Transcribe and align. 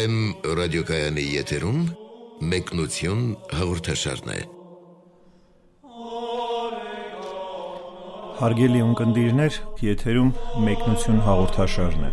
Վեմ 0.00 0.20
ռադիոկայանի 0.56 1.22
եթերում 1.28 1.80
մեկնություն 2.50 3.24
հաղորդաշարն 3.52 4.30
է։ 4.32 4.36
Հարգելի 8.38 8.80
ունկնդիրներ, 8.84 9.58
եթերում 9.84 10.30
մեկնություն 10.68 11.20
հաղորդաշարն 11.26 12.06
է։ 12.08 12.12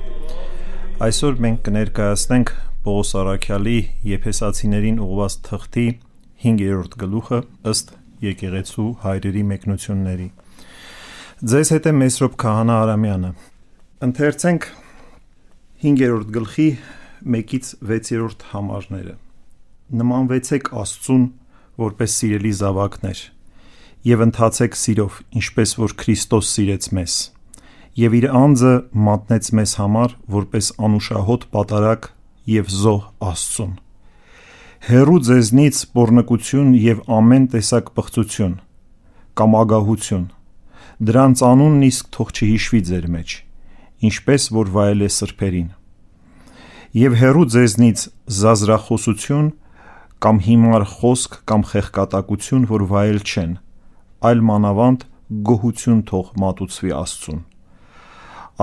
Այսօր 1.08 1.40
մենք 1.46 1.64
կներկայացնենք 1.70 2.52
Պողոս 2.90 3.14
Արաքյալի 3.22 3.78
Եփեսացիներին 4.12 5.00
ուղված 5.08 5.40
թղթի 5.48 5.88
5-րդ 6.44 7.00
գլուխը 7.08 7.42
ըստ 7.72 7.96
եկեղեցու 8.28 8.90
հայրերի 9.08 9.48
մեկնությունների։ 9.54 10.30
Ձեզ 11.56 11.74
հետ 11.78 11.88
է 11.88 11.98
Մեսրոպ 12.04 12.38
Քահանա 12.44 12.78
Արամյանը։ 12.84 13.34
Ընթերցենք 14.12 14.72
5-րդ 15.88 16.32
գլխի 16.36 16.72
1-ից 17.24 17.72
6-րդ 17.82 18.46
համարները։ 18.52 19.16
Նմանվեցեք 19.98 20.70
Աստծուն, 20.82 21.26
որպես 21.82 22.16
սիրելի 22.20 22.52
զավակներ, 22.60 23.24
եւ 24.12 24.24
ընթացեք 24.28 24.78
սիրով, 24.82 25.18
ինչպես 25.42 25.74
որ 25.82 25.96
Քրիստոս 26.04 26.52
սիրեց 26.58 26.90
մեզ, 26.98 27.16
եւ 28.04 28.18
իր 28.20 28.28
անձը 28.42 28.74
մատնեց 29.08 29.52
մեզ 29.58 29.74
համար, 29.82 30.16
որպես 30.38 30.72
անուշահոտ 30.88 31.50
պատարակ 31.56 32.10
եւ 32.58 32.72
զոհ 32.78 33.04
Աստծուն։ 33.32 33.74
Հերու 34.88 35.20
ձեզնից 35.28 35.78
բորնկություն 35.98 36.70
եւ 36.78 37.00
ամեն 37.18 37.48
տեսակ 37.56 37.90
պղծություն 37.98 38.54
կամ 39.38 39.58
ագահություն. 39.62 40.28
Դրանց 41.08 41.42
անունն 41.46 41.82
իսկ 41.88 42.08
թող 42.16 42.30
չհիշվի 42.38 42.80
ձեր 42.90 43.10
մեջ, 43.18 43.34
ինչպես 44.08 44.48
որ 44.58 44.72
վայել 44.78 45.04
է 45.06 45.10
սրբերին։ 45.18 45.68
Եվ 46.96 47.16
հերու 47.20 47.48
ձեզնից 47.52 48.02
զազրախոսություն 48.32 49.48
կամ 50.24 50.38
հիմար 50.46 50.84
խոսք 50.88 51.34
կամ 51.52 51.64
խեղկատակություն, 51.68 52.68
որ 52.70 52.86
վայել 52.88 53.20
չեն, 53.28 53.58
այլ 54.24 54.44
մանավանդ 54.48 55.04
գոհություն 55.50 56.00
թող 56.08 56.30
մատուցվի 56.40 56.94
Աստծուն։ 56.96 57.42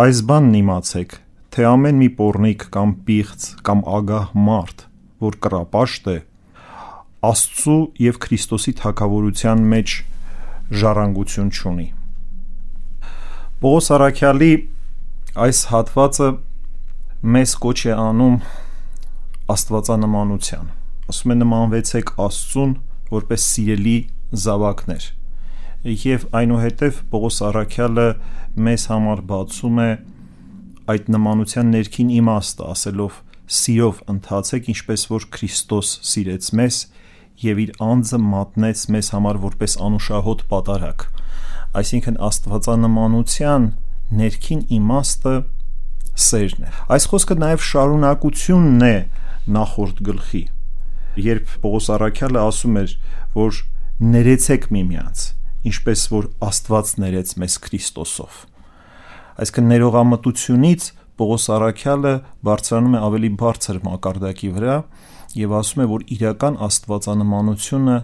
Այս 0.05 0.23
բանն 0.31 0.57
իմացեք, 0.61 1.13
թե 1.53 1.67
ամեն 1.69 2.01
մի 2.01 2.09
pornik 2.17 2.65
կամ 2.73 2.95
պիղծ 3.05 3.51
կամ 3.69 3.85
ագահ 3.99 4.33
մարդ, 4.49 4.87
որ 5.21 5.39
կրապաշտ 5.45 6.09
է, 6.15 6.17
Աստծու 7.29 7.79
եւ 8.09 8.19
Քրիստոսի 8.25 8.75
թակավորության 8.81 9.69
մեջ 9.75 9.99
ժառանգություն 10.81 11.53
չունի։ 11.53 11.87
Պողոս 13.61 13.93
Արաքյալի 13.95 14.53
այս 15.45 15.61
հատվածը 15.71 16.33
մեզ 17.25 17.53
կոչ 17.57 17.79
է 17.89 17.93
անում 17.97 18.35
աստվածանմանության։ 19.55 20.67
Ասում 21.09 21.33
է 21.33 21.37
նմանվեցեք 21.41 22.11
Աստծուն 22.21 22.75
որպես 23.15 23.47
սիրելի 23.53 23.95
զավակներ։ 24.43 25.07
Եվ 26.03 26.27
այնուհետև 26.41 26.99
Պողոս 27.15 27.39
Արաքյալը 27.49 28.05
մեզ 28.69 28.85
համար 28.93 29.23
բացում 29.31 29.81
է 29.85 29.89
այդ 30.93 31.09
նմանության 31.17 31.73
ներքին 31.79 32.13
իմաստը, 32.19 32.69
ասելով. 32.75 33.17
«Սիրով 33.45 34.05
ընթացեք, 34.09 34.69
ինչպես 34.75 35.03
որ 35.15 35.25
Քրիստոս 35.37 35.89
սիրեց 36.13 36.47
մեզ 36.61 36.77
եւ 37.45 37.59
իր 37.65 37.73
անձը 37.89 38.21
մատնեց 38.25 38.85
մեզ 38.95 39.11
համար 39.17 39.41
որպես 39.49 39.81
անուշահոտ 39.89 40.45
պատարակ»։ 40.53 41.09
Այսինքն 41.81 42.21
աստվածանմանության 42.29 43.69
ներքին 44.21 44.65
իմաստը 44.79 45.35
սերն 46.15 46.67
է։ 46.67 46.73
Այս 46.95 47.07
խոսքը 47.11 47.37
նաև 47.43 47.63
շարունակությունն 47.69 48.85
է 48.87 48.97
նախորդ 49.55 50.03
գլխի, 50.09 50.43
երբ 51.25 51.55
Պողոս 51.65 51.89
Արաքյալը 51.95 52.43
ասում 52.45 52.79
էր, 52.81 52.95
որ 53.35 53.59
ներեցեք 54.15 54.69
միմյանց, 54.75 55.25
ինչպես 55.71 56.05
որ 56.15 56.29
Աստված 56.49 56.93
ներեց 57.05 57.35
մեզ 57.43 57.57
Քրիստոսով։ 57.65 58.39
Այսինքն 59.45 59.69
ներողամտությունից 59.75 60.89
Պողոս 61.15 61.49
Արաքյալը 61.55 62.15
բարձրանում 62.47 62.95
է 62.95 63.03
ավելի 63.09 63.31
բարձր 63.43 63.83
մակարդակի 63.89 64.53
վրա 64.55 64.79
եւ 65.35 65.59
ասում 65.61 65.83
է, 65.85 65.89
որ 65.95 66.07
իրական 66.15 66.61
աստվածանմանությունը 66.69 67.99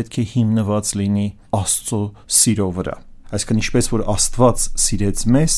պետք 0.00 0.18
է 0.20 0.26
հիմնված 0.34 0.96
լինի 1.00 1.28
Աստծո 1.60 2.02
սիրո 2.40 2.68
վրա 2.80 2.98
այսինքն 3.30 3.60
ինչպես 3.60 3.88
որ 3.92 4.02
Աստված 4.10 4.64
սիրեց 4.84 5.22
մեզ, 5.30 5.56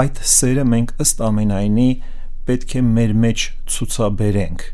այդ 0.00 0.20
սերը 0.34 0.64
մենք 0.70 0.92
ըստ 1.04 1.22
ամենայնի 1.28 1.88
պետք 2.48 2.74
է 2.78 2.82
մեր 2.88 3.12
մեջ 3.24 3.44
ցուցաբերենք 3.74 4.64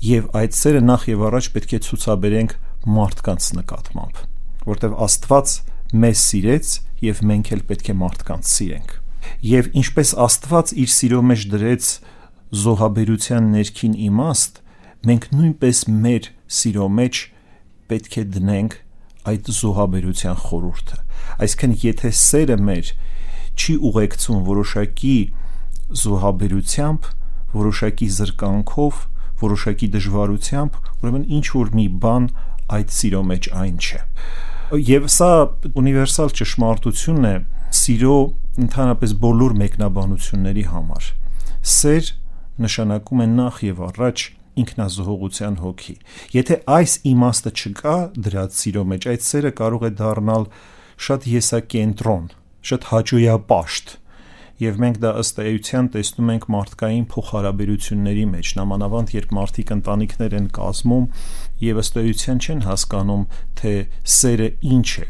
եւ 0.00 0.28
այդ 0.40 0.56
սերը 0.56 0.82
նախ 0.86 1.06
եւ 1.10 1.24
առաջ 1.28 1.48
պետք 1.56 1.74
է 1.76 1.80
ցուցաբերենք 1.86 2.54
մարդկանց 2.96 3.48
նկատմամբ 3.58 4.20
որտեվ 4.70 4.94
Աստված 5.06 5.54
մեզ 6.04 6.22
սիրեց 6.30 6.72
եւ 7.04 7.20
մենք 7.30 7.50
էլ 7.56 7.62
պետք 7.70 7.90
է 7.90 7.96
մարդկանց 8.00 8.52
սիրենք 8.54 8.94
եւ 9.50 9.68
ինչպես 9.80 10.12
Աստված 10.24 10.72
իր 10.84 10.92
սիրո 10.94 11.20
մեջ 11.30 11.44
դրեց 11.54 11.90
զոհաբերության 12.60 13.50
ներքին 13.56 13.98
իմաստ 14.08 14.62
մենք 15.10 15.28
նույնպես 15.36 15.82
մեր 16.06 16.30
սիրո 16.60 16.88
մեջ 17.00 17.20
պետք 17.90 18.16
է 18.20 18.24
դնենք 18.36 18.76
այդ 19.30 19.52
զոհաբերության 19.60 20.40
խորուրդը 20.48 20.98
Այսինքն 21.44 21.74
եթե 21.84 22.10
սերը 22.20 22.56
մեր 22.70 22.90
չի 23.60 23.74
ուղեկցում 23.90 24.42
որոշակի 24.48 25.16
զոհաբերությամբ, 26.00 27.08
որոշակի 27.60 28.08
զրկանքով, 28.16 29.00
որոշակի 29.40 29.88
դժվարությամբ, 29.96 30.78
ուրեմն 31.00 31.24
ինչ 31.40 31.46
որ 31.56 31.72
մի 31.76 31.86
բան 32.04 32.28
այդ 32.76 32.94
սիրո 32.96 33.22
մեջ 33.30 33.48
այն 33.60 33.76
չէ։ 33.80 34.00
Եվ 34.90 35.06
սա 35.10 35.30
ունիվերսալ 35.80 36.34
ճշմարտությունն 36.40 37.28
է 37.30 37.34
սիրո 37.80 38.16
ընդհանրապես 38.64 39.14
բոլոր 39.24 39.56
մեկնաբանությունների 39.60 40.64
համար։ 40.70 41.08
Սեր 41.74 42.10
նշանակում 42.64 43.24
է 43.24 43.26
նախ 43.34 43.58
եւ 43.66 43.82
առաջ 43.90 44.26
ինքնազոհողության 44.60 45.56
հոգի։ 45.64 45.94
Եթե 46.34 46.58
այս 46.76 46.94
իմաստը 47.10 47.52
չկա 47.60 47.96
դրա 48.26 48.44
սիրո 48.60 48.84
մեջ, 48.92 49.08
այդ 49.10 49.26
սերը 49.26 49.52
կարող 49.60 49.86
է 49.86 49.90
դառնալ 50.00 50.46
շատ 51.00 51.26
եսակենտրոն, 51.30 52.26
շատ 52.68 52.86
հաճույապաշտ 52.90 53.96
եւ 54.60 54.80
մենք 54.82 54.98
դա 55.00 55.10
ըստ 55.22 55.38
էության 55.40 55.86
տեսնում 55.94 56.30
ենք 56.34 56.42
մարդկային 56.54 57.04
փոխհարաբերությունների 57.12 58.24
մեջ 58.32 58.50
նամանավանդ 58.60 59.14
երբ 59.16 59.30
մարդիկ 59.38 59.72
ընտանիքներ 59.76 60.36
են 60.40 60.48
կազմում 60.58 61.06
եւ 61.64 61.80
ըստ 61.80 61.96
էության 62.02 62.42
չեն 62.44 62.60
հասկանում 62.66 63.24
թե 63.60 63.72
սերը 64.16 64.48
ինչ 64.76 64.90
է 65.00 65.08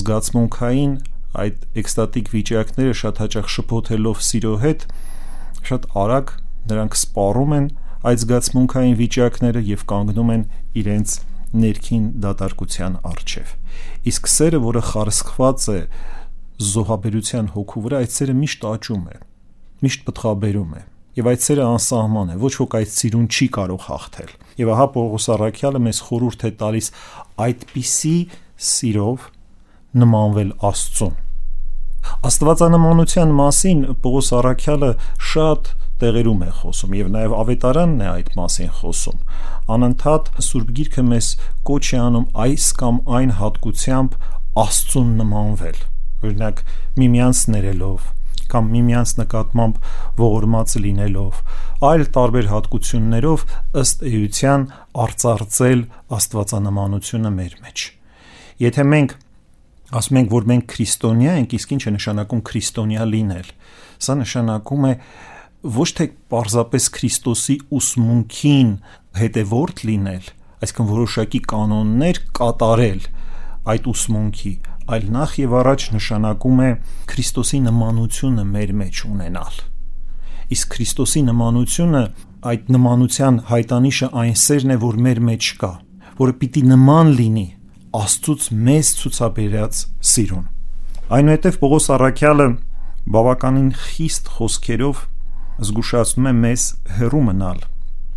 զգացմունքային 0.00 0.92
այդ 1.40 1.64
էկստատիկ 1.80 2.30
վիճակները 2.34 2.94
շատ 3.00 3.22
հաճախ 3.24 3.50
շփոթելով 3.56 4.22
սիրո 4.28 4.54
հետ 4.66 4.86
շատ 5.70 5.88
արագ 6.04 6.34
նրանք 6.70 6.96
սպառում 7.00 7.56
են 7.60 7.70
այդ 8.10 8.22
զգացմունքային 8.24 8.96
վիճակները 9.00 9.62
եւ 9.70 9.84
կանգնում 9.94 10.32
են 10.36 10.44
իրենց 10.82 11.16
ներքին 11.56 12.04
դատարկության 12.22 12.96
արժև։ 13.10 13.54
Իսկ 14.10 14.30
սերը, 14.30 14.60
որը 14.66 14.82
խարսխված 14.90 15.66
է 15.70 15.80
զոհաբերության 16.70 17.50
հոգու 17.56 17.82
վրա, 17.86 18.00
այդ 18.04 18.14
սերը 18.16 18.36
միշտ 18.40 18.66
աճում 18.70 19.04
է, 19.10 19.18
միշտ 19.84 20.04
պտղաբերում 20.10 20.74
է։ 20.76 20.82
Եվ 21.20 21.30
այդ 21.30 21.42
սերը 21.46 21.64
անսահման 21.66 22.30
է, 22.30 22.36
ոչ 22.40 22.52
ոք 22.60 22.76
այդ 22.80 22.92
սիրուն 22.94 23.26
չի 23.30 23.46
կարող 23.56 23.86
հաղթել։ 23.88 24.30
Եվ 24.60 24.70
ահա 24.76 24.86
Պողոս 24.94 25.26
Արաքյալը 25.34 25.80
մեզ 25.86 26.00
խորհուրդ 26.06 26.44
է 26.46 26.50
տալիս 26.60 26.90
այդպիսի 27.46 28.14
սիրով 28.70 29.26
նմանվել 30.00 30.52
Աստծուն։ 30.70 31.18
Աստվածանմանության 32.30 33.34
մասին 33.40 33.82
Պողոս 34.04 34.30
Արաքյալը 34.38 34.90
շատ 35.30 35.72
տեղերում 36.02 36.44
է 36.46 36.50
խոսում 36.60 36.96
եւ 37.00 37.10
նաեւ 37.16 37.34
ավետարանն 37.40 38.04
է 38.04 38.08
այդ 38.10 38.30
մասին 38.40 38.72
խոսում 38.80 39.20
անընդհատ 39.76 40.30
Սուրբ 40.50 40.72
Գիրքը 40.80 41.04
մեզ 41.10 41.28
կոչ 41.70 41.84
է 41.90 42.00
անում 42.04 42.28
այս 42.46 42.70
կամ 42.80 43.02
այն 43.20 43.34
հատկությամբ 43.40 44.16
Աստծուն 44.60 45.12
նմանվել 45.20 45.84
օրինակ 46.20 46.64
միմյանց 47.00 47.44
ներելով 47.54 48.08
կամ 48.50 48.70
միմյանց 48.74 49.12
նկատմամբ 49.20 49.76
ողորմած 50.20 50.74
լինելով, 50.84 51.40
այլ 51.86 52.04
տարբեր 52.16 52.48
հատկություններով 52.50 53.44
ըստ 53.82 54.04
էության 54.10 54.64
արծարծել 55.04 55.84
աստվածանմանությունը 56.18 57.32
մեր 57.36 57.54
մեջ։ 57.66 57.84
Եթե 58.66 58.86
մենք 58.90 59.14
ասում 60.00 60.20
ենք, 60.20 60.32
որ 60.34 60.48
մենք 60.50 60.66
քրիստոնյա 60.70 61.36
ենք, 61.40 61.54
իսկ 61.60 61.74
ինչ 61.76 61.82
է 61.82 61.92
նշանակում 61.96 62.42
քրիստոնյա 62.50 63.06
լինել։ 63.10 63.48
Սա 64.00 64.16
նշանակում 64.20 64.84
է 64.90 64.92
ոչ 65.60 65.88
թե 65.98 66.06
պարզապես 66.32 66.84
Քրիստոսի 66.96 67.56
ուսմունքին 67.76 68.70
հետևորդ 69.20 69.82
լինել, 69.90 70.28
այսինքն 70.64 70.88
որոշակի 70.90 71.40
կանոններ 71.50 72.20
կատարել 72.38 73.02
այդ 73.70 73.88
ուսմունքի, 73.92 74.52
այլ 74.90 75.04
նախ 75.16 75.34
եւ 75.40 75.56
առաջ 75.60 75.84
նշանակում 75.96 76.62
է 76.64 76.70
Քրիստոսի 77.12 77.60
նմանությունը 77.66 78.44
մեր 78.54 78.72
մեջ 78.80 79.02
ունենալ։ 79.10 79.60
Իսկ 80.50 80.72
Քրիստոսի 80.74 81.22
նմանությունը 81.28 82.02
այդ 82.50 82.72
նմանության 82.74 83.40
հայտանիշը 83.50 84.08
այն 84.20 84.36
սերն 84.40 84.74
է, 84.74 84.76
որ 84.80 84.96
մեր 85.04 85.20
մեջ 85.28 85.50
կա, 85.60 85.72
որը 86.20 86.34
պիտի 86.40 86.62
նման 86.70 87.12
լինի 87.20 87.46
Աստծուց 88.00 88.48
մեզ 88.66 88.90
ցուցաբերած 89.00 89.78
սիրուն։ 90.10 90.44
Այնուհետև 91.10 91.56
Պողոս 91.60 91.86
Արաքյալը 91.90 92.44
բավականին 93.10 93.70
խիստ 93.84 94.28
խոսքերով 94.36 95.00
զգուշացնում 95.60 96.28
է 96.30 96.32
մեզ 96.40 96.62
հերու 96.96 97.20
մնալ 97.26 97.58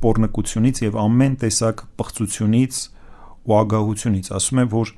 pornկությունից 0.03 0.79
եւ 0.83 0.97
ամեն 1.03 1.33
տեսակ 1.43 1.81
պղծությունից 1.99 2.77
ու 3.43 3.55
ագահությունից։ 3.59 4.29
Ասում 4.37 4.61
է, 4.63 4.65
որ 4.73 4.91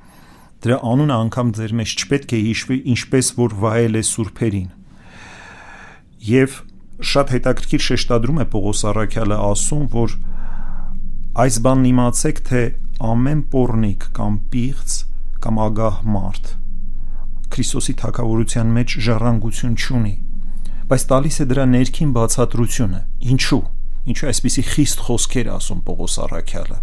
դրա 0.66 0.78
անունը 0.90 1.16
անգամ 1.26 1.50
ձեր 1.58 1.74
մեջ 1.80 1.94
չպետք 1.96 2.34
է 2.36 2.40
հիշվի, 2.46 2.78
ինչպես 2.94 3.30
որ 3.38 3.56
վայել 3.62 3.98
է 3.98 4.02
սուրբերին։ 4.10 4.68
Եվ 6.26 6.60
շատ 7.12 7.32
հետաքրքիր 7.36 7.82
շեշտադրում 7.86 8.38
է 8.42 8.46
Պողոս 8.54 8.84
Արաքյալը 8.90 9.40
ասում, 9.46 9.88
որ 9.96 10.14
այս 11.46 11.58
բանն 11.66 11.90
իմացեք, 11.90 12.38
թե 12.46 12.62
ամեն 13.10 13.42
pornik 13.52 14.06
կամ 14.16 14.38
պիղծ 14.54 14.94
կամ 15.44 15.60
ագահ 15.66 15.98
մարդ 16.14 16.54
Քրիստոսի 17.52 17.94
թակավորության 18.00 18.72
մեջ 18.76 18.94
ժառանգություն 19.06 19.74
չունի, 19.76 20.14
բայց 20.86 21.04
տալիս 21.10 21.36
է 21.42 21.44
դրա 21.50 21.62
ներքին 21.66 22.10
բացատրությունը։ 22.14 22.98
Ինչու՞։ 23.34 23.56
Ինչու 24.06 24.26
այսպիսի 24.30 24.62
խիստ 24.70 25.00
խոսքեր 25.06 25.48
ասում 25.56 25.80
Պողոս 25.86 26.14
Արաքյալը։ 26.22 26.76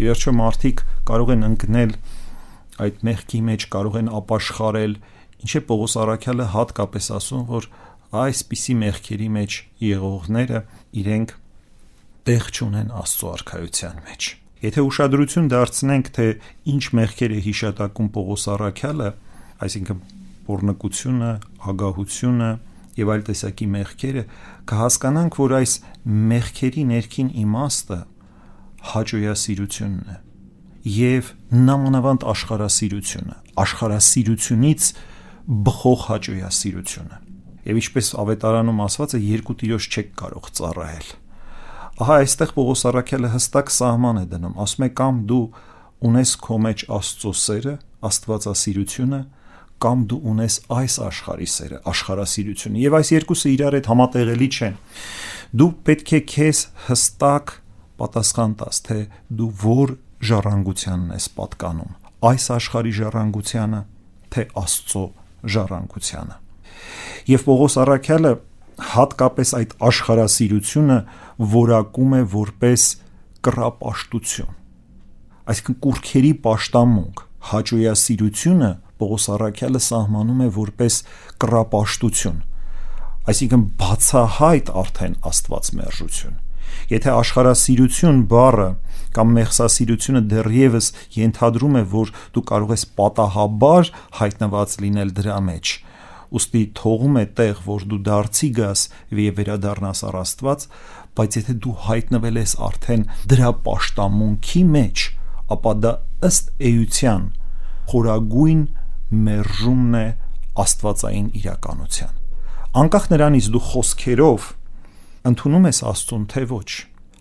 Ի 0.00 0.06
վերջո 0.08 0.32
մարդիկ 0.38 0.80
կարող 1.10 1.32
են 1.34 1.44
ընկնել 1.50 1.92
այդ 2.80 3.02
մեղքի 3.10 3.40
մեջ, 3.50 3.66
կարող 3.76 3.98
են 4.00 4.08
ապաշխարել, 4.20 4.94
ինչ 5.44 5.50
է 5.52 5.62
Պողոս 5.68 5.96
Արաքյալը 6.00 6.46
հատկապես 6.54 7.10
ասում, 7.20 7.42
որ 7.50 7.68
այսպիսի 8.24 8.74
մեղքերի 8.80 9.28
մեջ 9.36 9.58
եղողները 9.84 10.62
իրենք 11.04 11.36
տեղ 12.30 12.48
չունեն 12.56 12.88
Աստծո 13.04 13.28
արքայության 13.36 14.00
մեջ։ 14.08 14.30
Եթե 14.64 14.86
ուշադրություն 14.88 15.52
դարձնենք, 15.52 16.10
թե 16.16 16.26
ինչ 16.72 16.84
մեղքեր 16.96 17.36
է 17.36 17.44
հիշատակում 17.50 18.10
Պողոս 18.16 18.48
Արաքյալը, 18.56 19.12
այսինքն 19.60 20.02
pornokությունը, 20.48 21.30
ագահությունը 21.70 22.50
եւ 23.00 23.12
այլ 23.14 23.24
տեսակի 23.28 23.68
մեղքերը, 23.74 24.24
կհասկանանք, 24.70 25.38
որ 25.40 25.54
այս 25.60 25.76
մեղքերի 26.30 26.84
ներքին 26.90 27.30
իմաստը 27.44 28.00
հաճոյասիրությունն 28.90 30.12
է 30.14 30.18
եւ 30.90 31.32
նամանավանդ 31.70 32.28
աշխարասիրությունը, 32.34 33.34
աշխարասիրությունից 33.64 34.92
բխող 35.70 36.06
հաճոյասիրությունը 36.10 37.18
եւ 37.70 37.80
ինչպես 37.80 38.14
ավետարանում 38.24 38.86
ասված 38.86 39.16
է 39.18 39.24
երկու 39.30 39.58
տիրոջ 39.60 39.88
չեք 39.90 40.14
կարող 40.20 40.54
ծառայել 40.60 41.10
ահա 42.00 42.14
այստեղ 42.22 42.52
Պողոս 42.56 42.82
Արաքյալը 42.88 43.30
հստակ 43.34 43.70
սահման 43.74 44.18
է 44.22 44.24
դնում. 44.30 44.54
Ասում 44.64 44.84
է 44.86 44.88
կամ 44.96 45.16
դու 45.28 45.40
ունես 46.08 46.30
քո 46.40 46.56
մեջ 46.64 46.84
Աստծո 46.96 47.32
սերը 47.40 47.74
Աստվածասիրությունը 48.08 49.18
կամ 49.84 50.04
դու 50.10 50.20
ունես 50.32 50.58
այս 50.80 50.96
աշխարհի 51.06 51.48
սերը 51.54 51.80
աշխարհասիրությունը 51.92 52.82
եւ 52.84 52.96
այս 53.00 53.12
երկուսը 53.14 53.52
իրար 53.54 53.76
հետ 53.78 53.88
համատեղելի 53.90 54.48
չեն 54.50 54.76
դու 55.60 55.70
պետք 55.88 56.12
է 56.18 56.20
քեզ 56.34 56.60
հստակ 56.90 57.54
պատասխան 58.00 58.54
տաս 58.60 58.82
թե 58.90 58.98
դու 59.40 59.50
որ 59.64 59.96
ժառանգությանն 60.30 61.16
ես 61.16 61.26
պատկանում 61.40 61.96
այս 62.30 62.46
աշխարհի 62.60 62.94
ժառանգությանը 63.00 63.80
թե 64.30 64.46
Աստծո 64.60 65.04
ժառանգությանը 65.54 66.38
Եվ 67.30 67.44
Պողոս 67.46 67.76
Արաքյալը 67.80 68.32
հատկապես 68.90 69.52
այդ 69.58 69.72
աշխարասիրությունը 69.88 70.98
որակում 71.54 72.14
է 72.16 72.20
որպես 72.34 72.84
կռապաշտություն։ 73.46 74.54
Այսինքն 75.50 75.76
կուրքերի 75.84 76.32
պաշտամունք, 76.46 77.22
հաճոյասիրությունը 77.50 78.70
Պողոս 79.00 79.26
Արաքյալը 79.36 79.80
սահմանում 79.86 80.44
է 80.44 80.48
որպես 80.60 81.00
կռապաշտություն։ 81.44 82.38
Այսինքն 83.30 83.66
բացահայտ 83.80 84.70
արդեն 84.80 85.18
Աստված 85.30 85.74
մերժություն։ 85.80 86.38
Եթե 86.90 87.10
աշխարասիրություն 87.16 88.18
բառը 88.30 88.68
կամ 89.16 89.32
մեղսասիրությունը 89.36 90.22
դեռևս 90.30 90.88
ենթադրում 91.16 91.78
է, 91.80 91.82
որ 91.94 92.12
դու 92.34 92.44
կարող 92.50 92.74
ես 92.76 92.84
պատահաբար 93.00 93.90
հայտնված 94.20 94.76
լինել 94.84 95.12
դրա 95.18 95.38
մեջ, 95.50 95.72
ուստի 96.30 96.62
թողում 96.78 97.18
է 97.20 97.24
տեղ, 97.40 97.62
որ 97.66 97.86
դու 97.90 98.00
դարձի 98.06 98.50
գաս 98.60 98.84
եւ 99.18 99.40
վերադառնաս 99.40 100.02
առ 100.10 100.18
Աստված, 100.20 100.66
բայց 101.18 101.38
եթե 101.40 101.56
դու 101.64 101.76
հայտնվել 101.90 102.40
ես 102.40 102.52
արդեն 102.70 103.06
դրա 103.32 103.50
աշտամունքի 103.74 104.62
մեջ, 104.76 105.06
ապա 105.56 105.72
դա 105.84 105.92
ըստ 106.30 106.52
էության 106.70 107.24
խորագույն 107.90 108.62
մերժումն 109.10 109.98
է 110.00 110.06
աստվածային 110.60 111.28
իրականության։ 111.40 112.16
Անկախ 112.80 113.06
նրանից 113.10 113.46
դու 113.50 113.62
խոսքերով 113.70 114.48
ընդունում 115.30 115.66
ես 115.68 115.80
Աստծուն 115.90 116.26
թե 116.30 116.42
ոչ, 116.50 116.70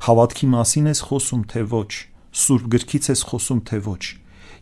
հավատքի 0.06 0.48
մասին 0.54 0.90
ես 0.90 1.00
խոսում 1.10 1.42
թե 1.52 1.64
ոչ, 1.74 1.92
Սուրբ 2.40 2.68
գրքից 2.76 3.10
ես 3.10 3.24
խոսում 3.30 3.62
թե 3.70 3.80
ոչ, 3.90 4.04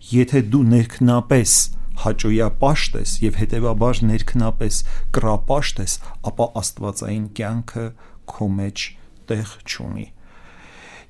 եթե 0.07 0.41
դու 0.53 0.63
ներքնապես 0.71 1.56
հաճոյապաշտ 2.03 2.97
ես 3.01 3.13
եւ 3.25 3.38
հետեւաբար 3.41 4.01
ներքնապես 4.07 4.80
կրապաշտ 5.18 5.81
ես, 5.83 5.94
ապա 6.30 6.47
աստվածային 6.62 7.27
կյանքը 7.38 7.85
քո 8.31 8.47
մեջ 8.57 8.85
տեղ 9.27 9.53
չունի։ 9.68 10.07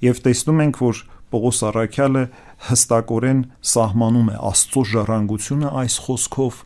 Եվ 0.08 0.22
տեսնում 0.28 0.62
ենք, 0.68 0.82
որ 0.88 1.02
Պողոս 1.28 1.60
Արաքյալը 1.68 2.24
հստակորեն 2.68 3.42
սահմանում 3.72 4.32
է 4.34 4.38
Աստծո 4.50 4.84
ժառանգությունը 4.92 5.74
այս 5.82 5.98
խոսքով 6.08 6.62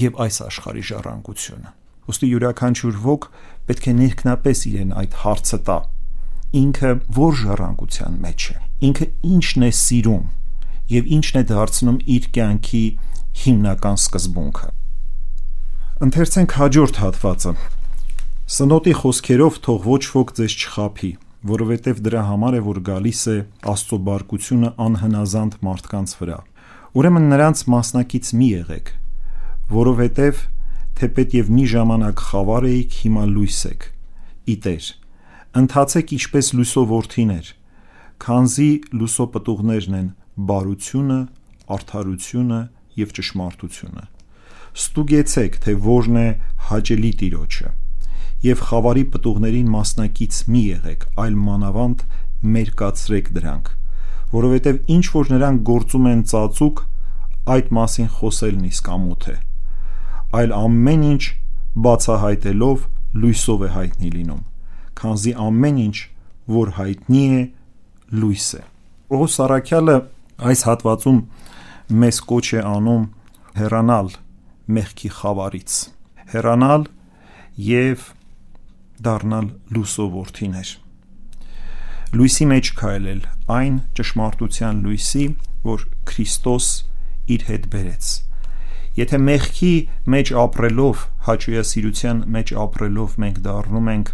եւ 0.00 0.18
այս 0.24 0.36
աշխարհի 0.46 0.84
ժառանգությունը։ 0.90 1.72
Ոստի 2.10 2.28
յուրաքանչյուր 2.30 2.98
ոք 3.06 3.26
պետք 3.70 3.88
է 3.90 3.94
ներքնապես 4.00 4.62
իրեն 4.70 4.92
այդ 5.00 5.16
հարցը 5.24 5.58
տա. 5.70 5.78
ինքը 6.60 6.90
որ 7.14 7.34
ժառանգության 7.40 8.14
մեջ 8.26 8.44
է։ 8.50 8.56
Ինքը 8.90 9.06
ինչն 9.30 9.64
է 9.66 9.70
սիրում 9.80 10.24
եւ 10.90 11.10
ինչն 11.16 11.38
է 11.40 11.42
դարձնում 11.50 11.98
իր 12.14 12.24
կյանքի 12.34 12.84
հիմնական 13.42 13.98
սկզբունքը։ 14.00 14.70
Ընթերցենք 16.06 16.54
հաջորդ 16.58 16.98
հատվածը։ 17.04 17.52
Սնոտի 18.50 18.94
խոսքերով 18.98 19.60
թող 19.66 19.86
ոչ 19.86 20.02
ոք 20.10 20.32
ձեզ 20.40 20.56
չխափի, 20.58 21.10
որովհետև 21.46 22.00
դրա 22.04 22.22
համար 22.28 22.56
է, 22.58 22.60
որ 22.66 22.78
գալիս 22.84 23.20
է 23.32 23.36
Աստծո 23.72 23.98
բարկությունը 24.06 24.70
անհնազանդ 24.84 25.54
մարդկանց 25.64 26.12
վրա։ 26.20 26.38
Ուրեմն 27.00 27.28
նրանց 27.32 27.62
մասնակից 27.74 28.32
մի 28.36 28.48
եղեք, 28.50 28.90
որովհետև 29.72 30.42
թեպետ 31.00 31.36
եւ 31.38 31.50
մի 31.56 31.64
ժամանակ 31.72 32.24
խավար 32.28 32.68
էիք, 32.70 32.98
հիմա 33.04 33.24
լույս 33.30 33.60
եք։ 33.70 33.88
Իտեր, 34.54 34.86
ընթացեք 35.60 36.14
ինչպես 36.20 36.52
լույսով 36.60 36.88
որդիներ, 36.90 37.52
քանզի 38.20 38.70
լույսո 39.00 39.26
պտուղներն 39.36 39.98
են 40.00 40.08
բարությունը, 40.50 41.20
արդարությունը, 41.80 42.60
եւ 43.00 43.14
ճշմարտությունը։ 43.16 44.08
Ստուգեցեք, 44.80 45.60
թե 45.64 45.78
որն 45.88 46.20
է 46.20 46.28
հաճելի 46.68 47.12
Տիրոջը 47.22 47.79
եւ 48.44 48.62
խավարի 48.70 49.04
պտուղներին 49.14 49.68
մասնակից 49.74 50.36
մի 50.50 50.62
եղեք, 50.70 51.02
այլ 51.20 51.34
մանավանդ 51.46 52.04
մերկացրեք 52.54 53.28
դրանք, 53.36 53.66
որովհետեւ 54.32 54.78
ինչ 54.96 55.04
որ 55.16 55.32
նրանք 55.34 55.62
գործում 55.70 56.08
են 56.10 56.22
ծածուկ, 56.30 56.82
այդ 57.50 57.70
մասին 57.76 58.08
խոսելն 58.16 58.64
իսկ 58.70 58.90
ամոթ 58.94 59.26
է։ 59.30 59.36
Այլ 60.40 60.54
ամեն 60.60 61.04
ինչ 61.10 61.22
բացահայտելով 61.84 62.86
լույսով 63.20 63.64
է 63.66 63.70
հայտնի 63.76 64.10
լինում, 64.16 64.42
քանզի 65.00 65.32
ամեն 65.50 65.80
ինչ, 65.84 65.96
որ 66.50 66.72
հայտնի 66.80 67.24
է, 67.40 67.42
լույս 68.20 68.48
է։ 68.60 68.62
Պողոս 69.10 69.36
Սարաքյալը 69.40 69.96
այս 70.50 70.62
հատվածում 70.70 71.18
մեզ 72.00 72.20
կոչ 72.30 72.46
է 72.54 72.62
անում 72.70 73.04
հեռանալ 73.60 74.10
մեղքի 74.76 75.10
խավարից 75.18 75.76
հեռանալ 76.30 76.86
եւ 77.66 78.04
դառնալ 79.06 79.50
լույսով 79.76 80.10
որդիներ 80.16 80.72
լույսի 82.20 82.46
մեջ 82.50 82.72
քայլել 82.80 83.20
այն 83.56 83.76
ճշմարտության 84.00 84.82
լույսի 84.86 85.24
որ 85.70 85.86
Քրիստոս 86.10 86.68
իր 87.36 87.46
հետ 87.50 87.68
բերեց 87.74 88.10
եթե 89.00 89.20
մեղքի 89.30 89.72
մեջ 90.14 90.32
ապրելով 90.44 91.04
հաճույասիրության 91.28 92.22
մեջ 92.36 92.52
ապրելով 92.64 93.16
մենք 93.24 93.40
դառնում 93.46 93.90
ենք 93.94 94.12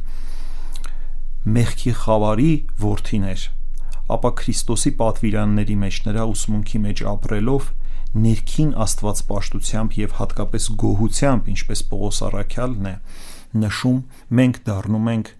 մեղքի 1.56 1.92
խավարի 2.02 2.52
որդիներ 2.84 3.46
ապա 4.16 4.30
Քրիստոսի 4.40 4.92
պատվիրանների 5.00 5.76
մեջ 5.82 6.00
նրա 6.06 6.26
ուսմունքի 6.36 6.80
մեջ 6.84 7.02
ապրելով 7.16 7.72
ներքին 8.26 8.68
Աստված 8.84 9.22
պաշտությամբ 9.30 9.96
եւ 10.00 10.12
հատկապես 10.20 10.68
գոհությամբ, 10.82 11.48
ինչպես 11.52 11.82
Պողոս 11.90 12.20
Արաքյալն 12.26 12.86
է 12.90 12.94
նշում, 13.62 13.98
մենք 14.38 14.62
դառնում 14.66 15.10
ենք 15.12 15.32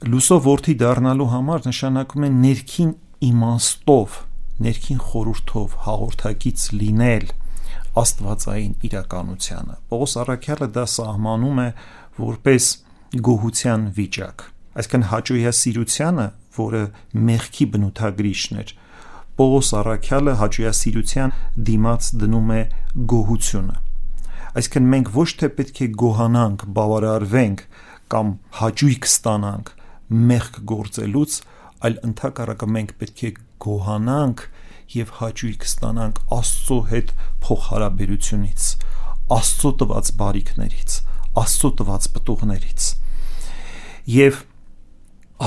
Լուսով 0.00 0.46
որդի 0.48 0.74
դառնալու 0.80 1.28
համար 1.30 1.66
նշանակում 1.68 2.24
է 2.24 2.30
ներքին 2.40 2.92
իմաստով, 3.30 4.14
ներքին 4.64 5.00
խորուրդով 5.10 5.74
հաղորդակից 5.84 6.64
լինել 6.80 7.26
աստվածային 8.00 8.72
իրականությանը։ 8.88 9.76
Պողոս 9.92 10.14
Արաքյալը 10.22 10.68
դա 10.78 10.84
սահմանում 10.94 11.60
է 11.60 11.68
որպես 12.20 12.70
գոհության 13.28 13.86
վիճակ։ 14.00 14.46
Այսինքն 14.80 15.06
հաճոյասիրությանը, 15.10 16.26
որը 16.60 16.82
մեղքի 17.28 17.68
բնութագրիչն 17.74 18.64
էր, 18.64 18.74
Պողոս 19.40 19.70
Արաքյալը 19.80 20.34
հաճոյասիրության 20.40 21.38
դիմաց 21.70 22.10
դնում 22.24 22.50
է 22.56 22.64
գոհությունը 23.14 23.89
Այսինքն 24.50 24.86
մենք 24.90 25.10
ոչ 25.14 25.28
թե 25.40 25.48
պետք 25.60 25.80
է 25.80 25.86
գոհանանք, 26.00 26.62
բավարարվենք 26.74 27.60
կամ 28.10 28.30
հաճույք 28.60 29.06
ստանանք 29.06 29.68
մեղք 30.30 30.56
գործելուց, 30.70 31.36
այլ 31.86 31.98
ընդհակառակը 32.08 32.68
մենք 32.76 32.94
պետք 33.00 33.22
է 33.28 33.30
գոհանանք 33.64 34.42
եւ 34.90 35.12
հաճույք 35.20 35.66
ստանանք 35.70 36.18
Աստծո 36.34 36.78
հետ 36.90 37.12
փոխհարաբերությունից, 37.46 38.64
Աստծո 39.38 39.70
տված 39.80 40.10
բարիքներից, 40.20 40.96
Աստծո 41.40 41.70
տված 41.78 42.08
պտուղներից։ 42.16 42.88
Եվ 44.10 44.40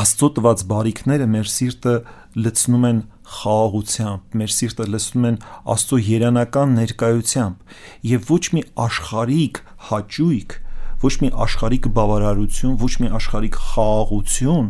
Աստծո 0.03 0.29
տված 0.38 0.63
բարիքները 0.72 1.27
մեր 1.33 1.50
սիրտը 1.53 1.95
լցնում 2.39 2.88
են 2.88 3.03
խաղաղությամբ, 3.24 4.36
մեր 4.39 4.51
սիրտը 4.53 4.86
լցնում 4.94 5.27
են 5.30 5.38
Աստծո 5.74 6.00
երանական 6.08 6.74
ներկայությամբ 6.77 7.77
եւ 8.10 8.32
ոչ 8.34 8.44
մի 8.56 8.63
աշխարհիկ 8.84 9.62
հաճույք, 9.89 10.56
ոչ 11.03 11.13
մի 11.24 11.30
աշխարհիկ 11.46 11.88
բավարարություն, 11.98 12.75
ոչ 12.84 12.94
մի 13.03 13.12
աշխարհիկ 13.20 13.60
խաղաղություն 13.74 14.70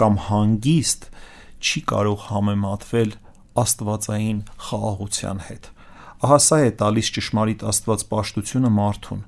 կամ 0.00 0.18
հանգիստ 0.28 1.08
չի 1.64 1.84
կարող 1.92 2.24
համեմատվել 2.30 3.14
աստվածային 3.64 4.40
խաղաղության 4.68 5.44
հետ։ 5.48 5.70
Ահա 6.24 6.38
սա 6.44 6.58
է 6.64 6.70
տալիս 6.80 7.10
ճշմարիտ 7.16 7.66
աստված 7.70 8.06
պաշտությունը 8.10 8.72
մարդուն, 8.78 9.26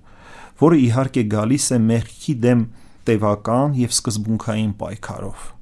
որը 0.63 0.81
իհարկե 0.87 1.27
գալիս 1.37 1.69
է 1.77 1.83
մեղքի 1.91 2.39
դեմ 2.47 2.65
տևական 3.07 3.77
եւ 3.81 3.95
սկզբունքային 3.97 4.73
պայքարով 4.81 5.53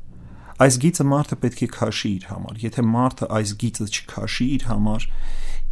Այս 0.54 0.76
գիծը 0.84 1.04
մարդը 1.10 1.36
պետք 1.42 1.60
է 1.64 1.68
քաշի 1.74 2.10
իր 2.14 2.26
համար։ 2.30 2.58
Եթե 2.62 2.82
մարդը 2.86 3.26
այս 3.34 3.52
գիծը 3.58 3.86
չքաշի 3.90 4.44
իր 4.54 4.66
համար, 4.68 5.06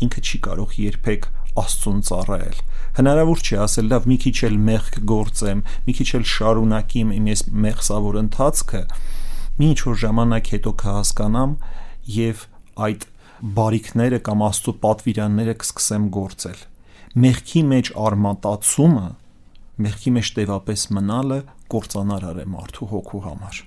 ինքը 0.02 0.22
չի 0.26 0.38
կարող 0.46 0.72
երբեք 0.82 1.28
Աստծուն 1.62 2.00
ծառայել։ 2.08 2.58
Հնարավոր 2.96 3.42
չէ 3.46 3.58
ասել 3.62 3.88
լավ 3.92 4.08
մի 4.10 4.16
քիչ 4.24 4.34
էլ 4.48 4.56
մեղք 4.66 4.98
գործեմ, 5.12 5.62
մի 5.86 5.94
քիչ 5.98 6.08
էլ 6.18 6.26
շարունակիմ 6.32 7.12
իմ 7.12 7.26
ես 7.30 7.42
մեղսավոր 7.62 8.18
ընթացքը, 8.22 8.82
մի 9.60 9.68
ինչ 9.72 9.80
որ 9.86 9.98
ժամանակ 10.02 10.50
հետո 10.56 10.72
կհասկանամ 10.82 11.56
եւ 12.16 12.46
այդ 12.88 13.06
բարիքները 13.62 14.22
կամ 14.26 14.46
Աստծո 14.48 14.74
պատվիրանները 14.82 15.56
կսկսեմ 15.62 16.08
գործել։ 16.16 16.62
Մեղքի 17.22 17.62
մեջ 17.70 17.92
արմատացումը, 18.08 19.08
մեղքի 19.86 20.14
մեջ 20.16 20.32
տևապես 20.40 20.86
մնալը 20.96 21.38
կործանարար 21.76 22.42
է 22.42 22.48
մարդու 22.56 22.90
հոգու 22.96 23.22
համար։ 23.28 23.60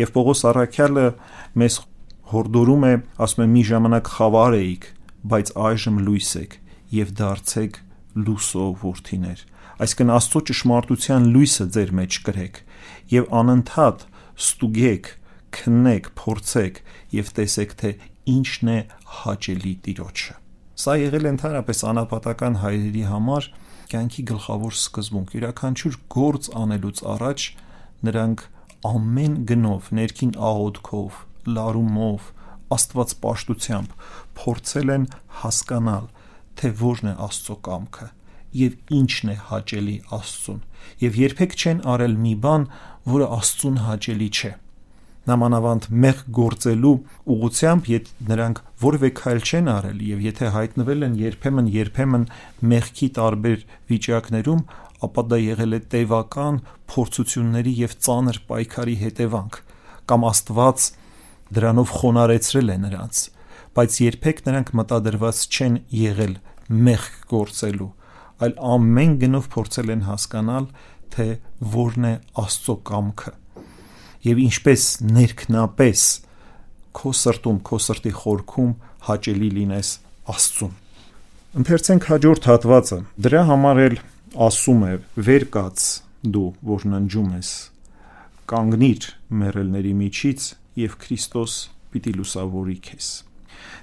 Եվ 0.00 0.12
Պողոս 0.16 0.42
Արաքյալը 0.52 1.06
մեզ 1.62 1.78
հորդորում 2.32 2.84
է, 2.88 2.92
ասում 3.22 3.42
է՝ 3.44 3.48
մի 3.52 3.62
ժամանակ 3.68 4.10
խավար 4.12 4.54
էիք, 4.58 4.84
բայց 5.32 5.50
այժմ 5.68 5.98
լույս 6.06 6.30
եք 6.42 6.54
եւ 6.92 7.10
դարձեք 7.22 7.80
լուսով 8.22 8.84
որդիներ։ 8.86 9.42
Այսինքն 9.82 10.12
Աստծո 10.12 10.40
ճշմարտության 10.52 11.28
լույսը 11.32 11.66
ձեր 11.76 11.92
մեջ 11.98 12.18
կրեք 12.28 12.60
եւ 13.12 13.28
անընդհատ 13.42 14.04
ստուգեք, 14.42 15.10
քննեք, 15.52 16.08
փորձեք 16.22 16.80
եւ 17.12 17.32
տեսեք 17.36 17.74
թե 17.82 17.90
ինչն 18.32 18.72
է 18.72 18.78
հաճելի 19.22 19.74
Տիրոջը։ 19.86 20.36
Սա 20.82 20.94
եղել 21.02 21.26
է 21.26 21.32
ընդհանրապես 21.32 21.82
անապատական 21.92 22.54
հայրերի 22.62 23.04
համար 23.12 23.48
կյանքի 23.92 24.22
գլխավոր 24.32 24.76
սկզբունք։ 24.78 25.34
Յուրաքանչյուր 25.36 25.98
գործ 26.14 26.48
անելուց 26.62 27.02
առաջ 27.12 27.44
նրանք 28.08 28.44
ամեն 28.88 29.36
գնով, 29.50 29.90
ներքին 29.98 30.32
աղոթքով, 30.50 31.20
լարումով, 31.56 32.32
Աստված 32.72 33.14
պաշտությամբ 33.22 33.94
փորձել 34.38 34.92
են 34.94 35.06
հասկանալ, 35.42 36.08
թե 36.56 36.70
որն 36.80 37.12
է 37.12 37.14
Աստծո 37.26 37.56
կամքը 37.68 38.08
եւ 38.62 38.96
ինչն 38.98 39.32
է 39.32 39.36
հաճելի 39.50 39.96
Աստծուն 40.18 40.60
եւ 41.02 41.18
երբեք 41.22 41.54
չեն 41.56 41.86
արել 41.92 42.18
մի 42.24 42.34
բան, 42.46 42.66
որը 43.12 43.28
Աստծուն 43.38 43.78
հաճելի 43.86 44.28
չէ 44.32 44.52
նամանավանդ 45.30 45.84
մեղ 46.02 46.22
գործելու 46.36 46.94
ուղությամբ 47.32 47.88
ետ 47.92 48.08
նրանք 48.30 48.60
որևէ 48.82 49.10
քայլ 49.20 49.42
չեն 49.46 49.68
արել 49.72 50.00
եւ 50.08 50.24
եթե 50.26 50.48
հայտնվել 50.56 51.06
են 51.06 51.14
երբեմն 51.20 51.68
երբեմն 51.76 52.24
մեղքի 52.72 53.08
տարբեր 53.18 53.62
վիճակներում 53.92 54.64
ապա 55.06 55.22
դա 55.32 55.38
եղել 55.42 55.76
է 55.76 55.80
տևական 55.92 56.58
փորձությունների 56.92 57.72
եւ 57.82 57.94
ծանր 58.06 58.38
պայքարի 58.50 58.96
հետևանք 59.02 59.58
կամ 60.12 60.26
Աստված 60.28 60.86
դրանով 61.56 61.94
խոնարեցրել 61.98 62.72
է 62.72 62.76
նրանց 62.86 63.22
բայց 63.76 63.98
երբեք 64.02 64.42
նրանք 64.48 64.72
մտադրված 64.78 65.42
չեն 65.52 65.76
եղել 66.02 66.34
մեղք 66.88 67.14
գործելու 67.32 67.90
այլ 68.42 68.54
ամեն 68.72 69.14
գնով 69.22 69.48
փորձել 69.52 69.92
են 69.94 70.04
հասկանալ 70.08 70.68
թե 71.14 71.26
որն 71.72 72.08
է 72.08 72.12
Աստծո 72.42 72.76
կամքը 72.90 73.32
եւ 74.26 74.40
ինչպես 74.42 74.86
ներքնապես 75.12 76.06
քո 76.98 77.12
սրտում 77.22 77.58
քո 77.68 77.78
սրտի 77.86 78.12
խորքում 78.22 78.72
հաճելի 79.08 79.50
լինես 79.58 79.92
Աստծուն 80.32 80.74
Ընթերցենք 81.62 82.08
հաջորդ 82.08 82.48
հատվածը 82.48 82.98
դրա 83.26 83.42
համար 83.50 83.80
էլ 83.86 83.96
ասում 84.36 84.82
է. 84.86 84.92
«Վեր 85.16 85.44
կաց 85.52 85.78
դու, 86.32 86.48
որ 86.72 86.86
ննջում 86.92 87.30
ես, 87.36 87.50
կանգնիր 88.52 89.08
մեռելների 89.42 89.94
միջից 90.02 90.46
եւ 90.82 90.96
Քրիստոս 91.02 91.52
պիտի 91.92 92.12
լուսավորի 92.18 92.78
քեզ»։ 92.88 93.08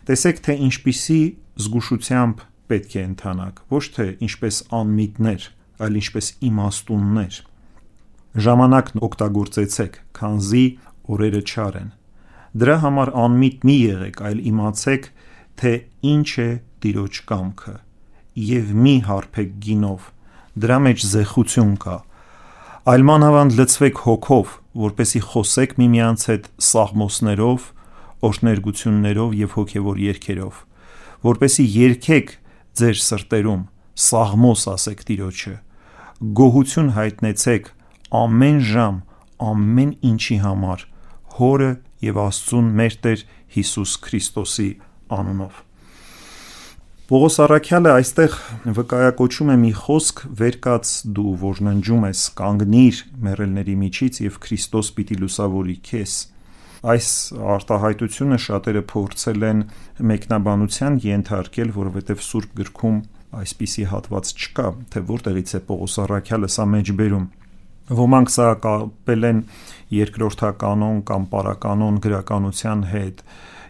Տեսեք, 0.09 0.41
թե 0.45 0.53
ինչպիսի 0.69 1.21
զգուշությամբ 1.59 2.43
պետք 2.69 2.95
է 2.95 3.03
ընթանաք, 3.09 3.61
ոչ 3.73 3.83
թե 3.95 4.05
ինչպես 4.25 4.57
անմիտներ, 4.79 5.45
այլ 5.85 5.99
ինչպես 5.99 6.27
իմաստուններ։ 6.49 7.39
Ժամանակն 8.45 9.03
օգտագործեցեք, 9.09 9.99
քանզի 10.19 10.65
օրերը 11.09 11.41
չար 11.49 11.79
են։ 11.79 11.89
Դրա 12.59 12.75
համար 12.83 13.11
անմիտ 13.23 13.65
մի 13.69 13.75
եղեք, 13.79 14.21
այլ 14.29 14.39
իմացեք, 14.49 15.09
թե 15.59 15.73
ինչ 16.13 16.29
է 16.39 16.49
Տիրոջ 16.79 17.19
կամքը, 17.29 17.75
եւ 18.49 18.69
մի 18.85 18.95
հարբեք 19.09 19.49
գինով, 19.65 20.05
դրա 20.57 20.77
մեջ 20.85 21.05
զեխություն 21.13 21.73
կա։ 21.83 21.97
Այլ 22.89 23.03
մանավանդ 23.09 23.55
լցվեք 23.59 24.01
հոգով, 24.05 24.53
որպեսի 24.83 25.21
խոսեք 25.29 25.75
միմյանց 25.79 26.25
հետ 26.29 26.45
սաղմոսներով, 26.69 27.65
օրհներգություններով 28.29 29.35
եւ 29.39 29.55
հոգեվոր 29.59 29.99
երգերով, 30.09 30.61
որպեսի 31.29 31.65
երգեք 31.75 32.31
ձեր 32.79 33.01
սրտերում, 33.09 33.63
սաղմոս 34.09 34.63
ասեք 34.73 35.03
Տիրոջը, 35.09 35.55
գոհություն 36.39 36.93
հայտնեցեք 36.99 37.73
ամեն 38.19 38.63
ժամ, 38.69 39.01
ամեն 39.49 39.91
ինչի 40.09 40.39
համար, 40.43 40.87
Հորը 41.39 41.71
եւ 42.03 42.17
Աստծուն 42.25 42.71
մեր 42.79 42.95
Տեր 43.05 43.25
Հիսուս 43.55 43.95
Քրիստոսի 44.03 44.69
անունով։ 45.19 45.68
Պողոս 47.09 47.39
Արաքյալը 47.41 47.89
այստեղ 47.89 48.33
վկայակոչում 48.77 49.47
է 49.49 49.53
մի 49.57 49.69
խոսք՝ 49.79 50.19
«Վերկաց 50.37 50.89
դու, 51.17 51.31
որ 51.41 51.61
ննջում 51.65 52.05
ես, 52.05 52.21
կանգնիր 52.37 52.99
մեռելների 53.25 53.75
միջից 53.81 54.19
եւ 54.27 54.37
Քրիստոս 54.43 54.91
պիտի 54.99 55.17
լուսավորի 55.23 55.75
քեզ»։ 55.89 56.13
Այս 56.93 57.09
արտահայտությունը 57.55 58.39
շատերը 58.45 58.85
փորձել 58.93 59.47
են 59.49 59.65
մեկնաբանության 60.13 61.01
ենթարկել, 61.09 61.73
որովհետև 61.81 62.23
Սուրբ 62.29 62.55
գրքում 62.61 63.03
այսպիսի 63.41 63.89
հատված 63.89 64.33
չկա, 64.37 64.69
թե 64.93 65.05
որտեղից 65.09 65.49
է 65.57 65.65
Պողոս 65.65 65.99
Արաքյալը 66.05 66.53
սա 66.53 66.71
մեջբերում։ 66.77 67.29
Ոմանք 67.89 68.35
սա 68.37 68.51
կապել 68.69 69.31
են 69.33 69.45
երկրորդականոն 69.97 71.05
կամ 71.09 71.31
պարականոն 71.33 72.03
գրականության 72.05 72.83
հետ 72.93 73.23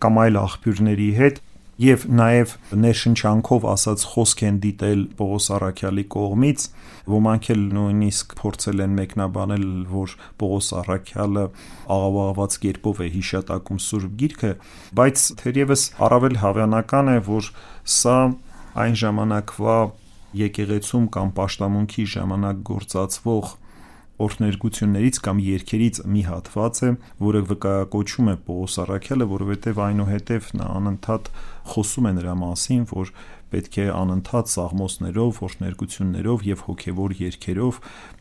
կամ 0.04 0.20
այլ 0.28 0.38
աղբյուրների 0.40 1.08
հետ, 1.20 1.40
եւ 1.80 2.02
նաեւ 2.12 2.54
ներշնչանքով 2.84 3.66
ասած 3.72 4.02
խոսք 4.14 4.42
են 4.50 4.58
դիտել 4.66 5.04
Պողոս 5.20 5.46
Արաքյալի 5.56 6.04
կողմից 6.16 6.66
ոմանք 7.14 7.48
էլ 7.54 7.62
նույնիսկ 7.78 8.36
փորձել 8.40 8.84
են 8.86 8.98
մեկնաբանել 9.00 9.64
որ 9.94 10.16
Պողոս 10.44 10.72
Արաքյալը 10.82 11.46
աղավաղված 11.96 12.58
կերպով 12.66 13.00
է 13.00 13.08
հիշատակում 13.16 13.80
Սուրբ 13.86 14.20
Գիրքը 14.20 14.52
բայց 15.00 15.24
թերևս 15.40 15.86
առավել 16.10 16.38
հավանական 16.44 17.14
է 17.16 17.18
որ 17.30 17.50
սա 18.00 18.20
այն 18.84 19.00
ժամանակվա 19.06 19.80
եկեղեցում 20.44 21.10
կամ 21.16 21.34
աշտամունքի 21.48 22.06
ժամանակ 22.20 22.62
գործածվող 22.70 23.56
օրհներգություններից 24.20 25.18
կամ 25.26 25.38
երգերից 25.46 26.00
մի 26.12 26.24
հատված 26.28 26.80
է, 26.84 26.90
որը 27.24 27.42
վկայակոչում 27.52 28.32
է 28.34 28.36
Պողոս 28.50 28.76
Արաքյալը, 28.84 29.28
որովհետև 29.32 29.80
այնուհետև 29.86 30.50
նա 30.60 30.68
անընդհատ 30.80 31.30
խոսում 31.74 32.10
է 32.10 32.12
նրա 32.20 32.34
մասին, 32.40 32.84
որ 32.90 33.12
պետք 33.50 33.78
է 33.82 33.86
անընդհատ 33.96 34.52
սաղմոսներով, 34.54 35.40
օրհներգություններով 35.48 36.46
եւ 36.50 36.64
հոգեվոր 36.68 37.16
երգերով 37.20 37.80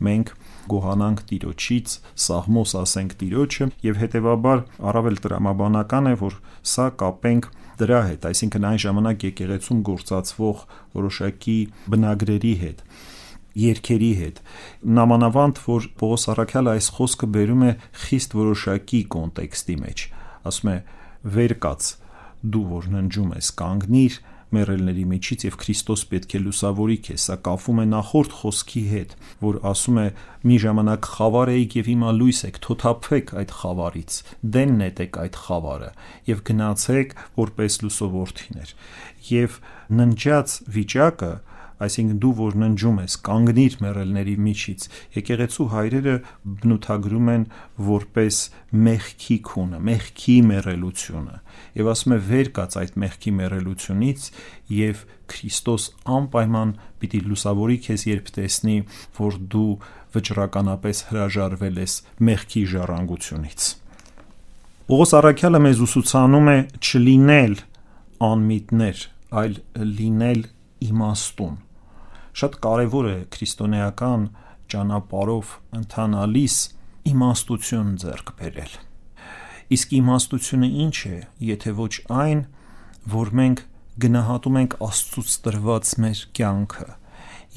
մենք 0.09 0.33
գոհանանք 0.73 1.23
Տիրոջից, 1.29 1.97
սաղմոս 2.25 2.75
ասենք 2.83 3.15
Տիրոջը 3.21 3.69
եւ 3.89 4.01
հետեւաբար 4.03 4.65
առավել 4.89 5.21
տրամաբանական 5.29 6.09
է, 6.09 6.15
որ 6.23 6.39
սա 6.73 6.87
կապենք 7.03 7.51
դրա 7.79 8.01
հետ, 8.09 8.27
այսինքն 8.33 8.67
այն 8.69 8.81
ժամանակ 8.83 9.29
եկեղեցում 9.29 9.83
գործածվող 9.87 10.65
որոշակի 10.99 11.59
բնագրերի 11.93 12.55
հետ 12.65 12.83
երկերի 13.59 14.11
հետ 14.19 14.41
նամանավանդ 14.99 15.61
որ 15.65 15.87
Պողոս 15.99 16.27
Արաքյալը 16.33 16.75
այս 16.79 16.89
խոսքը 16.99 17.29
բերում 17.37 17.63
է 17.69 17.71
խիստ 18.05 18.37
որոշակի 18.39 19.01
կոնտեքստի 19.15 19.77
մեջ 19.83 20.05
ասում 20.51 20.71
է 20.75 20.77
վեր 21.39 21.55
կաց 21.65 21.89
դու 22.43 22.67
որ 22.73 22.91
ննջում 22.95 23.33
ես 23.39 23.49
կանգնիր 23.59 24.19
մեռելների 24.55 25.05
միջից 25.09 25.45
եւ 25.45 25.57
Քրիստոս 25.61 26.03
պետք 26.09 26.35
է 26.39 26.41
լուսավորի 26.45 26.97
քեզ։ 27.09 27.25
Սա 27.29 27.37
կապվում 27.49 27.81
է 27.83 27.87
նախորդ 27.89 28.37
խոսքի 28.39 28.83
հետ, 28.93 29.11
որ 29.45 29.59
ասում 29.69 29.99
է՝ 30.01 30.07
մի 30.49 30.57
ժամանակ 30.65 31.09
խավար 31.19 31.53
էիք 31.55 31.77
եւ 31.79 31.91
հիմա 31.93 32.13
լույս 32.19 32.41
եք, 32.49 32.61
թոթափվեք 32.65 33.35
այդ 33.43 33.53
խավարից, 33.59 34.17
դեն 34.57 34.73
նետեք 34.79 35.21
այդ 35.25 35.39
խավարը 35.45 35.91
եւ 36.33 36.43
գնացեք 36.49 37.15
որպես 37.43 37.79
լուսովորթիներ։ 37.85 38.75
Եվ 39.29 39.61
ննջած 39.99 40.57
վիճակը 40.79 41.33
այսինքն 41.85 42.21
դու 42.23 42.33
որ 42.39 42.57
ննջում 42.63 42.99
ես, 43.03 43.17
կանգնիր 43.29 43.77
մեռելների 43.85 44.35
միջից։ 44.49 44.87
Եկեղեցու 45.19 45.67
հայրերը 45.75 46.15
բնութագրում 46.63 47.31
են 47.35 47.45
որպես 47.89 48.41
մեղքի 48.89 49.39
քունը, 49.49 49.81
մեղքի 49.89 50.37
մեռելությունը 50.49 51.37
եւ 51.79 51.91
ասում 51.93 52.15
է 52.15 52.21
վեր 52.29 52.51
կաց 52.59 52.79
այդ 52.83 52.97
մեղքի 53.03 53.33
մեռելությունից 53.39 54.29
եւ 54.79 55.03
Քրիստոս 55.29 55.85
անպայման 56.19 56.71
պիտի 57.03 57.21
լուսավորի 57.29 57.79
քեզ 57.85 58.05
երբ 58.09 58.31
տեսնի 58.39 58.77
որ 59.19 59.37
դու 59.53 59.73
վճռականապես 60.15 61.03
հրաժարվել 61.11 61.83
ես 61.85 61.97
մեղքի 62.29 62.63
ժառանգությունից 62.73 63.69
Պողոս 64.89 65.11
Արաքյալը 65.19 65.59
մեզ 65.61 65.81
ուսուցանում 65.85 66.47
է 66.49 66.59
չլինել 66.81 67.59
անմիտներ, 68.25 69.03
այլ 69.37 69.59
լինել 69.99 70.39
իմաստուն։ 70.89 71.59
Շատ 72.39 72.61
կարևոր 72.65 73.09
է 73.13 73.17
քրիստոնեական 73.35 74.29
ճանապարով 74.73 75.55
ընթանալիս 75.79 76.59
իմաստություն 77.13 77.97
ձեռք 78.03 78.37
բերել 78.39 78.77
Իսկ 79.69 79.91
իմաստությունը 79.99 80.69
ինչ 80.85 80.97
է, 81.09 81.17
եթե 81.45 81.73
ոչ 81.77 81.95
այն, 82.09 82.39
որ 83.13 83.33
մենք 83.41 83.59
գնահատում 84.05 84.57
ենք 84.63 84.77
Աստծուց 84.87 85.35
տրված 85.45 85.91
մեր 86.05 86.23
կյանքը 86.39 86.87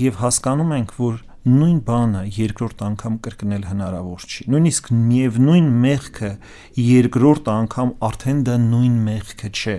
եւ 0.02 0.20
հասկանում 0.22 0.74
ենք, 0.76 0.92
որ 0.98 1.22
նույն 1.52 1.80
բանը 1.88 2.24
երկրորդ 2.38 2.84
անգամ 2.88 3.16
կրկնել 3.26 3.64
հնարավոր 3.70 4.26
չի։ 4.28 4.48
Նույնիսկ 4.54 4.92
միևնույն 4.98 5.72
մեղքը 5.86 6.32
երկրորդ 6.90 7.50
անգամ 7.56 7.94
արդեն 8.10 8.44
դա 8.50 8.58
նույն 8.66 9.00
մեղքը 9.08 9.52
չէ։ 9.62 9.78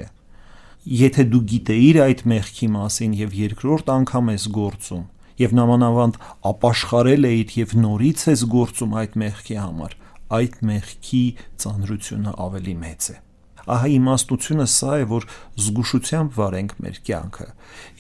Եթե 0.83 1.25
դու 1.31 1.41
գիտեիր 1.47 1.97
այդ 2.03 2.23
մեղքի 2.27 2.69
մասին 2.75 3.13
եւ 3.15 3.35
երկրորդ 3.39 3.91
անգամ 3.93 4.31
ես 4.33 4.47
գործում, 4.57 5.03
եւ 5.39 5.53
նամանավանդ 5.59 6.17
ապաշխարել 6.51 7.29
էիր 7.29 7.53
եւ 7.61 7.75
նորից 7.83 8.25
ես 8.33 8.43
գործում 8.51 8.97
այդ 9.03 9.15
մեղքի 9.23 9.59
համար, 9.63 9.95
այդ 10.43 10.57
մեղքի 10.73 11.23
ծանրությունը 11.63 12.35
ավելի 12.47 12.75
մեծ 12.83 13.09
է։ 13.13 13.17
Ահա 13.63 13.89
իմաստությունը 13.95 14.67
սա 14.75 14.93
է, 14.99 15.07
որ 15.13 15.27
զգուշությամբ 15.63 16.33
վարենք 16.35 16.73
մեր 16.83 16.97
կյանքը 17.07 17.49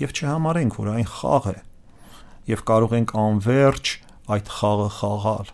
եւ 0.02 0.14
չհամարենք, 0.18 0.78
որ 0.82 0.88
այն 0.92 1.10
խաղ 1.12 1.46
է 1.52 1.58
եւ 2.50 2.64
կարող 2.66 2.94
ենք 2.98 3.14
անverջ 3.22 3.92
այդ 4.32 4.50
խաղը 4.58 4.88
խաղալ։ 4.98 5.52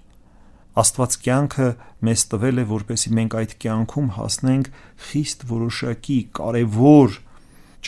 Աստված 0.78 1.16
կյանքը 1.24 1.68
մեզ 2.08 2.24
տվել 2.32 2.62
է, 2.62 2.64
որպեսզի 2.72 3.14
մենք 3.18 3.36
այդ 3.38 3.54
կյանքում 3.64 4.10
հասնենք 4.18 4.68
խիստ 5.08 5.46
որոշակի 5.52 6.18
կարևոր 6.38 7.16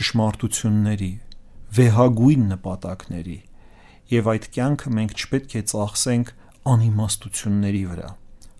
ճշմարտությունների, 0.00 1.12
վեհագույն 1.80 2.48
նպատակների, 2.54 3.38
եւ 4.10 4.32
այդ 4.34 4.48
կյանքը 4.56 4.94
մենք 5.00 5.14
չպետք 5.20 5.54
է 5.60 5.62
ծախսենք 5.70 6.34
անիմաստությունների 6.70 7.84
վրա 7.90 8.10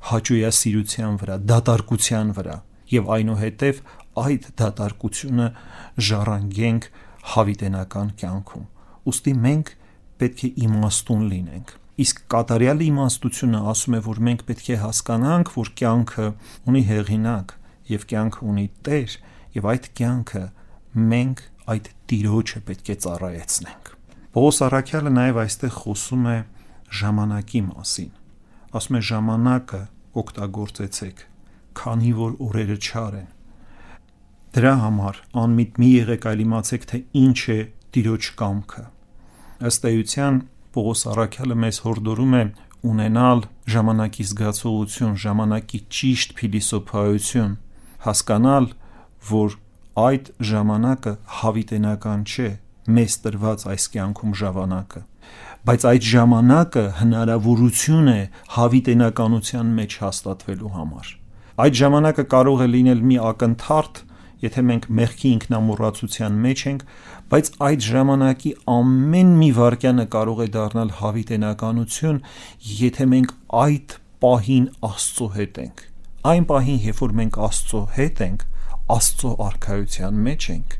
հաճույասիրության 0.09 1.17
վրա, 1.21 1.37
դատարկության 1.51 2.31
վրա 2.37 2.57
եւ 2.91 3.11
այնուհետեւ 3.17 3.81
այդ 4.21 4.47
դատարկությունը 4.61 5.49
ժառանգենք 6.09 6.87
հավիտենական 7.35 8.13
կյանքում։ 8.21 8.65
Ոստի 9.11 9.35
մենք 9.45 9.73
պետք 10.21 10.41
է 10.47 10.51
իմաստուն 10.67 11.27
լինենք։ 11.35 11.75
Իսկ 12.01 12.23
կատարյալ 12.33 12.85
իմաստությունը 12.87 13.61
ասում 13.71 13.97
է, 13.97 14.01
որ 14.07 14.21
մենք 14.29 14.45
պետք 14.51 14.69
է 14.71 14.77
հասկանանք, 14.85 15.51
որ 15.57 15.73
կյանքը 15.81 16.29
ունի 16.71 16.83
հեղինակ 16.91 17.57
եւ 17.91 18.07
կյանքը 18.13 18.47
ունի 18.51 18.67
Տեր 18.87 19.17
եւ 19.59 19.69
այդ 19.75 19.91
կյանքը 20.01 20.45
մենք 21.11 21.43
այդ 21.75 21.91
Տիրոջը 22.11 22.63
պետք 22.71 22.95
է 22.95 22.97
ծառայեցնենք։ 23.05 23.93
Պողոս 24.31 24.63
Արաքյալը 24.71 25.13
նաև 25.19 25.43
այստեղ 25.45 25.77
խոսում 25.81 26.25
է 26.31 26.39
ժամանակի 27.01 27.63
մասին 27.67 28.17
ասում 28.71 28.97
է 28.97 29.01
ժամանակը 29.09 29.81
օգտագործեցեք, 30.21 31.23
քանի 31.81 32.13
որ 32.19 32.35
օրերը 32.47 32.77
չար 32.79 33.17
են։ 33.21 33.29
Դրա 34.55 34.75
համար 34.83 35.19
անմիտ 35.43 35.81
մի 35.83 35.91
եղեք 35.91 36.27
այլ 36.31 36.43
իմացեք, 36.45 36.87
թե 36.91 37.01
ինչ 37.21 37.41
է 37.55 37.59
Տիրոջ 37.95 38.29
կամքը։ 38.39 38.85
Ըստ 39.71 39.89
էության 39.91 40.41
Պողոս 40.77 41.05
Արաքյալը 41.11 41.57
մեզ 41.65 41.81
հորդորում 41.85 42.35
է 42.41 42.43
ունենալ 42.91 43.45
ժամանակի 43.75 44.27
զգացողություն, 44.31 45.17
ժամանակի 45.25 45.81
ճիշտ 45.99 46.35
փիլիսոփայություն, 46.41 47.53
հասկանալ, 48.07 48.69
որ 49.31 49.57
այդ 50.01 50.33
ժամանակը 50.51 51.15
հավիտենական 51.41 52.27
չէ, 52.31 52.51
մեզ 52.91 53.17
տրված 53.27 53.67
այս 53.75 53.89
կյանքում 53.95 54.37
ժամանակը 54.41 55.03
բայց 55.69 55.83
այդ 55.91 56.07
ժամանակը 56.09 56.83
հնարավորություն 57.01 58.07
է 58.11 58.21
հավիտենականության 58.55 59.73
մեջ 59.77 59.97
հաստատվելու 60.01 60.71
համար։ 60.77 61.11
Այդ 61.61 61.75
ժամանակը 61.81 62.25
կարող 62.35 62.63
է 62.65 62.69
լինել 62.75 63.03
մի 63.11 63.19
ակնթարթ, 63.31 64.01
եթե 64.45 64.65
մենք 64.71 64.87
մեղքի 65.01 65.31
ինքնամոռացության 65.37 66.39
մեջ 66.45 66.65
ենք, 66.71 66.85
բայց 67.33 67.51
այդ 67.67 67.87
ժամանակի 67.91 68.53
ամեն 68.75 69.31
մի 69.41 69.51
վարքյանը 69.61 70.07
կարող 70.15 70.41
է 70.41 70.49
դառնալ 70.57 70.93
հավիտենականություն, 71.01 72.19
եթե 72.81 73.09
մենք 73.15 73.35
այդ 73.61 73.97
պահին 74.25 74.67
Աստծո 74.91 75.29
հետ 75.37 75.63
ենք։ 75.65 75.85
Այն 76.31 76.45
պահին, 76.51 76.81
երբ 76.91 77.01
որ 77.01 77.15
մենք 77.21 77.41
Աստծո 77.51 77.85
հետ 78.01 78.25
ենք, 78.27 78.45
Աստծո 78.91 79.31
արքայության 79.51 80.21
մեջ 80.27 80.51
ենք, 80.57 80.77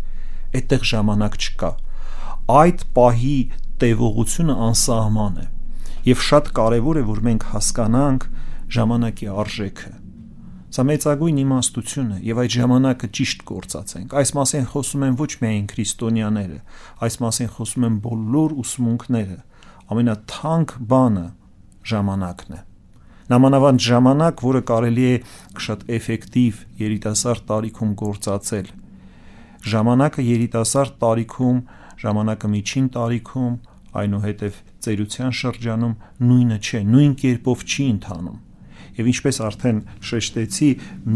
այդտեղ 0.61 0.85
ժամանակ 0.91 1.41
չկա։ 1.41 1.71
Այդ 2.61 2.85
պահի 2.97 3.39
տևողությունը 3.81 4.57
անսահման 4.71 5.41
է 5.41 5.47
եւ 6.07 6.23
շատ 6.25 6.51
կարեւոր 6.57 7.01
է 7.01 7.03
որ 7.11 7.19
մենք 7.27 7.47
հասկանանք 7.53 8.27
ժամանակի 8.77 9.29
արժեքը 9.43 9.91
Սա 10.71 10.85
մեծագույն 10.87 11.39
իմաստություն 11.43 12.11
է 12.15 12.17
եւ 12.29 12.41
այդ 12.45 12.53
ժամանակը 12.55 13.09
ճիշտ 13.19 13.41
գործածենք։ 13.49 14.13
Այս 14.21 14.31
մասին 14.39 14.67
խոսում 14.71 15.05
են 15.07 15.15
ոչ 15.19 15.31
միայն 15.41 15.65
քրիստոնյաները, 15.73 16.59
այս 17.07 17.17
մասին 17.25 17.49
խոսում 17.57 17.87
են 17.89 17.97
բոլոր 18.05 18.53
ուսմունքները։ 18.63 19.39
Ամենաթանկ 19.91 20.75
բանը 20.93 21.25
ժամանակն 21.91 22.55
է։ 22.55 22.61
Նամանավանդ 23.31 23.83
ժամանակ, 23.87 24.45
որը 24.47 24.61
կարելի 24.71 25.09
է 25.11 25.17
շատ 25.67 25.83
էֆեկտիվ 25.97 26.63
երիտասարդ 26.83 27.43
տարիքում 27.51 27.91
գործածել։ 28.01 28.71
Ժամանակը 29.71 30.25
երիտասարդ 30.27 30.95
տարիքում, 31.03 31.59
ժամանակը 32.05 32.51
միջին 32.55 32.87
տարիքում, 32.95 33.55
այնուհետև 34.01 34.63
ծերության 34.87 35.35
շրջանում 35.41 35.99
նույնը 36.31 36.59
չէ, 36.63 36.81
նույն 36.95 37.13
կերպով 37.23 37.67
չի 37.71 37.87
ընթանում։ 37.91 38.39
Եվ 39.01 39.11
ինչպես 39.11 39.41
արդեն 39.47 39.79
շեշտեցի, 40.11 40.71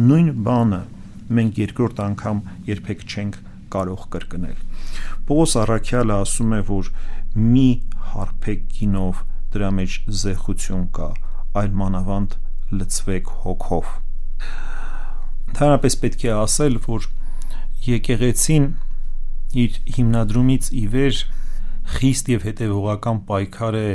նույն 0.09 0.31
բանը 0.47 0.81
մենք 1.39 1.59
երկրորդ 1.65 2.01
անգամ 2.05 2.41
երբեք 2.69 3.05
չենք 3.05 3.37
կարող 3.75 4.07
կրկնել։ 4.15 4.57
Պողոս 5.29 5.57
Արաքյալը 5.65 6.17
ասում 6.25 6.55
է, 6.55 6.61
որ 6.69 6.91
մի 7.35 7.69
հարփեք 8.15 8.65
գինով 8.79 9.23
դրա 9.55 9.71
մեջ 9.79 9.99
զեղություն 10.23 10.87
կա, 10.97 11.09
այլ 11.61 11.77
մանավանդ 11.81 12.37
լծվեք 12.75 13.31
հոգով։ 13.45 13.93
Ընդհանրապես 15.55 15.97
պետք 16.05 16.25
է 16.25 16.33
ասել, 16.35 16.79
որ 16.89 17.09
եկեղեցին 17.85 18.69
իր 19.65 19.79
հիմնադրումից 19.97 20.71
ի 20.75 20.85
վեր 20.95 21.19
խիստ 21.95 22.31
եւ 22.33 22.47
հետեւողական 22.49 23.21
պայքար 23.29 23.77
է 23.81 23.89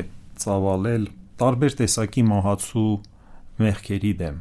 ծավալել 0.44 1.08
տարբեր 1.42 1.76
տեսակի 1.80 2.24
մահացու 2.30 2.92
մեղքերի 3.60 4.14
դեմ։ 4.20 4.36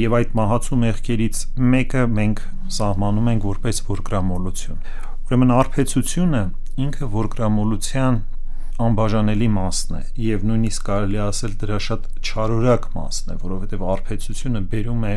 Եվ 0.00 0.14
այդ 0.16 0.34
մահացու 0.38 0.76
մեղքերից 0.80 1.38
մեկը 1.74 2.02
մենք 2.16 2.42
սահմանում 2.76 3.30
ենք 3.34 3.46
որպես 3.50 3.80
որգրամոլություն։ 3.90 4.84
Ուրեմն 5.30 5.54
արփեցությունը 5.56 6.42
ինքը 6.84 7.08
որգրամոլության 7.14 8.20
անբաժանելի 8.80 9.48
մասն 9.52 9.96
է 9.98 10.02
եւ 10.24 10.44
նույնիսկ 10.48 10.84
կարելի 10.88 11.20
ասել 11.26 11.56
դրա 11.60 11.78
շատ 11.86 12.06
չարորակ 12.24 12.86
մասն 12.96 13.34
է, 13.34 13.36
որովհետեւ 13.44 13.84
արփեցությունը 13.94 14.62
բերում 14.72 15.04
է 15.10 15.14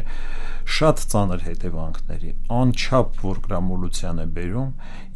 շատ 0.77 1.03
ծանր 1.13 1.45
հետևանքների, 1.47 2.31
անչափ 2.59 3.19
որգրամոլության 3.23 4.23
է 4.23 4.27
բերում 4.37 4.71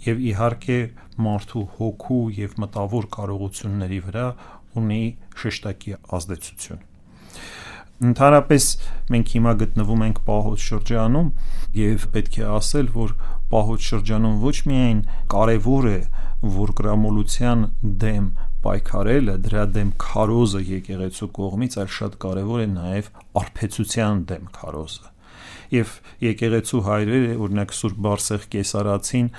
եւ 0.07 0.25
իհարկե 0.31 0.81
մարդու 1.27 1.65
հոգու 1.77 2.25
եւ 2.39 2.59
մտավոր 2.63 3.09
կարողությունների 3.17 4.03
վրա 4.07 4.27
ունի 4.79 5.03
շեշտակի 5.43 5.97
ազդեցություն 6.19 6.85
Ընդհանրապես 7.97 8.65
մենք 9.09 9.31
հիմա 9.33 9.51
գտնվում 9.57 10.01
ենք 10.05 10.19
պահոց 10.27 10.63
շրջանում 10.67 11.29
եւ 11.77 12.03
պետք 12.13 12.35
է 12.37 12.43
ասել, 12.53 12.89
որ 12.93 13.13
պահոց 13.49 13.85
շրջանում 13.87 14.35
ոչ 14.43 14.57
միայն 14.69 14.99
կարեւոր 15.33 15.87
է 15.89 16.01
որգրամոլության 16.57 17.63
դեմ 18.03 18.27
պայքարելը, 18.67 19.35
դրա 19.47 19.63
դեմ 19.77 19.89
քարոզը 20.03 20.61
եկեղեցու 20.67 21.29
կողմից, 21.37 21.77
այլ 21.81 21.89
շատ 21.97 22.17
կարևոր 22.21 22.61
է 22.61 22.67
նաեւ 22.75 23.09
արփեցության 23.41 24.21
դեմ 24.29 24.45
քարոզը։ 24.57 25.09
Եվ 25.73 25.95
եկեղեցու 26.23 26.81
հայրերը, 26.85 27.31
օրինակ 27.47 27.73
Սուրբ 27.77 27.97
Բարսեղ 28.05 28.45
Կեսարացին 28.53 29.31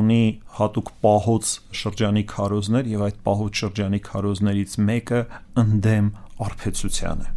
ունի 0.00 0.24
հատուկ 0.58 0.92
պահոց 1.06 1.54
շրջանի 1.80 2.26
քարոզներ 2.34 2.92
եւ 2.94 3.06
այդ 3.08 3.24
պահոց 3.30 3.64
շրջանի 3.64 4.02
քարոզներից 4.10 4.76
մեկը 4.90 5.24
ընդդեմ 5.64 6.12
արփեցության 6.48 7.24
է 7.24 7.34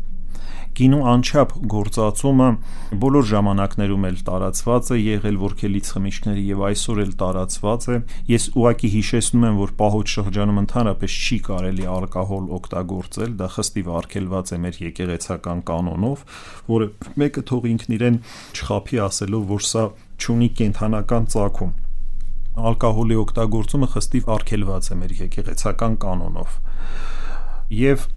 գինու 0.77 0.99
անչափ 1.11 1.53
գործածումը 1.73 2.47
բոլոր 3.01 3.25
ժամանակներում 3.31 4.05
էլ 4.09 4.17
տարածված 4.27 4.91
է 4.93 4.97
եղել 4.97 5.39
որքելից 5.43 5.89
խմիչքների 5.95 6.43
եւ 6.47 6.61
այսօր 6.67 7.01
էլ 7.03 7.13
տարածված 7.21 7.87
է 7.87 7.97
ես 8.31 8.45
ուղակի 8.61 8.91
հիշեցնում 8.97 9.47
եմ 9.47 9.57
որ 9.61 9.73
պահոց 9.81 10.13
շրջանում 10.17 10.61
ընդհանրապես 10.63 11.17
չի 11.27 11.37
կարելի 11.47 11.89
ալկոհոլ 11.97 12.45
օգտագործել 12.57 13.33
դա 13.41 13.49
խստիվ 13.57 13.91
արգելված 13.97 14.53
է 14.53 14.61
մեր 14.67 14.79
եկեղեցական 14.87 15.65
կանոնով 15.71 16.23
որը 16.69 16.89
մեկը 17.23 17.45
թող 17.51 17.67
ինքն 17.73 17.97
իրեն 17.97 18.21
չխափի 18.57 19.01
ասելով 19.07 19.51
որ 19.57 19.67
սա 19.71 19.85
ճունի 20.17 20.49
կենթանական 20.61 21.27
ցակում 21.33 21.73
ալկոհոլի 22.57 23.17
օգտագործումը 23.21 23.87
խստիվ 23.93 24.29
արգելված 24.33 24.87
է 24.93 24.95
մեր 24.97 25.11
եկեղեցական 25.21 25.97
կանոնով 26.01 26.55
եւ 27.77 28.07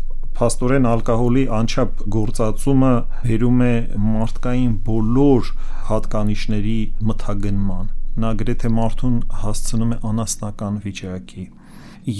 փաստորեն 0.40 0.86
ալկոհոլի 0.88 1.40
անչափ 1.52 1.98
գործածումը 2.14 2.90
բերում 3.24 3.58
է 3.66 3.72
մարդկային 4.04 4.70
բոլոր 4.86 5.50
հատկանիշների 5.90 6.76
մթագնման 7.10 7.90
նա 8.24 8.30
գրեթե 8.40 8.70
մարդուն 8.76 9.18
հասցնում 9.42 9.92
է 9.96 9.98
անասնական 10.10 10.78
վիճակի 10.86 11.44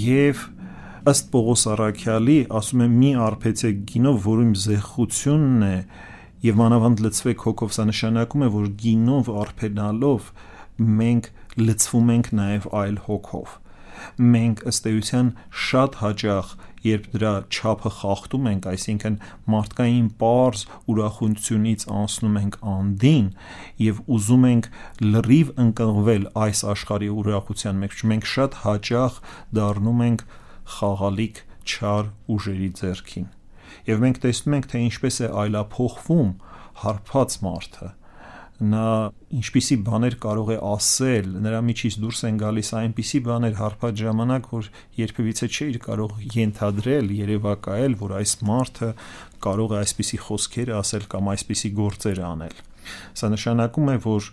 եւ 0.01 0.43
ըստ 1.11 1.31
Պողոս 1.33 1.65
Արաքյալի 1.73 2.37
ասում 2.61 2.85
է 2.85 2.89
մի 2.99 3.11
արփեցեք 3.25 3.81
գինով 3.89 4.21
որում 4.27 4.53
զեղությունն 4.65 5.65
է 5.71 5.75
եւ 6.45 6.61
մանավանդ 6.61 7.03
լծվեք 7.07 7.45
հոգով 7.47 7.73
սա 7.77 7.87
նշանակում 7.89 8.45
է 8.45 8.51
որ 8.61 8.69
գինով 8.85 9.31
արփենալով 9.41 10.29
մենք 11.01 11.31
լծվում 11.65 12.13
ենք 12.17 12.31
նաեւ 12.41 12.69
այլ 12.85 13.01
հոգով 13.09 13.57
մենք 14.35 14.61
ըստ 14.71 14.87
էության 14.91 15.33
շատ 15.65 15.97
հաճախ 16.01 16.53
երբ 16.85 17.07
դրա 17.13 17.31
չափը 17.51 17.91
խախտում 17.97 18.47
ենք, 18.51 18.67
այսինքն 18.71 19.17
մարդկային 19.53 20.07
པարզ 20.21 20.63
ուրախությունից 20.91 21.85
անցնում 22.01 22.39
ենք 22.41 22.57
անդին 22.73 23.27
եւ 23.85 24.01
ուզում 24.17 24.47
ենք 24.51 24.69
լրիվ 25.05 25.53
ընկղվել 25.65 26.27
այս 26.45 26.63
աշխարհի 26.73 27.11
ուրախության 27.21 27.81
մեջ, 27.85 28.03
մենք 28.11 28.29
շատ 28.33 28.59
հաճախ 28.65 29.21
դառնում 29.61 30.03
ենք 30.09 30.25
խաղալիք 30.81 31.45
չար 31.61 32.11
ուժերի 32.35 32.69
ձեռքին։ 32.81 33.31
Եվ 33.91 34.05
մենք 34.05 34.21
տեսնում 34.25 34.55
ենք, 34.57 34.69
թե 34.71 34.85
ինչպես 34.89 35.15
է 35.21 35.27
այլափոխվում 35.41 36.31
հարբած 36.81 37.37
մարդը 37.45 37.89
նա 38.61 38.87
ինչպիսի 39.33 39.75
բաներ 39.87 40.15
կարող 40.21 40.49
է 40.53 40.57
ասել, 40.69 41.29
նրա 41.41 41.59
միջից 41.65 41.95
դուրս 42.01 42.19
են 42.29 42.39
գալիս 42.41 42.69
այնպիսի 42.77 43.19
բաներ 43.25 43.55
հարբած 43.57 44.01
ժամանակ, 44.01 44.49
որ 44.51 44.67
երբևիցե 45.01 45.47
չէիր 45.49 45.79
կարող 45.85 46.13
ենթադրել, 46.35 47.13
երևակայել, 47.17 47.95
որ 48.01 48.13
այս 48.21 48.33
մարդը 48.51 48.89
կարող 49.41 49.73
է 49.73 49.79
այսպիսի 49.81 50.19
խոսքեր 50.27 50.73
ասել 50.77 51.07
կամ 51.15 51.31
այսպիսի 51.33 51.71
գործեր 51.81 52.21
անել։ 52.31 52.59
Սա 53.17 53.31
նշանակում 53.33 53.91
է, 53.91 53.97
որ 54.05 54.29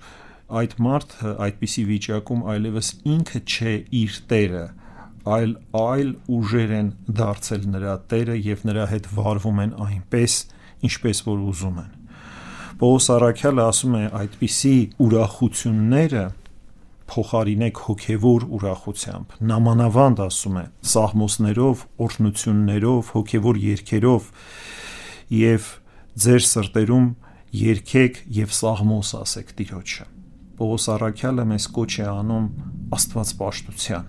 այդ 0.58 0.74
մարդը 0.88 1.32
այդպիսի 1.48 1.84
վիճակում 1.88 2.44
այլևս 2.52 2.92
ինքը 3.14 3.42
չէ 3.48 3.74
իր 4.02 4.18
տերը, 4.32 4.64
այլ 5.28 5.54
այլ 5.82 6.12
ուժեր 6.38 6.74
են 6.78 6.90
դարձել 7.20 7.68
նրա 7.74 7.94
տերը 8.12 8.38
եւ 8.48 8.64
նրա 8.70 8.88
հետ 8.94 9.12
վարվում 9.18 9.62
են 9.66 9.78
այնպես, 9.88 10.40
ինչպես 10.88 11.24
որ 11.28 11.46
ուզում 11.52 11.80
են։ 11.84 11.97
Պողոս 12.78 13.06
Արաքյալը 13.10 13.62
ասում 13.66 13.94
է 13.98 14.00
այդպիսի 14.14 14.72
ուրախությունները 15.02 16.20
փոխարինեք 17.10 17.80
հոգևոր 17.86 18.44
ուրախությամբ։ 18.58 19.32
Նամանավանդ 19.50 20.22
ասում 20.22 20.58
է 20.60 20.62
սահմոսներով, 20.92 21.82
օրհնություններով, 22.06 23.10
հոգևոր 23.16 23.58
երգերով 23.64 24.28
եւ 25.38 25.66
ձեր 26.22 26.46
սրտերում 26.50 27.08
երգեք 27.64 28.22
եւ 28.38 28.54
սահմոս 28.60 29.10
ասեք 29.24 29.52
Տիրոջը։ 29.58 30.06
Պողոս 30.62 30.88
Արաքյալը 30.94 31.48
մեզ 31.50 31.68
կոչ 31.80 31.92
է 31.98 32.08
անում 32.12 32.46
Աստված 32.94 33.34
պաշտության։ 33.42 34.06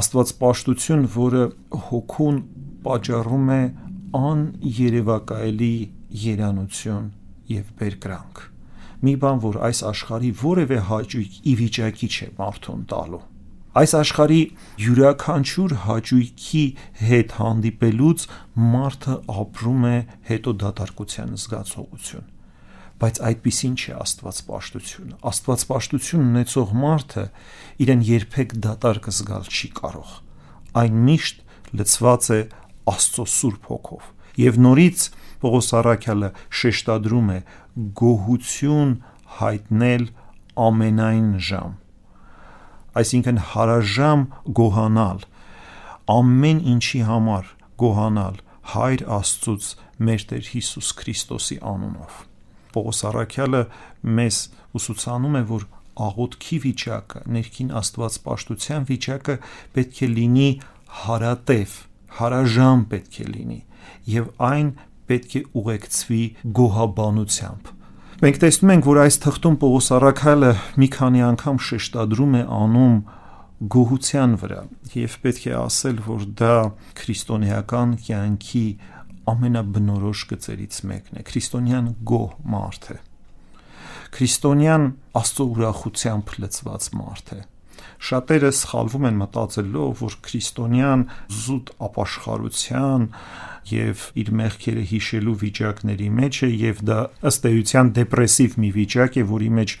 Աստված 0.00 0.34
պաշտություն, 0.42 1.06
որը 1.14 1.46
հոգուն 1.86 2.42
պատճառում 2.90 3.48
է 3.54 3.62
աներևակայելի 4.26 5.74
երանություն 6.26 7.08
եւ 7.54 7.74
բերկրանք։ 7.80 8.42
Մի 9.00 9.14
բան, 9.20 9.38
որ 9.44 9.60
այս 9.70 9.82
աշխարհի 9.90 10.32
որևէ 10.40 10.80
հաճույք 10.90 11.36
ի 11.40 11.54
վիճակի 11.60 12.08
չէ 12.10 12.28
մարդուն 12.40 12.82
տալու։ 12.90 13.22
Այս 13.80 13.92
աշխարհի 14.00 14.42
յուրաքանչյուր 14.82 15.72
հաճույքի 15.86 16.64
հետ 17.06 17.34
հանդիպելուց 17.38 18.26
մարդը 18.74 19.16
ապրում 19.44 19.88
է 19.90 19.96
հետո 20.30 20.54
դատարկության 20.64 21.34
զգացողություն 21.44 22.28
բայց 23.00 23.18
այդպեսին 23.24 23.76
չէ 23.80 23.94
Աստված 23.96 24.40
պաշտությունը։ 24.50 25.14
Աստված 25.30 25.62
պաշտություն 25.70 26.24
ունեցող 26.30 26.72
մարդը 26.80 27.22
իրեն 27.84 28.02
երբեք 28.10 28.50
դատարկ 28.66 29.08
զգալ 29.16 29.48
չի 29.48 29.70
կարող։ 29.80 30.10
Այն 30.80 30.98
միշտ 31.06 31.40
լցված 31.80 32.28
է 32.36 32.40
Աստծո 32.92 33.24
Սուրբ 33.40 33.70
Հոգով։ 33.70 34.10
Եվ 34.40 34.60
նորից 34.66 35.06
Պողոս 35.40 35.68
Արաքյալը 35.80 36.30
շեշտադրում 36.60 37.30
է 37.34 37.38
գոհություն 38.00 38.94
հայտնել 39.40 40.06
ամենայն 40.66 41.28
ժամ 41.50 41.76
այսինքն 43.00 43.42
հարաժամ 43.54 44.24
գոհանալ 44.60 45.26
ամեն 46.14 46.62
ինչի 46.74 47.02
համար 47.10 47.52
գոհանալ 47.80 48.40
հայր 48.74 49.04
աստծուց 49.16 49.68
մեր 50.08 50.24
Տեր 50.30 50.48
Հիսուս 50.54 50.88
Քրիստոսի 51.00 51.56
անունով 51.70 52.18
Պողոս 52.74 53.00
Արաքյալը 53.10 53.62
մեզ 54.18 54.40
ուսուցանում 54.80 55.38
է 55.40 55.42
որ 55.50 55.66
աղոթքի 56.00 56.58
վիճակը 56.64 57.22
ներքին 57.36 57.72
աստված 57.80 58.18
պաշտության 58.26 58.86
վիճակը 58.90 59.36
պետք 59.76 60.02
է 60.06 60.08
լինի 60.16 60.48
հարատև 61.00 61.74
հարաժամ 62.20 62.84
պետք 62.92 63.18
է 63.24 63.26
լինի 63.30 63.58
եւ 64.14 64.30
այն 64.50 64.70
պետք 65.10 65.36
է 65.36 65.42
ուղեկցվի 65.60 66.22
գոհաբանությամբ։ 66.60 67.70
Մենք 68.20 68.38
տեսնում 68.40 68.72
ենք, 68.74 68.86
որ 68.90 68.98
այս 69.00 69.16
թղթում 69.24 69.54
Պողոս 69.60 69.86
Արաքյալը 69.96 70.52
մի 70.80 70.88
քանի 70.96 71.22
անգամ 71.30 71.60
շեշտադրում 71.66 72.34
է 72.36 72.42
անում 72.56 72.96
գոհության 73.74 74.34
վրա 74.40 74.60
եւ 74.96 75.14
պետք 75.24 75.46
է 75.50 75.54
ասել, 75.60 76.02
որ 76.06 76.26
դա 76.40 76.56
քրիստոնեական 77.00 77.94
կյանքի 78.06 78.64
ամենաբնորոշ 79.30 80.24
գծերից 80.32 80.80
մեկն 80.90 81.20
է։ 81.20 81.24
Քրիստոնյան 81.30 81.88
գոհ 82.10 82.36
մարդ 82.54 82.90
է։ 82.90 82.98
Քրիստոնյան 84.16 84.86
Աստծո 85.20 85.46
ուրախությամբ 85.54 86.36
լցված 86.44 86.90
մարդ 87.00 87.34
է 87.36 87.40
շատերը 88.00 88.50
սխալվում 88.56 89.06
են 89.10 89.18
մտածելով, 89.20 89.90
որ 90.00 90.14
քրիստոնյան 90.24 91.02
զուտ 91.40 91.72
ապաշխարության 91.86 93.06
եւ 93.70 94.04
իր 94.20 94.30
մեղքերը 94.40 94.84
հիշելու 94.90 95.36
վիճակների 95.44 96.08
մեջ 96.20 96.40
է 96.46 96.50
եւ 96.50 96.82
դա 96.90 96.98
ըստ 97.30 97.48
էության 97.50 97.90
դեպրեսիվ 98.00 98.58
մի 98.64 98.70
վիճակ 98.80 99.18
է, 99.20 99.24
որի 99.30 99.50
մեջ 99.60 99.74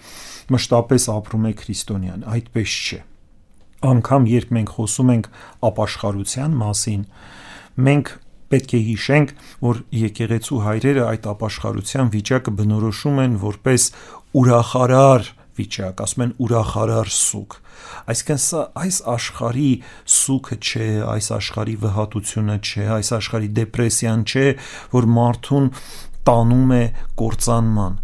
մշտապես 0.54 1.06
ապրում 1.14 1.46
է 1.50 1.52
քրիստոնյան։ 1.60 2.26
Այդպես 2.36 2.78
չէ։ 2.80 3.00
Անկամ 3.90 4.26
երբ 4.30 4.50
մենք 4.60 4.74
խոսում 4.76 5.14
ենք 5.14 5.30
ապաշխարության 5.70 6.58
մասին, 6.60 7.06
մենք 7.80 8.12
Պետք 8.50 8.72
է 8.74 8.78
հիշենք, 8.82 9.32
որ 9.62 9.76
եկեղեցու 9.94 10.56
հայրերը 10.64 11.02
այդ 11.06 11.26
ապաշխարության 11.30 12.08
վիճակը 12.14 12.54
բնորոշում 12.58 13.20
են 13.24 13.36
որպես 13.44 13.84
ուրախարար 14.40 15.28
վիճակ, 15.58 16.02
ասում 16.04 16.24
են 16.26 16.34
ուրախարար 16.44 17.10
սուք։ 17.16 17.56
Այսինքն 18.12 18.40
սա 18.44 18.62
այս 18.84 19.00
աշխարհի 19.14 19.72
սուքը 20.20 20.58
չէ, 20.60 20.88
այս 21.14 21.30
աշխարհի 21.40 21.76
վհատությունը 21.84 22.56
չէ, 22.60 22.86
այս 23.00 23.12
աշխարհի 23.20 23.50
դեպրեսիան 23.60 24.24
չէ, 24.30 24.46
որ 24.94 25.10
մարդուն 25.16 25.68
տանում 26.30 26.74
է 26.76 26.84
կործանման 27.20 28.00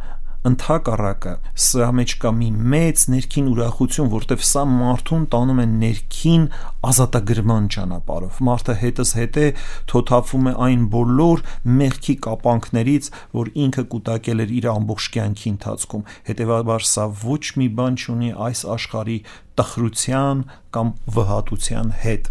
ընդհակառակը 0.46 1.32
սրա 1.66 1.86
մեջ 1.98 2.12
կա 2.22 2.30
մի 2.36 2.48
մեծ 2.72 3.02
ներքին 3.12 3.46
ուրախություն, 3.50 4.10
որտեվ 4.12 4.42
սա 4.46 4.62
մարդուն 4.70 5.24
տանում 5.32 5.62
է 5.62 5.66
ներքին 5.70 6.44
ազատագրման 6.90 7.66
ճանապարհով։ 7.76 8.38
Մարդը 8.48 8.76
հետս 8.82 9.12
հետե 9.18 9.46
թոթափվում 9.92 10.50
է 10.50 10.52
այն 10.66 10.84
բոլոր 10.92 11.42
մեղքի 11.80 12.16
կապանքներից, 12.26 13.08
որ 13.40 13.50
ինքը 13.66 13.84
կուտակել 13.96 14.44
էր 14.46 14.54
իր 14.60 14.68
ամբողջ 14.74 15.08
կյանքի 15.16 15.50
ընթացքում։ 15.56 16.06
Հետևաբար 16.30 16.86
սա 16.92 17.08
ոչ 17.26 17.42
մի 17.56 17.68
բան 17.80 17.98
չունի 18.06 18.30
այս 18.46 18.62
աշխարհի 18.76 19.18
տխրության 19.56 20.46
կամ 20.76 20.94
վհատության 21.16 21.92
հետ։ 22.04 22.30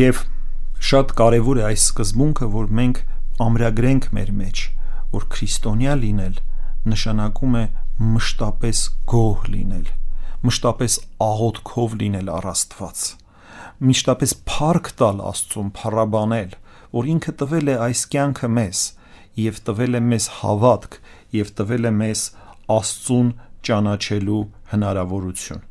Եվ 0.00 0.22
շատ 0.90 1.16
կարևոր 1.20 1.60
է 1.60 1.64
այս 1.70 1.88
սկզբունքը, 1.90 2.52
որ 2.60 2.70
մենք 2.80 3.02
ամրագրենք 3.40 4.06
մեր 4.16 4.30
մեջ, 4.40 4.62
որ 5.14 5.26
քրիստոնյա 5.34 5.96
լինել 6.04 6.40
նշանակում 6.88 7.56
է 7.60 7.64
մշտապես 8.00 8.78
գոհ 9.10 9.48
լինել, 9.52 9.88
մշտապես 10.46 10.96
աղոթքով 11.26 11.96
լինել 12.00 12.30
առ 12.32 12.48
Աստված, 12.50 13.02
մշտապես 13.90 14.32
փառք 14.48 14.90
տալ 15.00 15.20
Աստծուն, 15.30 15.68
փառաբանել, 15.76 16.54
որ 16.96 17.10
ինքը 17.14 17.34
տվել 17.42 17.70
է 17.70 17.76
այս 17.86 18.04
կյանքը 18.14 18.50
մեզ 18.56 18.84
եւ 19.40 19.60
տվել 19.68 19.98
է 19.98 20.02
մեզ 20.10 20.28
հավատք 20.40 20.96
եւ 21.36 21.52
տվել 21.60 21.90
է 21.90 21.92
մեզ 22.00 22.24
Աստծուն 22.76 23.28
ճանաչելու 23.68 24.40
հնարավորություն։ 24.72 25.62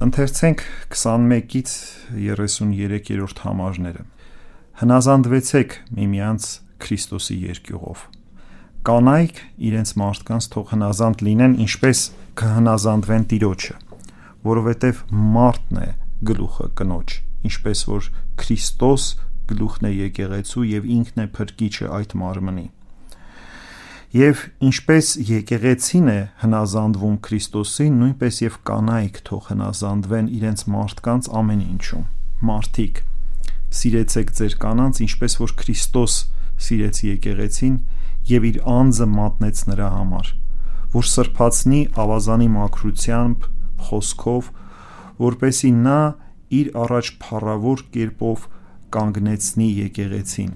Ընթերցենք 0.00 0.62
21-ից 0.94 1.74
33-րդ 2.14 3.42
համարները։ 3.44 4.06
Հնազանդվեցեք 4.80 5.76
միմյանց 5.98 6.48
Քրիստոսի 6.80 7.36
երկյուղով 7.50 8.06
կանայք 8.86 9.40
իրենց 9.70 9.90
մարդկանց 10.00 10.46
թող 10.54 10.70
հնազանդ 10.74 11.22
լինեն, 11.26 11.54
ինչպես 11.66 11.98
կհնազանդվեն 12.40 13.24
Տիրոջը, 13.30 13.74
որովհետև 14.46 15.00
մարդն 15.36 15.80
է 15.84 15.88
գլուխը 16.30 16.68
կնոջ, 16.80 17.16
ինչպես 17.50 17.82
որ 17.90 18.08
Քրիստոս 18.40 19.06
գլուխն 19.50 19.88
է 19.90 19.92
եկեղեցու 19.96 20.64
եւ 20.70 20.88
ինքն 20.96 21.24
է 21.24 21.26
փրկիչը 21.36 21.90
այդ 22.00 22.14
մարմնի։ 22.20 22.66
Եվ 24.10 24.40
ինչպես 24.66 25.08
եկեղեցին 25.28 26.08
է 26.10 26.18
հնազանդվում 26.40 27.18
Քրիստոսին, 27.26 27.98
նույնպես 28.00 28.40
եւ 28.42 28.56
կանայք 28.70 29.20
թող 29.28 29.44
հնազանդվեն 29.50 30.30
իրենց 30.40 30.64
մարդկանց 30.74 31.28
ամեն 31.40 31.60
ինչում։ 31.68 32.06
Մարդիկ, 32.50 33.02
սիրեցեք 33.80 34.32
ձեր 34.40 34.56
կանանց, 34.64 35.02
ինչպես 35.06 35.36
որ 35.44 35.54
Քրիստոս 35.60 36.16
սիրեց 36.66 37.00
եկեղեցին 37.06 37.76
եւ 38.30 38.46
իր 38.50 38.58
անձը 38.70 39.06
մատնեց 39.10 39.62
նրա 39.70 39.88
համար, 39.96 40.32
որ 40.94 41.06
սրբացնի 41.10 41.80
ավազանի 42.04 42.48
մաքրությամբ, 42.56 43.46
խոսքով, 43.90 44.50
որպեսի 45.20 45.70
նա 45.86 46.00
իր 46.60 46.70
առաջ 46.84 47.10
փառավոր 47.22 47.84
կերպով 47.94 48.46
կանգնեցնի 48.94 49.68
եկեղեցին, 49.80 50.52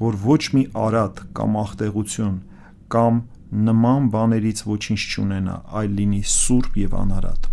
որ 0.00 0.18
ոչ 0.24 0.42
մի 0.56 0.64
արատ 0.86 1.22
կամ 1.36 1.56
ախտեղություն 1.64 2.36
կամ 2.94 3.22
նման 3.70 4.10
բաներից 4.14 4.62
ոչինչ 4.68 5.00
չունենա, 5.10 5.56
այլ 5.80 5.96
լինի 6.00 6.20
սուրբ 6.32 6.76
եւ 6.80 6.96
անարատ։ 7.00 7.48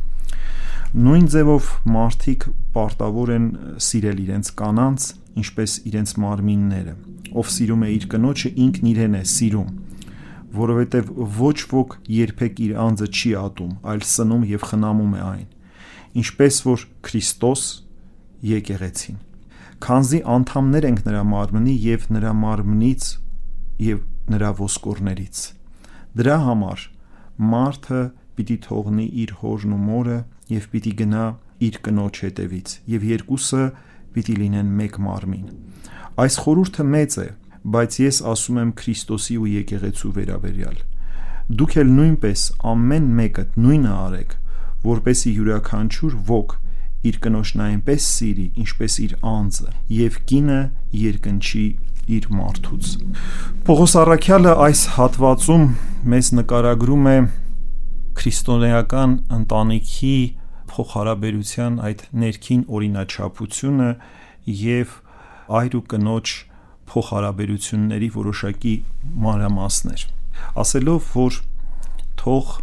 Նույն 0.97 1.25
ձևով 1.33 1.71
մարդիկ 1.93 2.45
պարտավոր 2.75 3.31
են 3.37 3.47
սիրել 3.87 4.21
իրենց 4.27 4.51
կանանց, 4.61 5.07
ինչպես 5.41 5.73
իրենց 5.89 6.13
մարմինները 6.23 6.93
ով 7.37 7.51
սիրում 7.53 7.83
է 7.87 7.89
իր 7.97 8.07
կնոջը, 8.13 8.51
ինքն 8.63 8.89
իրեն 8.91 9.17
է 9.17 9.21
սիրում, 9.33 9.69
որովհետև 10.57 11.11
ոչ 11.37 11.57
ոք 11.73 11.95
երբեք 12.17 12.61
իր 12.67 12.73
անձը 12.83 13.07
չի 13.17 13.31
ատում, 13.41 13.73
այլ 13.91 14.03
սնում 14.11 14.43
եւ 14.51 14.67
խնամում 14.71 15.15
է 15.17 15.21
այն, 15.27 15.47
ինչպես 16.21 16.59
որ 16.67 16.85
Քրիստոս 17.07 17.63
եկեղեցին։ 18.51 19.17
Քանզի 19.87 20.19
անդամներ 20.37 20.87
ենք 20.87 21.01
նրա 21.05 21.23
մարմնի 21.31 21.73
եւ 21.87 22.07
նրա 22.15 22.31
մարմնից 22.41 23.09
եւ 23.87 23.99
նրա 24.33 24.53
ոսկորներից։ 24.57 25.41
Դրա 26.17 26.37
համար 26.47 26.85
մարդը 27.37 28.01
պիտի 28.37 28.57
թողնի 28.65 29.05
իր 29.23 29.33
հորն 29.41 29.75
ու 29.75 29.83
մորը 29.83 30.17
եւ 30.53 30.65
պիտի 30.73 30.93
գնա 31.01 31.25
իր 31.67 31.77
կնոջ 31.85 32.19
հետևից 32.25 32.73
եւ 32.93 33.05
երկուսը 33.11 33.63
պիտի 34.15 34.35
լինեն 34.41 34.73
մեկ 34.81 34.97
մարմին 35.05 35.47
Այս 36.17 36.35
խորհուրդը 36.43 36.83
մեծ 36.97 37.15
է, 37.21 37.27
բայց 37.77 37.97
ես 38.01 38.19
ասում 38.31 38.59
եմ 38.61 38.69
Քրիստոսի 38.81 39.35
ու 39.37 39.49
եկեղեցու 39.53 40.13
վերաբերյալ։ 40.17 40.77
Դուք 41.57 41.75
էլ 41.81 41.91
նույնպես 41.97 42.45
ամեն 42.71 43.09
մեկը 43.17 43.43
նույնը 43.65 43.91
արեք, 43.97 44.33
որպեսի 44.87 45.33
յուրաքանչյուր 45.37 46.15
ոգ 46.31 46.55
իր 47.07 47.19
կնոջն 47.23 47.63
այնպես 47.67 48.07
սիրի, 48.17 48.47
ինչպես 48.63 48.97
իր 49.05 49.13
անձը, 49.31 49.69
եւ 49.97 50.17
կինը 50.31 50.59
երկնչի 51.01 51.65
իր 52.17 52.27
մարդուց։ 52.33 52.91
Պողոս 53.67 53.95
Արաքյալը 54.01 54.53
այս 54.67 54.81
հատվածում 54.97 55.65
մեզ 56.13 56.29
նկարագրում 56.39 57.09
է 57.11 57.17
քրիստոնեական 58.17 59.17
ընտանիքի 59.37 60.15
փոխհարաբերության 60.71 61.81
այդ 61.87 62.05
ներքին 62.23 62.63
օրինաչափությունը 62.77 63.89
եւ 64.67 64.95
այր 65.47 65.77
ու 65.77 65.83
կնոջ 65.93 66.33
փոխհարաբերությունների 66.87 68.09
որոշակի 68.17 68.73
մանրամասներ 69.27 70.07
ասելով 70.63 71.11
որ 71.17 71.39
թող 72.21 72.57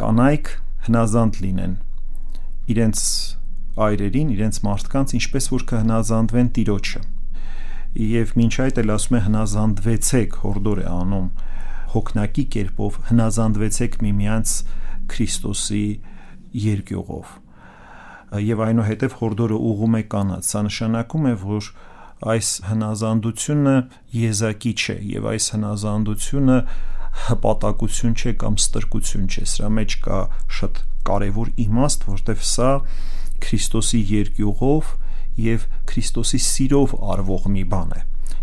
կանայք 0.00 0.50
հնազանդ 0.86 1.40
լինեն 1.42 1.74
իրենց 2.72 3.00
այրերին, 3.82 4.32
իրենց 4.36 4.58
մարդկանց, 4.66 5.14
ինչպես 5.18 5.48
որ 5.52 5.64
կհնազանդվեն 5.70 6.48
Տիրոջը։ 6.56 7.02
Եվ 8.02 8.32
մինչ 8.40 8.52
այդ 8.64 8.80
էլ 8.82 8.92
ասում 8.94 9.16
է 9.16 9.20
հնազանդվեցեք, 9.26 10.36
հորդոր 10.42 10.82
է 10.82 10.86
անում 10.92 11.28
հոգնակի 11.92 12.44
կերպով 12.56 12.98
հնազանդվեցեք 13.12 13.96
միմյանց 14.06 14.52
Քրիստոսի 15.12 15.86
երկյուղով։ 16.62 17.32
Եվ 18.42 18.62
այնուհետև 18.66 19.16
հորդորը 19.22 19.58
ուղում 19.72 19.96
է 19.98 20.02
կանած։ 20.12 20.52
Սա 20.52 20.62
նշանակում 20.68 21.26
է, 21.28 21.34
որ 21.42 21.68
այս 22.32 22.48
հնազանդությունը 22.68 23.74
եզակի 24.18 24.72
չէ 24.82 24.96
եւ 25.12 25.28
այս 25.32 25.46
հնազանդությունը 25.54 26.58
հպատակություն 27.26 28.14
չէ 28.16 28.32
կամ 28.42 28.58
ստրկություն 28.62 29.26
չէ 29.32 29.44
սրա 29.52 29.70
մեջ 29.78 29.96
կա 30.06 30.20
շատ 30.58 30.80
կարևոր 31.08 31.52
իմաստ 31.66 32.06
որտեվ 32.12 32.44
սա 32.52 32.70
Քրիստոսի 33.42 34.00
երկյուղով 34.12 34.92
եւ 35.42 35.66
Քրիստոսի 35.90 36.40
սիրով 36.46 36.94
արվող 37.16 37.48
մի 37.56 37.64
բան 37.72 37.96
է 37.98 38.02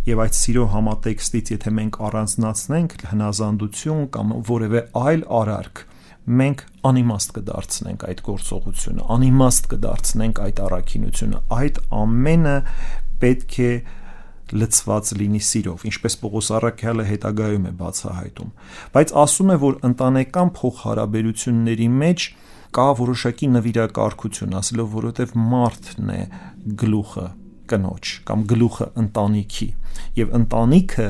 եւ 0.10 0.22
այդ 0.26 0.38
սիրո 0.40 0.66
համատեքստից 0.74 1.52
եթե 1.54 1.72
մենք 1.80 1.98
առանձնացնենք 2.10 2.96
հնազանդություն 3.10 4.04
կամ 4.16 4.36
որևէ 4.50 4.82
այլ 5.00 5.24
արարք 5.40 5.84
մենք 6.30 6.64
անիմաստ 6.86 7.32
կդարձնենք 7.36 8.04
այդ 8.10 8.20
գործողությունը, 8.28 9.06
անիմաստ 9.16 9.70
կդարձնենք 9.72 10.42
այդ 10.46 10.60
առաքինությունը։ 10.66 11.40
Այդ 11.58 11.80
ամենը 12.00 12.56
պետք 13.24 13.58
է 13.66 13.72
լծված 14.50 15.12
լինի 15.20 15.42
սիրով, 15.46 15.84
ինչպես 15.90 16.16
Պողոս 16.24 16.48
Արաքյալը 16.58 17.04
հետագայում 17.10 17.66
է 17.70 17.74
բացահայտում։ 17.80 18.54
Բայց 18.96 19.12
ասում 19.24 19.52
է, 19.54 19.58
որ 19.64 19.76
ընտանեկան 19.90 20.54
փոխհարաբերությունների 20.60 21.90
մեջ 22.00 22.26
կա 22.80 22.88
որոշակի 23.00 23.50
նվիրակարգություն, 23.60 24.56
ասելով, 24.60 24.90
որովհետև 24.96 25.36
մարդն 25.54 26.10
է 26.16 26.22
գլուխը 26.82 27.28
կնոջ 27.70 28.14
կամ 28.30 28.46
գլուխը 28.50 28.88
ընտանիքի 29.04 29.68
եւ 30.20 30.34
ընտանիքը 30.40 31.08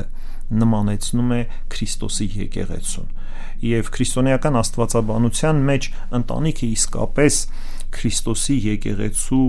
նմանեցնում 0.60 1.32
է 1.36 1.40
Քրիստոսի 1.72 2.28
եկեղեցուն 2.40 3.12
եւ 3.70 3.90
քրիստոնեական 3.96 4.58
աստվածաբանության 4.60 5.62
մեջ 5.70 5.88
ընտանիքը 6.20 6.70
իսկապես 6.80 7.40
Քրիստոսի 7.96 8.56
եկեղեցու 8.66 9.46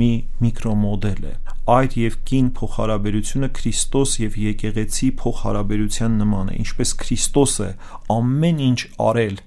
մի 0.00 0.10
միկրոմոդել 0.44 1.28
է 1.30 1.34
այդ 1.64 1.94
եւ 1.96 2.16
կին 2.28 2.48
փոխհարաբերությունը 2.58 3.48
Քրիստոս 3.56 4.10
եւ 4.20 4.34
եկեղեցի 4.42 5.06
փոխհարաբերության 5.20 6.18
նման 6.20 6.50
է 6.52 6.56
ինչպես 6.60 6.90
Քրիստոսը 7.00 7.68
ամեն 8.14 8.60
ինչ 8.64 8.80
արել 9.04 9.38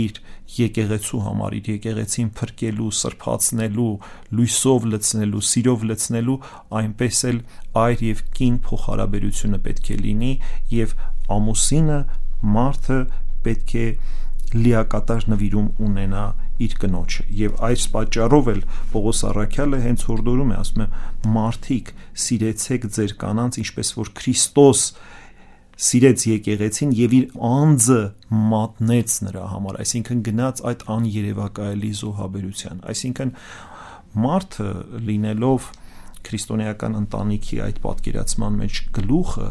իր 0.00 0.20
եկեղեցու 0.56 1.20
համար 1.26 1.56
իր 1.56 1.70
եկեղեցին 1.72 2.28
փրկելու, 2.38 2.90
սրբացնելու, 3.00 3.88
լույսով 4.38 4.86
լցնելու, 4.92 5.42
սիրով 5.50 5.86
լցնելու, 5.90 6.38
այնպես 6.80 7.22
էլ 7.30 7.40
այր 7.82 8.04
եւ 8.06 8.22
կին 8.38 8.56
փոխհարաբերությունը 8.66 9.60
պետք 9.66 9.90
է 9.90 9.98
լինի 10.06 10.32
եւ 10.76 10.94
ամուսինը 11.36 12.00
մարդը 12.56 13.00
պետք 13.46 13.76
է 13.82 13.86
լիակատար 14.56 15.30
նվիրում 15.34 15.70
ունենա 15.86 16.26
իր 16.62 16.74
կնոջը 16.82 17.26
եւ 17.40 17.60
այս 17.66 17.84
պատճառով 17.96 18.50
էլ 18.52 18.62
Պողոս 18.94 19.20
Արաքյալը 19.30 19.80
հենց 19.86 20.04
հորդորում 20.08 20.52
է 20.52 20.56
ասում 20.62 20.82
է 20.84 20.88
մարդիկ 21.36 21.92
սիրեցեք 22.26 22.86
ձեր 22.96 23.14
կանանց 23.22 23.58
ինչպես 23.62 23.92
որ 23.96 24.10
Քրիստոս 24.20 24.82
սիրեց 25.76 26.22
եկեղեցին 26.30 26.92
եւ 26.96 27.14
իր 27.16 27.24
անձը 27.46 28.00
մատնեց 28.32 29.16
նրա 29.26 29.48
համար, 29.52 29.78
այսինքն 29.84 30.22
գնաց 30.24 30.62
այդ 30.70 30.84
աներևակայելի 30.94 31.90
զոհաբերության։ 32.00 32.78
Այսինքն 32.92 33.32
մարդը 34.24 34.68
լինելով 35.10 35.68
քրիստոնեական 36.26 36.96
ընտանիքի 37.02 37.60
այդ 37.66 37.80
պատկերացման 37.84 38.56
մեջ 38.62 38.80
գլուխը 38.96 39.48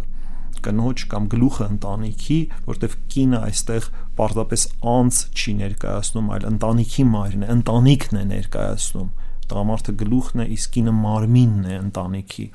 կնոջ 0.65 1.05
կամ 1.11 1.29
գլուխը 1.33 1.67
ընտանիքի, 1.75 2.39
որտեվ 2.65 2.97
կինը 3.13 3.39
այստեղ 3.49 3.87
պարզապես 4.19 4.65
անձ 4.95 5.21
չի 5.35 5.55
ներկայացնում, 5.61 6.29
այլ 6.35 6.47
ընտանիքի 6.51 7.05
մայրն 7.15 7.45
է, 7.45 7.49
ընտանիքն 7.55 8.19
է 8.19 8.25
ներկայացնում։ 8.35 9.09
Տղամարդը 9.45 9.95
գլուխն 10.01 10.41
է, 10.41 10.45
իսկ 10.55 10.75
կինը 10.75 10.93
մարմինն 11.05 11.65
է 11.65 11.79
ընտանիքի։ 11.85 12.45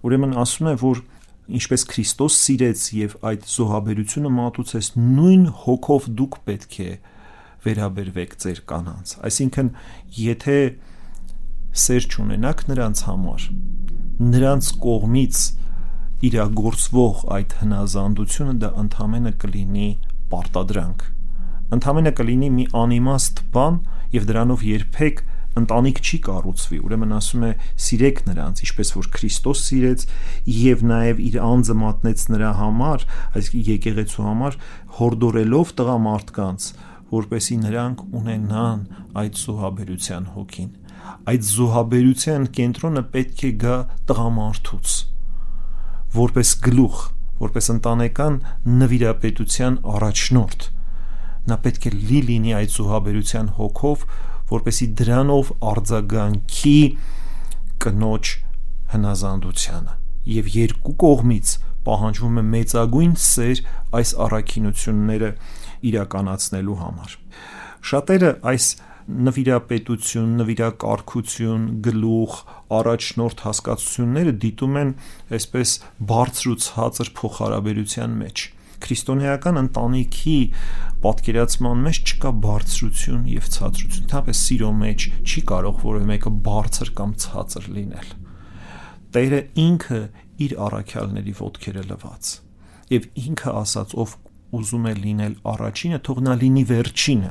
Ուրեմն 0.00 0.36
ասում 0.40 0.70
է, 0.70 0.74
որ 0.80 1.02
ինչպես 1.50 1.84
Քրիստոս 1.90 2.36
սիրեց 2.44 2.82
եւ 2.96 3.14
այդ 3.26 3.46
զոհաբերությունը 3.50 4.30
մատուցեց 4.36 4.88
նույն 5.00 5.46
հոգով 5.64 6.06
դուք 6.20 6.36
պետք 6.46 6.76
է 6.84 6.90
վերաբերվեք 7.64 8.36
ձեր 8.44 8.60
կանանց 8.70 9.14
այսինքն 9.28 9.70
եթե 10.20 10.58
սեր 11.84 12.06
չունենաք 12.10 12.62
նրանց 12.70 13.02
համար 13.08 13.48
նրանց 14.30 14.70
կողմից 14.86 15.42
իրագործվող 16.28 17.20
այդ 17.36 17.52
հնազանդությունը 17.60 18.54
դա 18.60 18.70
ընդհանրապես 18.84 19.36
կլինի 19.44 19.88
պարտադրանք 20.32 21.04
ընդհանրապես 21.76 22.16
կլինի 22.20 22.50
մի 22.56 22.64
անիմաստ 22.80 23.44
բան 23.54 23.78
եւ 24.14 24.26
դրանով 24.30 24.64
երբեք 24.70 25.22
ընտանիք 25.60 25.98
չի 26.06 26.18
կառուցվի 26.26 26.78
ուրեմն 26.86 27.14
ասում 27.16 27.44
է 27.46 27.50
սիրեք 27.84 28.20
նրանց 28.28 28.62
ինչպես 28.66 28.92
որ 28.96 29.08
Քրիստոս 29.16 29.62
սիրեց 29.70 30.04
եւ 30.60 30.84
նաեւ 30.90 31.22
իր 31.26 31.38
անձը 31.46 31.76
մատնեց 31.80 32.24
նրա 32.34 32.50
համար 32.60 33.06
այս 33.40 33.50
եկեղեցու 33.70 34.26
համար 34.28 34.58
հորդորելով 35.00 35.72
տղամարդկանց 35.80 36.68
որպեսի 37.10 37.56
նրանք 37.66 38.04
ունենան 38.20 38.84
այդ 39.24 39.40
զոհաբերության 39.42 40.28
հոգին 40.36 40.70
այդ 41.34 41.46
զոհաբերության 41.50 42.50
կենտրոնը 42.60 43.06
պետք 43.16 43.46
է 43.50 43.52
գա 43.64 43.78
տղամարդուց 44.10 44.98
որպես 46.16 46.52
գլուխ 46.66 47.00
որպես 47.40 47.70
ընտանեկան 47.74 48.36
նվիրապետության 48.80 49.78
առաջնորդ 49.94 50.66
նա 51.50 51.56
պետք 51.64 51.86
է 51.90 51.92
լի 51.96 52.20
լինի 52.30 52.54
այդ 52.60 52.74
զոհաբերության 52.76 53.48
հոգով 53.60 54.04
որպեսի 54.50 54.86
դրանով 55.00 55.52
արձագանքի 55.70 56.76
կնոջ 57.84 58.32
հնազանդությանը 58.94 59.96
եւ 60.34 60.50
երկու 60.56 60.94
կողմից 61.04 61.54
պահանջվում 61.86 62.40
է 62.40 62.44
մեծագույն 62.54 63.14
սեր 63.24 63.62
այս 64.00 64.10
առաքինությունները 64.26 65.30
իրականացնելու 65.90 66.78
համար 66.80 67.16
շատերը 67.90 68.32
այս 68.50 68.66
նվիրապետություն, 69.08 70.30
նվիրակարգություն, 70.40 71.66
գլուխ, 71.86 72.38
առաջնորդ 72.80 73.44
հասկացությունները 73.46 74.34
դիտում 74.44 74.80
են 74.80 74.94
այսպես 75.38 75.74
բարձր 76.10 76.50
ու 76.50 76.56
ցածր 76.66 77.12
փոխհարաբերության 77.20 78.16
մեջ 78.20 78.46
քրիստոնեական 78.80 79.60
ընտանիքի 79.60 80.36
պատկերացման 81.04 81.82
մեջ 81.86 82.00
չկա 82.10 82.30
բարձրություն 82.44 83.26
եւ 83.30 83.48
ցածրություն։ 83.56 84.06
Թափես 84.12 84.42
սիրո 84.46 84.70
մեջ 84.80 85.06
չի 85.20 85.42
կարող 85.50 85.82
որևէ 85.84 86.08
մեկը 86.10 86.32
բարձր 86.48 86.92
կամ 87.00 87.12
ցածր 87.24 87.68
լինել։ 87.76 88.08
Տերը 89.16 89.40
ինքը 89.64 90.00
իր 90.46 90.56
առաքյալների 90.70 91.36
ոտքերը 91.40 91.84
լվաց 91.90 92.32
եւ 92.90 93.06
ինքը 93.20 93.52
ասաց 93.60 93.94
ով 94.02 94.16
ուզում 94.60 94.86
է 94.90 94.94
լինել 95.04 95.34
առաջինը, 95.50 95.98
թող 96.06 96.22
նա 96.26 96.32
լինի 96.40 96.64
վերջինը 96.70 97.30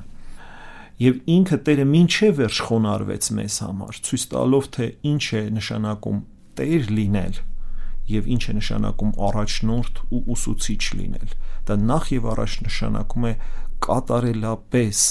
եւ 0.99 1.19
ինքը 1.31 1.57
Տերը 1.67 1.85
ինչե 1.99 2.29
վերջ 2.39 2.57
խոնարհվեց 2.67 3.29
մեզ 3.39 3.55
համար, 3.63 3.99
ցույց 4.09 4.23
տալով 4.33 4.65
թե 4.75 4.87
ինչ 5.11 5.23
է 5.39 5.43
նշանակում 5.59 6.19
Տեր 6.59 6.89
լինել 6.97 7.39
եւ 8.09 8.27
ինչ 8.35 8.43
է 8.49 8.53
նշանակում 8.57 9.11
առաջնորդ 9.29 9.99
ու 10.09 10.21
ուսուցիչ 10.33 10.83
լինել։ 10.99 11.33
Դա 11.69 11.75
նախ 11.89 12.05
եւ 12.15 12.27
առաջ 12.33 12.53
նշանակում 12.65 13.27
է 13.29 13.33
կատարելապես 13.85 15.01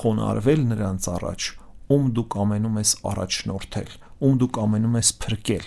խոնարվել 0.00 0.64
նրանց 0.70 1.08
առաջ, 1.14 1.46
ում 1.90 2.08
դու 2.16 2.26
կամենում 2.34 2.80
ես 2.80 2.90
առաջնորդել, 3.10 3.92
ում 4.20 4.34
դու 4.40 4.50
կամենում 4.60 4.98
ես 5.00 5.10
փրկել։ 5.24 5.64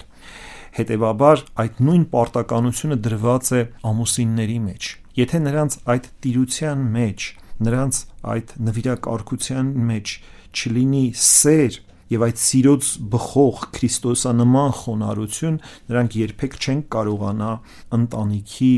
Հետևաբար 0.73 1.41
այդ 1.63 1.81
նույն 1.87 2.03
պարտականությունը 2.13 2.97
դրված 3.07 3.49
է 3.53 3.61
ամուսինների 3.89 4.59
մեջ։ 4.67 4.91
Եթե 5.23 5.39
նրանց 5.47 5.75
այդ 5.93 6.07
տիրության 6.23 6.85
մեջ, 6.93 7.25
նրանց 7.63 8.01
այդ 8.33 8.53
նվիրակարգության 8.67 9.71
մեջ 9.89 10.13
չլինի 10.53 11.05
սեր 11.23 11.79
եւ 12.13 12.25
այդ 12.27 12.41
սիրոց 12.43 12.89
բխող 13.13 13.63
քրիստոսանման 13.77 14.73
խոնարհություն 14.83 15.57
նրանք 15.89 16.17
երբեք 16.23 16.57
չեն 16.63 16.81
կարողանա 16.93 17.51
ընտանիքի 17.97 18.73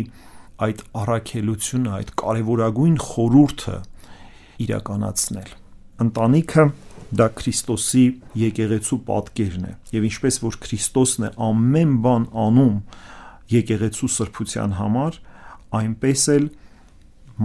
այդ 0.55 0.81
առաքելությունը, 0.95 1.91
այդ 1.99 2.11
կարևորագույն 2.21 2.97
խորուրդը 3.03 3.77
իրականացնել։ 4.65 5.49
Ընտանիքը 6.05 6.65
դա 7.15 7.27
Քրիստոսի 7.39 8.03
եկեղեցու 8.39 8.99
պատկերն 9.09 9.65
է 9.67 9.73
եւ 9.95 10.07
ինչպես 10.09 10.37
որ 10.45 10.57
Քրիստոսն 10.65 11.27
է 11.27 11.31
ամեն 11.47 11.97
բան 12.05 12.27
անում 12.45 12.77
եկեղեցու 13.55 14.09
սրբության 14.15 14.75
համար, 14.79 15.19
այնպես 15.79 16.23
էլ 16.35 16.47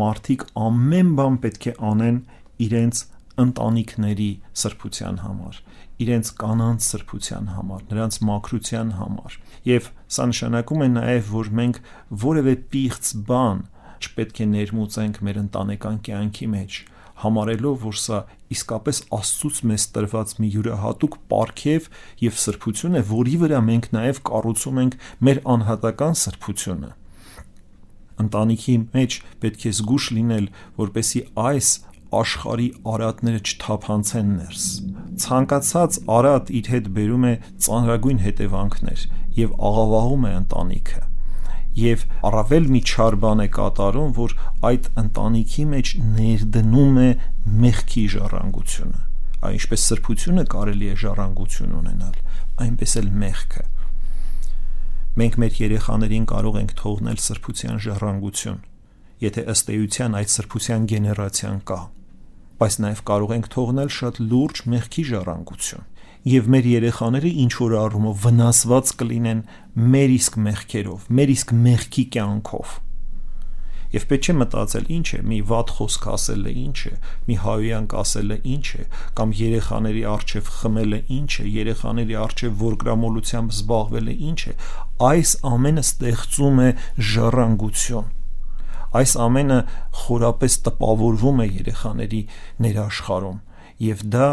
մարդիկ 0.00 0.46
ամեն 0.68 1.14
բան 1.18 1.40
պետք 1.44 1.66
է 1.70 1.74
անեն 1.90 2.20
իրենց 2.66 3.04
ընտանիքների 3.40 4.30
սրբության 4.60 5.20
համար 5.24 5.62
իրենց 6.00 6.30
կանանց 6.40 6.86
սրբության 6.90 7.48
համար, 7.54 7.80
նրանց 7.90 8.16
մաքրության 8.24 8.92
համար։ 8.96 9.34
Եվ 9.68 9.88
սա 10.16 10.26
նշանակում 10.30 10.84
է 10.84 10.88
նաև, 10.94 11.26
որ 11.34 11.50
մենք 11.60 11.80
որևէ 12.24 12.54
պիղծ 12.72 13.10
բան 13.28 13.60
չպետք 14.00 14.40
է 14.40 14.46
ներմուծենք 14.54 15.20
մեր 15.28 15.40
ընտանեկան 15.44 15.98
կյանքի 16.08 16.48
մեջ, 16.54 16.78
համարելով, 17.20 17.82
որ 17.84 17.98
սա 18.00 18.20
իսկապես 18.56 19.02
Աստծուց 19.18 19.60
մեզ 19.70 19.84
տրված 19.96 20.32
մի 20.40 20.48
յուրահատուկ 20.54 21.18
պարգև 21.30 21.90
եւ 22.24 22.38
սրբություն 22.46 22.96
է, 22.96 23.02
որի 23.10 23.36
վրա 23.44 23.60
մենք 23.68 23.90
նաև 23.96 24.22
կառուցում 24.30 24.80
ենք 24.86 24.96
մեր 25.28 25.42
անհատական 25.56 26.18
սրբությունը 26.24 26.90
ընտանիքի 28.24 28.76
մեջ 28.96 29.18
պետք 29.44 29.66
է 29.70 29.72
զգուշ 29.80 30.08
լինել, 30.16 30.48
որպեսի 30.80 31.22
այս 31.50 31.68
աշխարի 32.20 32.68
արատները 32.90 33.40
չթափանցեն 33.46 34.32
ներս։ 34.40 34.64
Ցանկացած 35.24 36.00
արատ 36.16 36.50
իր 36.60 36.72
հետ 36.74 36.90
բերում 36.96 37.28
է 37.30 37.34
ծանրագույն 37.66 38.24
հետևանքներ 38.24 39.06
եւ 39.40 39.54
աղավաղում 39.70 40.26
է 40.26 40.34
ընտանիքը 40.40 41.02
եւ 41.80 42.02
առավել 42.26 42.64
մի 42.74 42.80
չար 42.82 43.16
բան 43.22 43.42
է 43.44 43.48
կատարում, 43.54 44.10
որ 44.16 44.32
այդ 44.70 44.88
ընտանիքի 45.02 45.66
մեջ 45.70 45.92
ներդնում 46.16 46.98
է 47.00 47.10
մեղքի 47.62 48.04
ժառանգությունը։ 48.14 49.02
Այ 49.40 49.52
ինչպես 49.56 49.84
սրբությունը 49.90 50.44
կարելի 50.54 50.90
է 50.90 50.96
ժառանգություն 51.04 51.76
ունենալ, 51.80 52.16
այնպես 52.66 52.96
էլ 53.00 53.12
մեղքը։ 53.22 53.62
Մենք 55.18 55.40
մեր 55.42 55.56
երեխաներին 55.64 56.26
կարող 56.30 56.60
ենք 56.60 56.74
թողնել 56.78 57.18
սրբության 57.26 57.80
ժառանգություն, 57.86 58.60
եթե 59.26 59.46
ըստ 59.54 59.72
էության 59.74 60.20
այդ 60.20 60.34
սրբության 60.36 60.86
գեներացիան 60.94 61.64
կա 61.70 61.80
բայց 62.60 62.74
նաև 62.84 62.98
կարող 63.08 63.30
ենք 63.38 63.46
թողնել 63.54 63.90
շատ 63.96 64.18
լուրջ 64.30 64.58
մեղքի 64.68 65.02
ժառանգություն 65.10 65.86
եւ 66.28 66.48
մեր 66.52 66.66
երեխաները 66.68 67.30
ինչ 67.44 67.52
որ 67.56 67.74
առումով 67.80 68.18
վնասված 68.24 68.90
կլինեն 69.00 69.40
մեր 69.94 70.10
իսկ 70.16 70.36
մեղքերով, 70.44 71.06
մեր 71.16 71.32
իսկ 71.34 71.54
մեղքի 71.64 72.04
կյանքով։ 72.16 72.74
Եվ 73.90 74.04
պետք 74.10 74.26
չէ 74.26 74.34
մտածել 74.40 74.86
ինչ 74.96 75.08
է, 75.16 75.20
մի 75.30 75.38
վատ 75.50 75.72
խոսք 75.76 76.04
ասելը 76.14 76.52
ինչ 76.60 76.78
է, 76.90 76.92
մի 77.26 77.36
հայոյանք 77.44 77.94
ասելը 78.00 78.36
ինչ 78.54 78.66
է, 78.80 78.84
կամ 79.18 79.34
երեխաների 79.40 80.04
արչև 80.14 80.50
խմելը 80.60 81.00
ինչ 81.18 81.32
է, 81.42 81.46
երեխաների 81.58 82.18
արչև 82.24 82.64
Այս 88.90 89.12
ամենը 89.22 89.56
խորապես 90.00 90.54
տպավորվում 90.66 91.42
է 91.44 91.46
երեխաների 91.60 92.22
ներաշխարում 92.64 93.38
եւ 93.80 94.02
դա 94.12 94.28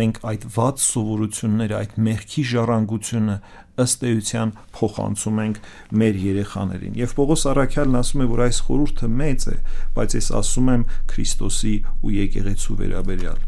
մենք 0.00 0.18
այդ 0.30 0.42
ված 0.54 0.82
սովորությունները, 0.84 1.76
այդ 1.80 1.92
մեղքի 2.06 2.42
ժառանգությունը 2.50 3.36
ըստ 3.84 4.04
էության 4.10 4.52
փոխանցում 4.76 5.40
ենք 5.44 5.60
մեր 6.00 6.20
երեխաներին։ 6.26 6.98
Եվ 7.00 7.14
Պողոս 7.20 7.46
Արաքյալն 7.50 8.00
ասում 8.00 8.24
է, 8.24 8.28
որ 8.30 8.44
այս 8.46 8.60
խորհուրդը 8.68 9.10
մեծ 9.20 9.46
է, 9.50 9.56
բայց 9.96 10.16
ես 10.20 10.30
ասում 10.40 10.70
եմ 10.74 10.84
Քրիստոսի 11.10 11.74
ու 12.00 12.14
եկեղեցու 12.20 12.78
վերաբերյալ 12.80 13.42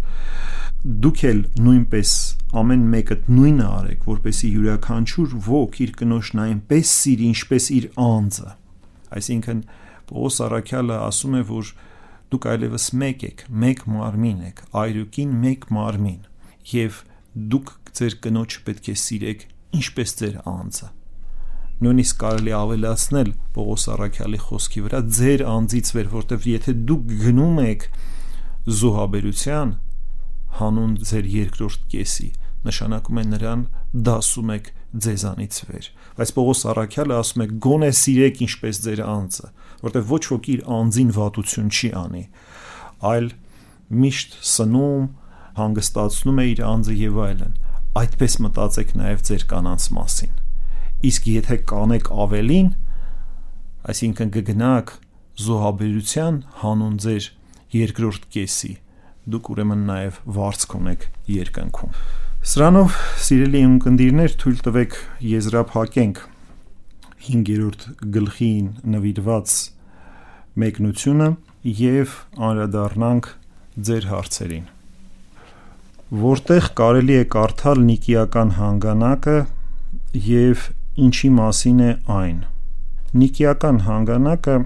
դուք 0.82 1.20
էլ 1.28 1.40
նույնպես 1.62 2.12
ամեն 2.58 2.80
մեկը 2.90 3.16
նույնը 3.30 3.66
արեք, 3.68 4.06
որպեսի 4.08 4.48
յուրաքանչյուր 4.50 5.36
ոգ 5.46 5.76
իր 5.84 5.92
կնոջն 6.00 6.40
այնպես 6.42 6.94
սիրի, 7.02 7.28
ինչպես 7.32 7.68
իր 7.76 7.86
անձը։ 8.02 8.50
Այսինքն 9.18 9.60
Պողոս 10.10 10.38
Արաքյալը 10.48 10.96
ասում 11.06 11.36
է, 11.38 11.42
որ 11.52 11.70
դուք 12.32 12.48
այլևս 12.52 12.88
մեկ 13.02 13.24
եք, 13.28 13.44
մեկ 13.62 13.84
մարմին 13.92 14.42
եք, 14.48 14.64
այրուկին 14.82 15.38
մեկ 15.46 15.66
մարմին, 15.78 16.20
եւ 16.72 17.00
դուք 17.52 17.72
ձեր 18.02 18.18
կնոջը 18.26 18.62
պետք 18.66 18.90
է 18.90 18.96
սիրեք 19.06 19.46
ինչպես 19.78 20.14
ձեր 20.20 20.36
անձը։ 20.52 20.88
Նույնիսկ 21.82 22.18
կարելի 22.22 22.52
ավելացնել 22.54 23.30
Պողոս 23.56 23.84
Արաքյալի 23.92 24.38
խոսքի 24.42 24.82
վրա 24.86 25.00
ձեր 25.18 25.42
անձից 25.52 25.88
վեր, 25.96 26.10
որտեվ 26.12 26.44
եթե 26.52 26.74
դուք 26.90 27.14
գնում 27.22 27.58
եք 27.62 27.86
զոհաբերության, 28.82 29.72
հանուն 30.62 30.92
ձեր 31.10 31.28
երկրորդ 31.32 31.86
կեսի, 31.92 32.28
նշանակում 32.62 33.18
է 33.18 33.24
նրան 33.32 33.64
դասում 34.06 34.52
եք 34.54 34.68
ձեզանից 35.02 35.58
վեր։ 35.72 35.88
Բայց 36.20 36.32
Պողոս 36.36 36.62
Արաքյալը 36.72 37.16
ասում 37.18 37.42
է 37.42 37.46
գոնե 37.66 37.90
սիրեք 37.98 38.42
ինչպես 38.46 38.80
ձեր 38.86 39.02
անձը, 39.08 39.48
որտեղ 39.82 40.06
ոչ 40.12 40.22
ոք 40.32 40.48
իր 40.52 40.62
անձին 40.76 41.10
վատություն 41.16 41.72
չի 41.72 41.90
անի, 42.02 42.22
այլ 43.12 43.28
միշտ 44.02 44.36
սնում, 44.52 45.08
հանգստացնում 45.58 46.42
է 46.42 46.46
իր 46.52 46.62
անձը 46.68 46.96
եւ 47.02 47.18
այլն։ 47.26 47.56
Այդպես 47.92 48.34
մտածեք 48.40 48.92
նաեւ 48.96 49.22
ձեր 49.28 49.42
կանանց 49.50 49.86
մասին։ 49.92 50.36
Իսկ 51.08 51.26
եթե 51.28 51.56
կանեք 51.68 52.06
ավելին, 52.24 52.70
այսինքն 53.92 54.32
կգնաք 54.36 54.92
զոհաբերության 55.42 56.38
հանուն 56.62 56.96
ձեր 57.04 57.28
երկրորդ 57.76 58.26
կեսի, 58.32 58.72
դուք 59.34 59.52
ուրեմն 59.52 59.84
նաև 59.92 60.20
վարձ 60.38 60.66
կունեք 60.72 61.06
երկնքում։ 61.36 61.94
Սրանով 62.52 62.98
սիրելի 63.28 63.62
ունկնդիրներ 63.68 64.36
թույլ 64.40 64.62
տվեք 64.66 64.96
եզրափակենք 65.36 66.26
5-րդ 67.28 67.88
գլխին 68.16 68.70
նվիրված 68.96 69.58
մեկնությունը 70.64 71.28
եւ 71.82 72.16
անդրադառնանք 72.48 73.34
ձեր 73.88 74.08
հարցերին։ 74.16 74.66
Որտեղ 76.12 76.66
կարելի 76.76 77.14
է 77.16 77.20
կարդալ 77.32 77.78
Նիկիական 77.88 78.50
հանգանակը 78.58 79.36
եւ 80.28 80.64
ինչի 81.00 81.28
մասին 81.36 81.78
է 81.80 81.92
այն։ 82.12 82.42
Նիկիական 83.22 83.78
հանգանակը 83.86 84.56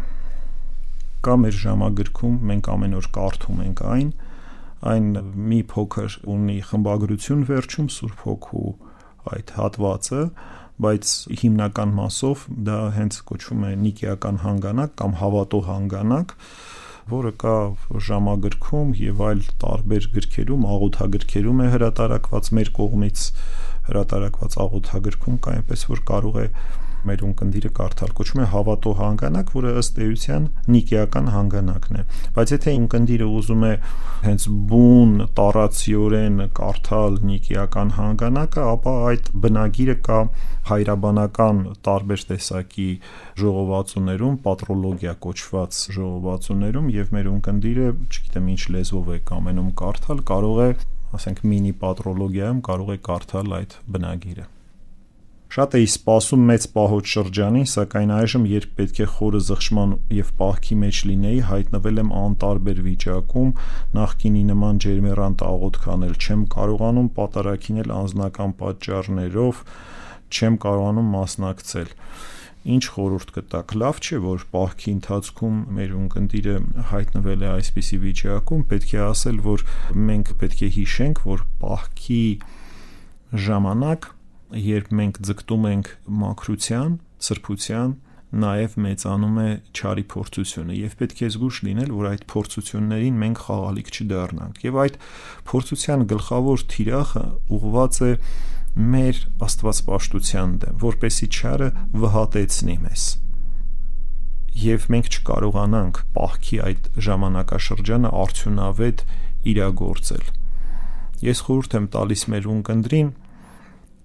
կա 1.28 1.36
մեր 1.44 1.60
ժամագրքում, 1.60 2.34
մենք 2.50 2.70
ամեն 2.74 2.96
օր 2.98 3.06
կարդում 3.18 3.60
ենք 3.66 3.84
այն, 3.92 4.10
այն 4.90 5.06
մի 5.52 5.60
փոքր 5.70 6.18
ունի 6.34 6.58
խմբագրություն 6.66 7.46
վերջում 7.52 7.88
Սուրբ 7.94 8.26
Հոգու 8.26 8.74
այդ 9.36 9.54
հատվածը, 9.60 10.24
բայց 10.82 11.14
հիմնական 11.46 11.94
մասով 12.02 12.42
դա 12.66 12.80
հենց 12.98 13.20
կոչվում 13.30 13.68
է 13.70 13.72
նիկիական 13.86 14.42
հանգանակ 14.42 14.98
կամ 14.98 15.16
հավատո 15.22 15.62
հանգանակ, 15.70 16.36
որը 17.10 17.30
կա 17.42 17.56
ժամագրքում 18.06 18.88
եւ 18.98 19.20
այլ 19.26 19.42
տարբեր 19.62 20.08
գրքերում, 20.16 20.64
աղոթագրքերում 20.76 21.60
է 21.62 21.68
հրատարակված 21.74 22.50
մեր 22.58 22.70
կողմից 22.78 23.22
հրատարակված 23.86 24.56
աղոթագրքում 24.66 25.36
կա 25.46 25.54
այնպես 25.56 25.86
որ 25.92 26.02
կարող 26.10 26.40
է 26.42 26.46
մեր 27.06 27.22
ունկնդիրը 27.26 27.70
կարդալ 27.76 28.12
կոչվում 28.18 28.42
է 28.42 28.46
հավատո 28.52 28.92
հանգանակ, 29.00 29.52
որը 29.56 29.72
ըստ 29.80 30.00
էության 30.06 30.48
նիկեական 30.74 31.30
հանգանակն 31.34 31.98
է։ 32.00 32.04
Բայց 32.36 32.52
եթե 32.56 32.74
ունկնդիրը 32.80 33.28
ուզում 33.40 33.66
է 33.66 33.72
հենց 34.26 34.46
բուն 34.72 35.12
տարածիորեն 35.40 36.42
կարդալ 36.56 37.18
նիկեական 37.30 37.92
հանգանակը, 37.96 38.66
ապա 38.76 38.94
այդ 39.10 39.30
բնագիրը 39.46 39.96
կա 40.08 40.20
հայրաբանական 40.70 41.62
տարբեր 41.86 42.26
տեսակի 42.32 42.88
ժողովածուներում, 43.42 44.40
պատրոլոգիա 44.46 45.14
կոչված 45.26 45.80
ժողովածուներում 45.96 46.90
եւ 46.96 47.14
մեր 47.16 47.30
ունկնդիրը, 47.36 47.88
չգիտեմ 48.10 48.50
ինչ 48.56 48.62
լեզվով 48.76 49.14
է 49.14 49.22
կամենում 49.30 49.70
կարդալ, 49.84 50.26
կարող 50.32 50.60
է 50.66 50.68
ասենք 51.16 51.46
մինի 51.52 51.72
պատրոլոգիայում 51.86 52.60
կարող 52.70 52.92
է 52.96 53.00
կարդալ 53.10 53.56
այդ 53.60 53.80
բնագիրը 53.94 54.50
Շատ 55.56 55.74
էի 55.78 55.86
սպասում 55.88 56.42
մեծ 56.50 56.64
պահոց 56.74 57.06
շրջանին, 57.16 57.68
սակայն 57.72 58.10
այժմ, 58.12 58.42
երբ 58.50 58.72
պետք 58.76 58.98
է 59.00 59.04
խորը 59.08 59.38
զղջման 59.46 59.92
եւ 60.12 60.32
պահքի 60.40 60.74
մեջ 60.80 60.98
լինեի, 61.08 61.38
հայտնվել 61.50 62.00
եմ 62.02 62.10
անտարբեր 62.20 62.80
վիճակում, 62.86 63.54
նախկինի 63.96 64.42
նման 64.50 64.80
ջերմեռանդ 64.84 65.44
աղոթք 65.46 65.86
անել 65.94 66.12
չեմ 66.20 66.42
կարողանում 66.56 67.08
պատարակինել 67.16 67.94
անznական 67.96 68.52
պատճառներով, 68.60 69.62
չեմ 70.36 70.58
կարողանում 70.66 71.08
մասնակցել 71.16 71.88
ինչ 72.76 72.84
խորհուրդ 72.92 73.32
կտակ 73.38 73.74
լավ 73.80 74.02
չէ 74.04 74.20
որ 74.26 74.44
պահքի 74.52 74.92
ընթացքում 74.96 75.58
մեր 75.78 75.96
ունկնդիրը 76.02 76.56
հայտնվել 76.92 77.46
է 77.46 77.50
այսպիսի 77.54 78.00
վիճակում 78.04 78.66
պետք 78.74 78.94
է 78.96 79.00
ասել 79.06 79.40
որ 79.46 79.64
մենք 80.10 80.34
պետք 80.42 80.64
է 80.66 80.70
հիշենք 80.76 81.24
որ 81.30 81.46
պահքի 81.62 82.22
ժամանակ 83.46 84.10
երբ 84.54 84.90
մենք 84.94 85.22
ձգտում 85.26 85.64
ենք 85.72 85.88
մաքրության, 86.22 86.92
սրբության, 87.26 87.94
նաև 88.36 88.74
մեծանում 88.82 89.36
է 89.42 89.48
ճարի 89.78 90.04
փորձությունը 90.12 90.76
եւ 90.76 90.94
պետք 91.00 91.20
է 91.22 91.28
զգուշ 91.34 91.58
լինել, 91.66 91.90
որ 91.96 92.06
այդ 92.10 92.24
փորձություններին 92.32 93.20
մենք 93.22 93.42
խաղալիք 93.46 93.90
չդառնանք։ 93.96 94.58
Եվ 94.66 94.78
այդ 94.82 94.96
փորձության 95.50 96.04
գլխավոր 96.12 96.64
թիրախը 96.74 97.24
ուղղված 97.56 98.00
է 98.06 98.10
մեր 98.76 99.20
աստվածպաշտության 99.46 100.56
դեմ, 100.66 100.80
որպեսի 100.84 101.28
ճարը 101.36 101.68
վհատեցնի 102.02 102.76
մեզ։ 102.86 103.04
Եվ 104.66 104.88
մենք 104.92 105.08
չկարողանանք 105.16 106.02
պահքի 106.16 106.58
այդ 106.66 106.90
ժամանակաշրջանը 107.06 108.10
արդյունավետ 108.26 109.06
իրագործել։ 109.52 110.26
Ես 111.26 111.42
խորհուրդ 111.46 111.76
եմ 111.76 111.88
տալիս 111.96 112.22
մեր 112.32 112.48
ունկնդրին 112.56 113.10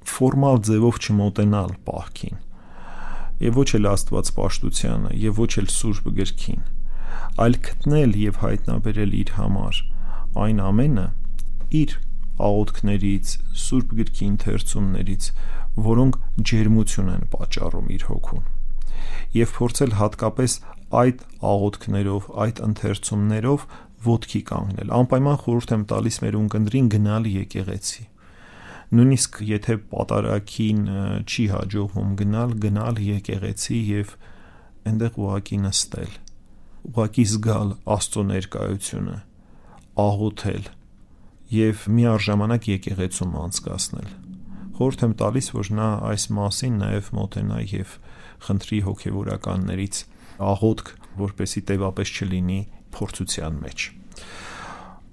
ֆորմալ 0.10 0.62
ձևով 0.68 1.00
չմոտենալ 1.02 1.74
պահքին 1.88 2.40
եւ 3.42 3.58
ոչ 3.62 3.68
էլ 3.78 3.90
Աստված 3.92 4.32
պաշտությանը 4.38 5.12
եւ 5.22 5.42
ոչ 5.42 5.52
էլ 5.62 5.70
Սուրբ 5.76 6.10
գրքին 6.20 6.64
այլ 7.46 7.58
գտնել 7.68 8.16
եւ 8.22 8.40
հայտնաբերել 8.42 9.16
իր 9.22 9.34
համար 9.38 9.82
այն 10.46 10.62
ամենը 10.72 11.08
իր 11.82 11.96
աղոթքներից 12.52 13.34
Սուրբ 13.66 13.96
գրքի 14.02 14.28
ընթերցումներից 14.32 15.30
որոնք 15.92 16.20
ջերմություն 16.52 17.12
են 17.16 17.26
պատճառում 17.36 17.92
իր 17.98 18.06
հոգուն 18.12 18.48
եւ 19.42 19.54
փորձել 19.58 19.94
հատկապես 20.02 20.56
այդ 20.92 21.22
աղոթքներով, 21.52 22.26
այդ 22.44 22.58
ընթերցումներով 22.68 23.66
ոտքի 24.06 24.42
կանգնել։ 24.50 24.94
Անպայման 24.98 25.38
խորհուրդ 25.44 25.74
եմ 25.76 25.84
տալիս 25.92 26.18
մեր 26.26 26.38
ունկնդրին 26.42 26.90
գնալ 26.96 27.30
եկեղեցի 27.32 28.11
նույնիսկ 28.92 29.38
եթե 29.48 29.76
պատարակին 29.92 30.80
չի 31.24 31.44
հաջողվում 31.52 32.10
գնալ, 32.22 32.56
գնալ 32.66 32.98
եկեղեցի 33.06 33.78
եւ 33.88 34.16
այնտեղ 34.92 35.20
ուղակի 35.22 35.60
նստել, 35.66 36.18
ուղակի 36.92 37.26
զգալ 37.32 37.72
Աստծո 37.96 38.24
ներկայությունը, 38.32 39.16
աղոթել 40.06 40.68
եւ 41.56 41.86
միառժամանակ 42.00 42.68
եկեղեցում 42.72 43.40
անցկасնել։ 43.46 44.12
Խորհուրդ 44.82 45.06
եմ 45.08 45.16
տալիս, 45.22 45.50
որ 45.56 45.72
նա 45.80 45.90
այս 46.12 46.28
մասին 46.42 46.78
նաեւ 46.82 47.10
մոտենա 47.16 47.64
եւ 47.72 47.96
խնդրի 48.48 48.80
հոգեվորականներից 48.92 50.04
աղոթք, 50.52 50.94
որպեսի 51.22 51.66
տևապես 51.72 52.16
չլինի 52.18 52.62
փորձության 52.96 53.60
մեջ 53.62 53.90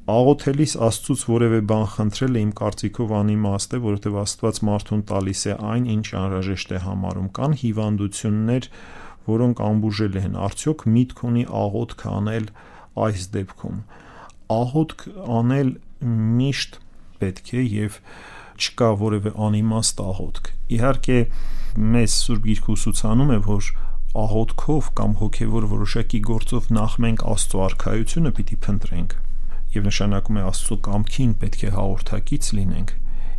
աղոթելիս 0.08 0.72
Աստծուց 0.86 1.22
որևէ 1.28 1.58
բան 1.68 1.82
խնդրելը 1.92 2.40
իմ 2.40 2.52
կարծիքով 2.56 3.10
անիմաստ 3.18 3.74
է, 3.76 3.80
որովհետև 3.84 4.14
Աստված 4.22 4.60
մարդուն 4.68 5.02
տալիս 5.10 5.42
է 5.52 5.56
այն, 5.68 5.88
ինչ 5.94 6.06
անհրաժեշտ 6.20 6.72
է 6.72 6.80
համարում։ 6.84 7.26
Կան 7.38 7.56
հիվանդություններ, 7.62 8.68
որոնք 9.28 9.60
անբուժել 9.68 10.16
են։ 10.22 10.38
Արդյոք 10.48 10.86
միտք 10.96 11.20
ունի 11.28 11.44
աղոթք 11.60 12.06
անել 12.08 12.48
այս 13.04 13.28
դեպքում։ 13.36 13.76
Աղոթք 14.56 15.04
անել 15.38 15.74
միշտ 16.40 16.80
պետք 17.20 17.52
է 17.52 17.68
եւ 17.68 18.00
չկա 18.56 18.90
որևէ 19.04 19.36
անիմաստ 19.48 20.04
աղոթք։ 20.08 20.52
Իհարկե, 20.78 21.20
մեզ 21.98 22.18
Սուրբ 22.24 22.48
Գիրքը 22.48 22.76
ուսուցանում 22.78 23.36
է, 23.36 23.40
որ 23.52 23.72
աղոթքով 24.24 24.92
կամ 24.98 25.16
հոգևոր 25.20 25.70
որոշակի 25.76 26.20
գործով 26.32 26.74
նախ 26.80 27.00
մենք 27.04 27.24
Աստծո 27.36 27.64
արքայությունը 27.68 28.38
պիտի 28.38 28.62
փնտրենք 28.64 29.18
եւ 29.74 29.88
նշանակում 29.88 30.38
է 30.38 30.46
Աստծո 30.48 30.78
կամքին 30.88 31.32
պետք 31.42 31.62
է 31.68 31.70
հաղորդակից 31.76 32.50
լինենք 32.58 32.96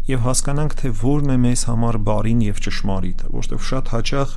եւ 0.10 0.24
հասկանանք 0.26 0.76
թե 0.80 0.90
որն 1.00 1.34
է 1.34 1.38
մեզ 1.44 1.64
համար 1.70 1.98
բարին 2.10 2.40
եւ 2.46 2.62
ճշմարիտը 2.66 3.28
որովհետեւ 3.30 3.66
շատ 3.70 3.92
հաճախ 3.94 4.32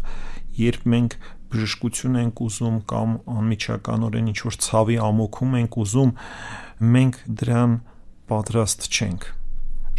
երբ 0.63 0.89
մենք 0.93 1.17
բժշկություն 1.53 2.19
ենք 2.23 2.43
ուզում 2.47 2.77
կամ 2.93 3.15
անմիջականորեն 3.37 4.29
ինչ 4.33 4.39
որ 4.47 4.59
ցավի 4.67 4.99
ամոքում 5.09 5.57
ենք 5.63 5.79
ուզում 5.83 6.13
մենք 6.97 7.19
դրան 7.43 7.77
պատրաստ 8.33 8.89
չենք 8.93 9.29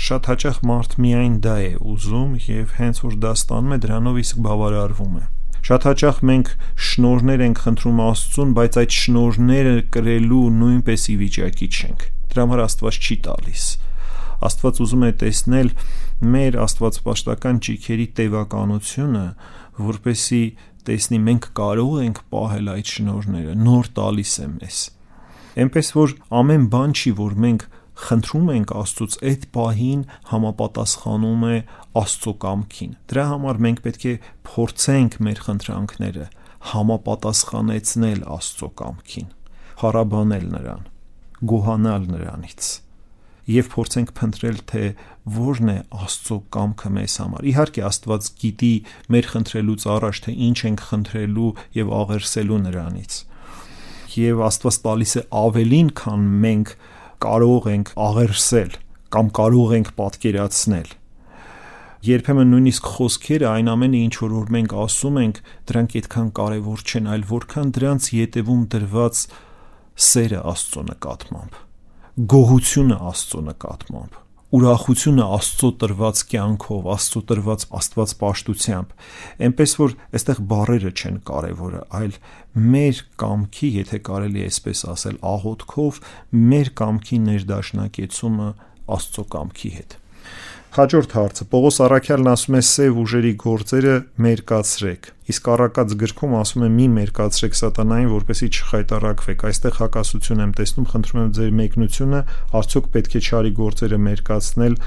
շատ 0.07 0.29
հաճախ 0.33 0.59
մարդ 0.69 0.97
միայն 1.05 1.35
դա 1.45 1.55
է 1.63 1.71
ուզում 1.93 2.31
եւ 2.49 2.77
հենց 2.79 3.01
որ 3.05 3.17
դա 3.25 3.33
ստանում 3.37 3.73
է 3.73 3.79
դրանով 3.85 4.21
իսկ 4.23 4.41
բավարարվում 4.47 5.17
է 5.21 5.25
Շատ 5.63 5.85
հաճախ 5.87 6.17
մենք 6.27 6.49
շնորներ 6.89 7.41
ենք 7.45 7.59
խնդրում 7.63 7.99
Աստծուն, 8.03 8.49
բայց 8.57 8.77
այդ 8.81 8.95
շնորները 8.99 9.75
կրելու 9.95 10.39
նույնպես 10.59 11.05
ի 11.07 11.15
վիճակի 11.21 11.67
չենք։ 11.71 12.03
Դրա 12.33 12.43
համար 12.43 12.63
Աստված 12.63 12.97
չի 12.99 13.15
տալիս։ 13.27 13.67
Աստված 14.43 14.81
ուզում 14.83 15.05
է 15.07 15.11
տեսնել 15.23 15.69
մեր 16.33 16.57
Աստվածպաշտական 16.63 17.61
ճիքերի 17.63 18.07
տևականությունը, 18.19 19.23
որպեսի 19.87 20.43
տեսնի 20.83 21.19
մենք 21.31 21.47
կարող 21.63 21.95
ենք 22.03 22.19
պահել 22.33 22.71
այդ 22.73 22.91
շնորները, 22.97 23.55
նոր 23.63 23.89
տալիս 24.03 24.33
է 24.43 24.47
մեզ։ 24.57 24.81
Էնպես 25.63 25.93
որ 25.95 26.15
ամեն 26.43 26.67
բան 26.73 26.95
չի, 26.97 27.15
որ 27.23 27.39
մենք 27.43 27.65
խնդրում 28.07 28.51
ենք 28.53 28.73
Աստծուց 28.83 29.17
այդ 29.31 29.47
պահին 29.57 30.05
համապատասխանում 30.29 31.43
է 31.49 31.57
Աստծո 32.03 32.33
կամքին։ 32.43 32.95
Դրա 33.13 33.25
համար 33.33 33.61
մենք 33.67 33.83
պետք 33.87 34.07
է 34.11 34.15
փորձենք 34.51 35.19
մեր 35.27 35.43
խնդրանքները 35.47 36.29
համապատասխանեցնել 36.73 38.23
Աստծո 38.37 38.71
կամքին, 38.83 39.29
հարաբանել 39.83 40.47
նրան, 40.53 40.87
գոհանալ 41.53 42.09
նրանից 42.13 42.71
եւ 43.49 43.69
փորձենք 43.73 44.11
փնտրել 44.15 44.59
թե 44.71 44.81
որն 45.35 45.71
է 45.73 45.75
Աստծո 46.03 46.37
կամքը 46.55 46.91
մեզ 46.97 47.15
համար։ 47.19 47.47
Իհարկե 47.51 47.83
Աստված 47.89 48.29
գիտի 48.39 48.71
մեր 49.15 49.27
խնդրելուց 49.33 49.85
առաջ 49.93 50.21
թե 50.23 50.35
ինչ 50.47 50.57
ենք 50.69 50.83
խնդրելու 50.87 51.49
եւ 51.79 51.91
աղերսելու 51.99 52.59
նրանից։ 52.63 53.17
Եվ 54.13 54.43
Աստված 54.47 54.79
տալիս 54.87 55.13
է 55.19 55.23
ավելին, 55.43 55.89
քան 55.99 56.25
մենք 56.43 56.73
կարող 57.23 57.69
ենք 57.73 57.93
աղերսել 58.07 58.75
կամ 59.13 59.31
կարող 59.39 59.73
ենք 59.77 59.89
պատկերացնել 59.99 60.93
երբեմն 62.03 62.49
նույնիսկ 62.51 62.87
խոսքերը 62.97 63.47
այն 63.47 63.69
ամենը 63.73 63.99
ինչ 64.07 64.15
որ 64.19 64.33
որ 64.35 64.49
մենք 64.55 64.73
ասում 64.83 65.19
ենք 65.21 65.37
դրանք 65.71 65.95
այդքան 65.99 66.31
կարևոր 66.39 66.83
չեն 66.83 67.07
այլ 67.13 67.23
որքան 67.29 67.71
դրանց 67.77 68.09
յետևում 68.17 68.65
դրված 68.73 69.21
սերը 70.09 70.41
Աստծո 70.51 70.83
նկատմամբ 70.89 71.61
գողությունը 72.33 72.99
Աստծո 73.13 73.45
նկատմամբ 73.53 74.22
ուրախությունը 74.53 75.23
Աստծո 75.33 75.69
տրված 75.81 76.19
կյանքով, 76.29 76.89
Աստծո 76.93 77.21
տրված 77.31 77.65
Աստված 77.79 78.13
պաշտությամբ։ 78.19 78.91
Էնպես 79.47 79.73
որ 79.79 79.95
այստեղ 80.13 80.41
բարերը 80.51 80.91
չեն 80.93 81.17
կարևորը, 81.29 81.81
այլ 82.01 82.13
մեր 82.73 83.01
կամքի, 83.23 83.71
եթե 83.79 84.01
կարելի 84.11 84.45
է 84.45 84.51
այսպես 84.51 84.85
ասել, 84.93 85.19
աղոթքով 85.33 85.99
մեր 86.53 86.71
կամքի 86.83 87.19
ներդաշնակեցումը 87.31 88.53
Աստծո 88.93 89.27
կամքի 89.33 89.75
հետ։ 89.79 89.97
Հաջորդ 90.73 91.11
հարցը. 91.13 91.45
Պողոս 91.51 91.75
Արաքյալն 91.85 92.27
ասում 92.31 92.55
է 92.57 92.59
սև 92.65 92.95
ուժերի 93.03 93.31
գործերը 93.43 93.97
մերկացրեք։ 94.25 95.09
Իսկ 95.29 95.49
առակած 95.53 95.93
գրքում 96.01 96.33
ասում 96.39 96.65
է 96.65 96.69
մի 96.77 96.87
մերկացրեք 96.95 97.57
սատանային, 97.59 98.09
որպեսի 98.09 98.49
չխայտարակվեք։ 98.57 99.45
Այստեղ 99.51 99.77
հակասություն 99.83 100.41
եմ 100.47 100.55
տեսնում, 100.57 100.89
խնդրում 100.95 101.21
եմ 101.21 101.29
ձեր 101.37 101.53
մեկնությունը, 101.61 102.23
արդյոք 102.57 102.89
պետք 102.97 103.13
է 103.13 103.21
չարի 103.21 103.53
գործերը 103.61 104.01
մերկացնել 104.09 104.77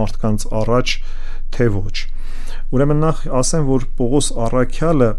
մարդկանց 0.00 0.48
առաջ, 0.64 0.96
թե 1.52 1.70
ոչ։ 1.76 1.96
Ուրեմն 2.72 3.02
նախ 3.04 3.24
ասեմ, 3.36 3.66
որ 3.76 3.88
Պողոս 4.00 4.28
Արաքյալը 4.46 5.10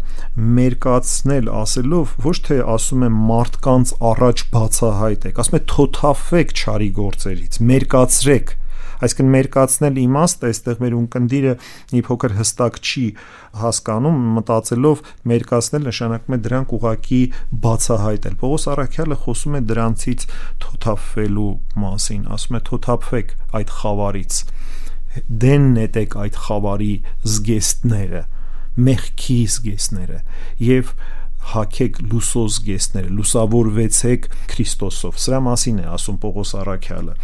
մերկացնել 0.58 1.46
ասելով 1.62 2.18
ոչ 2.26 2.36
թե 2.48 2.58
ասում 2.74 3.06
է 3.06 3.10
մարդկանց 3.14 3.92
առաջ 4.10 4.42
բացահայտեք, 4.58 5.40
ասում 5.46 5.58
է 5.58 5.66
թոթափվեք 5.72 6.56
չարի 6.58 6.90
գործերից, 6.98 7.60
մերկացրեք 7.70 8.58
Այսինքն 8.98 9.32
մերկացնել 9.34 10.00
իմաստը 10.02 10.48
այստեղ 10.48 10.82
մեր 10.84 10.96
ունկնդիրը 10.98 11.54
մի 11.92 12.02
փոքր 12.08 12.34
հստակ 12.38 12.78
չի 12.88 13.04
հասկանում, 13.62 14.18
մտածելով 14.38 15.02
մերկացնել 15.32 15.84
նշանակում 15.88 16.36
է 16.36 16.40
դրանք 16.48 16.74
ուղակի 16.78 17.20
բացահայտել։ 17.68 18.38
Պողոս 18.42 18.68
Արաքյալը 18.74 19.18
խոսում 19.24 19.58
է 19.58 19.62
դրանցից 19.72 20.26
թոթափվելու 20.64 21.52
մասին, 21.84 22.24
ասում 22.38 22.58
է 22.58 22.62
թոթափվեք 22.68 23.36
այդ 23.58 23.76
խավարից 23.78 24.42
դեն 25.42 25.70
նետեք 25.74 26.16
այդ 26.22 26.36
խավարի 26.46 26.94
զգեստները 27.26 28.24
մեղքի 28.88 29.38
զգեստները 29.54 30.18
եւ 30.62 30.92
հակեք 31.52 31.98
լուսոս 32.12 32.58
գեսները, 32.66 33.10
լուսավորվեցեք 33.18 34.28
Քրիստոսով։ 34.52 35.20
Սրա 35.24 35.40
մասին 35.48 35.78
է 35.80 35.86
ասում 35.96 36.18
Պողոս 36.24 36.52
Արաքյալը։ 36.62 37.14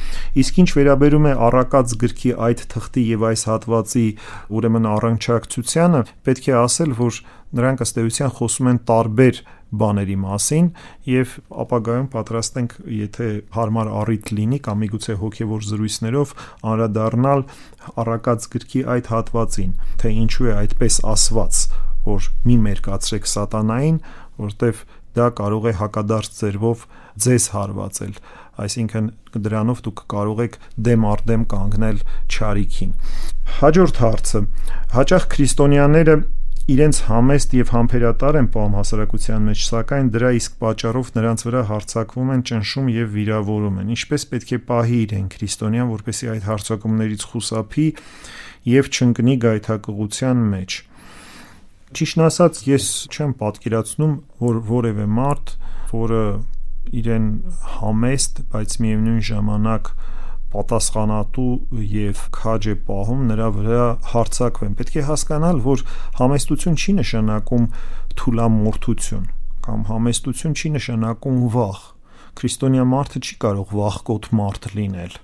Իսկ 0.45 0.61
ինչ 0.65 0.69
վերաբերում 0.79 1.29
է 1.29 1.35
առակած 1.49 1.97
գրքի 2.05 2.33
այդ 2.49 2.65
թղթի 2.75 3.05
եւ 3.15 3.27
այս 3.31 3.45
հատվածի 3.51 4.07
ուրեմն 4.55 4.89
առնչակցությանը, 4.95 6.03
պետք 6.25 6.49
է 6.49 6.57
ասել, 6.65 6.97
որ 7.05 7.21
նրանք 7.55 7.85
ըստ 7.85 8.01
էության 8.03 8.33
խոսում 8.35 8.71
են 8.73 8.81
տարբեր 8.89 9.41
բաների 9.75 10.17
մասին 10.23 10.69
եւ 11.11 11.35
ապագայում 11.65 12.09
պատրաստ 12.15 12.59
ենք, 12.61 12.75
եթե 12.99 13.29
հարմար 13.55 13.91
առիթ 14.01 14.33
լինի 14.39 14.61
կամ 14.67 14.83
միգուցե 14.85 15.17
հոգեվոր 15.23 15.67
զրույցներով 15.71 16.35
անդրադառնալ 16.73 17.47
առակած 18.05 18.49
գրքի 18.55 18.85
այդ 18.95 19.11
հատվածին, 19.15 19.75
թե 20.03 20.15
ինչու 20.25 20.51
է 20.51 20.55
այդպես 20.65 21.01
ասված 21.15 21.65
որ 22.09 22.31
մի 22.45 22.57
մերկացրեք 22.69 23.31
սատանային, 23.35 23.99
որտեվ 24.45 24.85
դա 25.15 25.27
կարող 25.39 25.69
է 25.71 25.75
հակադարձ 25.79 26.39
ձերվով 26.41 26.87
ձեզ 27.25 27.45
հարվածել 27.55 28.17
այսինքն 28.65 29.07
դրանով 29.45 29.83
դուք 29.87 30.01
կարող 30.11 30.41
եք 30.45 30.57
դեմ 30.87 31.07
առ 31.11 31.23
դեմ 31.31 31.45
կանգնել 31.55 32.01
ճարիքին 32.35 32.93
հաջորդ 33.61 34.01
հարցը. 34.03 34.41
Հաճախ 34.95 35.27
քրիստոնյաները 35.35 36.15
իրենց 36.75 36.99
համեստ 37.07 37.55
եւ 37.59 37.73
համբերատար 37.75 38.39
են 38.41 38.47
պահում 38.55 38.77
հասարակության 38.79 39.49
մեջ, 39.51 39.65
սակայն 39.69 40.09
դրա 40.15 40.31
իսկ 40.39 40.55
պատճառով 40.65 41.11
նրանց 41.19 41.45
վրա 41.45 41.63
հարցակվում 41.71 42.33
են 42.35 42.45
ճնշում 42.51 42.89
եւ 42.95 43.11
վիրավորում 43.19 43.77
են։ 43.85 43.93
Ինչպես 43.95 44.27
պետք 44.33 44.55
է 44.55 44.59
պահի 44.71 45.01
իրեն 45.05 45.29
քրիստոնյան, 45.35 45.91
որպեսզի 45.93 46.31
այդ 46.35 46.49
հարցակումներից 46.49 47.27
խուսափի 47.35 47.87
եւ 48.75 48.91
չընկնի 48.95 49.37
գայթակղության 49.45 50.45
մեջ։ 50.55 50.79
Ճիշտն 51.95 52.25
ասած, 52.25 52.61
ես 52.67 52.87
չեմ 53.15 53.33
պատկերացնում, 53.39 54.15
որ 54.43 54.57
որևէ 54.67 55.05
մարդ, 55.15 55.53
որը 55.95 56.23
իրեն 57.01 57.29
համեստ, 57.77 58.41
բայց 58.51 58.75
միևնույն 58.85 59.21
ժամանակ 59.29 59.91
պատասխանատու 60.55 61.53
եւ 61.93 62.25
քաջ 62.35 62.69
է 62.71 62.75
պահում 62.89 63.23
նրա 63.31 63.49
վրա 63.59 63.87
հարցակվեն։ 64.11 64.77
Պետք 64.81 64.99
է 65.01 65.07
հասկանալ, 65.09 65.63
որ 65.65 65.85
համեստություն 66.19 66.79
չի 66.79 66.95
նշանակում 66.99 67.65
թուլամորթություն 68.21 69.25
կամ 69.65 69.87
համեստություն 69.89 70.55
չի 70.59 70.71
նշանակում 70.75 71.41
վախ։ 71.55 71.81
Քրիստոնյա 72.39 72.85
մարդը 72.91 73.23
չի 73.25 73.37
կարող 73.45 73.75
վախկոտ 73.79 74.31
մարդ 74.39 74.71
լինել։ 74.75 75.19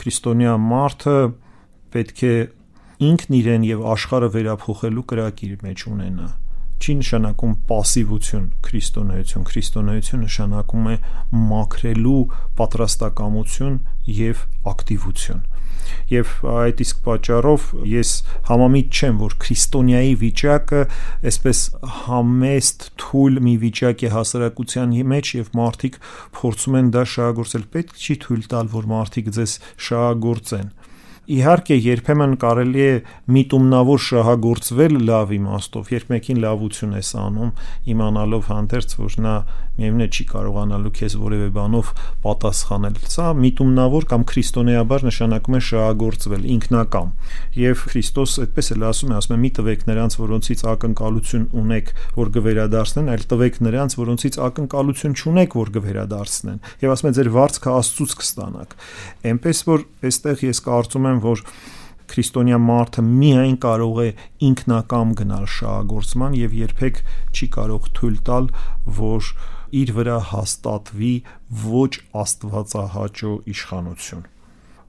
Քրիստոնյա 0.00 0.54
մարդը 0.66 1.16
պետք 1.96 2.22
է 2.26 2.36
ինքն 3.04 3.38
իրեն 3.40 3.64
եւ 3.68 3.86
աշխարհը 3.92 4.28
վերափոխելու 4.36 5.06
կրակի 5.12 5.48
մեջ 5.66 5.86
ունենա 5.92 6.28
չի 6.76 6.94
նշանակում 7.00 7.52
пассивություն 7.68 8.46
քրիստոնեություն 8.66 9.44
քրիստոնեություն 9.50 10.24
նշանակում 10.26 10.88
է 10.92 10.96
մաքրելու 11.50 12.22
պատրաստակամություն 12.60 13.78
եւ 14.20 14.42
ակտիվություն 14.72 15.44
Եվ 16.10 16.30
այդ 16.50 16.80
իսկ 16.82 17.00
պատճառով 17.06 17.66
ես 17.90 18.12
համամիտ 18.48 18.98
չեմ, 18.98 19.18
որ 19.22 19.36
քրիստոնյայի 19.44 20.14
վիճակը 20.22 20.80
այսպես 21.30 21.60
համեստ 22.06 22.86
թույլ 23.02 23.40
մի 23.46 23.54
վիճակ 23.64 24.04
է 24.06 24.10
հասարակության 24.16 24.96
մեջ 25.12 25.32
եւ 25.36 25.52
մարդիկ 25.60 26.00
փորձում 26.38 26.78
են 26.80 26.90
դա 26.96 27.04
շահագործել։ 27.14 27.66
Պետք 27.76 28.02
չի 28.06 28.18
թույլ 28.26 28.44
տալ, 28.54 28.72
որ 28.76 28.90
մարդիկ 28.94 29.32
ձեզ 29.38 29.56
շահագործեն։ 29.86 30.70
Իհարկե, 31.26 31.76
երբեմն 31.82 32.34
կարելի 32.38 32.82
է 32.86 32.90
միտումնավոր 33.34 34.02
շահագործվել 34.06 34.98
լավ 35.08 35.32
իմաստով, 35.36 35.88
երբ 35.96 36.12
մեկին 36.14 36.42
լավություն 36.44 36.92
ես 37.00 37.10
անում, 37.18 37.50
իմանալով 37.94 38.50
հանդերձ, 38.52 38.94
որ 39.00 39.16
նա 39.26 39.34
միևնույն 39.76 40.06
է 40.06 40.08
չի 40.16 40.24
կարողանալու 40.30 40.92
քեզ 40.96 41.14
որևէ 41.20 41.48
բանով 41.56 41.90
պատասխանել։ 42.26 42.96
Սա 43.12 43.26
միտումնավոր 43.40 44.06
կամ 44.12 44.24
քրիստոնեաբար 44.30 45.06
նշանակում 45.06 45.56
է 45.56 45.60
շահագործվել, 45.66 46.46
ինքնակամ։ 46.56 47.10
Եվ 47.60 47.84
Քրիստոս 47.92 48.36
այդպես 48.46 48.70
էլ 48.76 48.86
ասում 48.90 49.12
է, 49.12 49.16
ասում 49.20 49.36
է՝ 49.36 49.40
մի 49.44 49.50
տվեք 49.56 49.86
նրանց, 49.90 50.18
որոնցից 50.22 50.64
ակնկալություն 50.72 51.46
ունեք, 51.60 51.92
որ 52.16 52.32
կվերադարձնեն, 52.36 53.10
այլ 53.16 53.24
տվեք 53.36 53.60
նրանց, 53.66 53.96
որոնցից 54.00 54.38
ակնկալություն 54.46 55.16
չունեք, 55.16 55.56
որ 55.60 55.72
կվերադարձնեն։ 55.76 56.60
Եվ 56.86 56.94
ասում 56.96 57.10
է՝ 57.10 57.16
ձեր 57.16 57.32
վարձքը 57.36 57.74
Աստծուց 57.76 58.16
կստանաք։ 58.20 58.76
Էնպես 59.32 59.64
որ 59.66 59.86
այստեղ 60.06 60.46
ես 60.46 60.62
կարծում 60.66 61.10
եմ, 61.10 61.20
որ 61.26 61.44
քրիստոնյա 62.06 62.58
մարդը 62.62 63.02
միայն 63.06 63.56
կարող 63.62 64.00
է 64.04 64.08
ինքնակամ 64.46 65.14
գնալ 65.20 65.46
շահագործման 65.56 66.36
եւ 66.38 66.54
երբեք 66.60 67.00
չի 67.34 67.48
կարող 67.56 67.88
թույլ 67.98 68.18
տալ, 68.28 68.48
որ 69.00 69.30
իր 69.82 69.92
վրա 69.96 70.16
հաստատվի 70.30 71.12
ոչ 71.66 71.92
աստվածահաճո 72.22 73.32
իշխանություն։ 73.56 74.24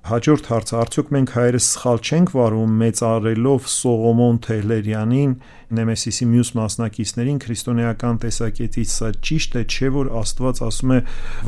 Հաջորդ 0.07 0.45
հարցը. 0.47 0.75
Արդյոք 0.79 1.09
մենք 1.11 1.31
հայերս 1.35 1.65
սխալ 1.73 1.97
չենք 1.99 2.29
վարում 2.31 2.75
մեծարելով 2.81 3.65
Սողոմոն 3.73 4.38
Թեհլերյանին 4.45 5.33
Նեմեսիսի 5.79 6.27
մյուս 6.31 6.51
մասնակիցներին 6.61 7.41
քրիստոնեական 7.43 8.21
տեսակետից 8.23 8.93
սա 8.93 9.09
ճիշտ 9.27 9.57
է 9.59 9.65
չէ 9.67 9.91
որ 9.97 10.11
Աստված 10.21 10.63
ասում 10.67 10.95
է 10.95 10.99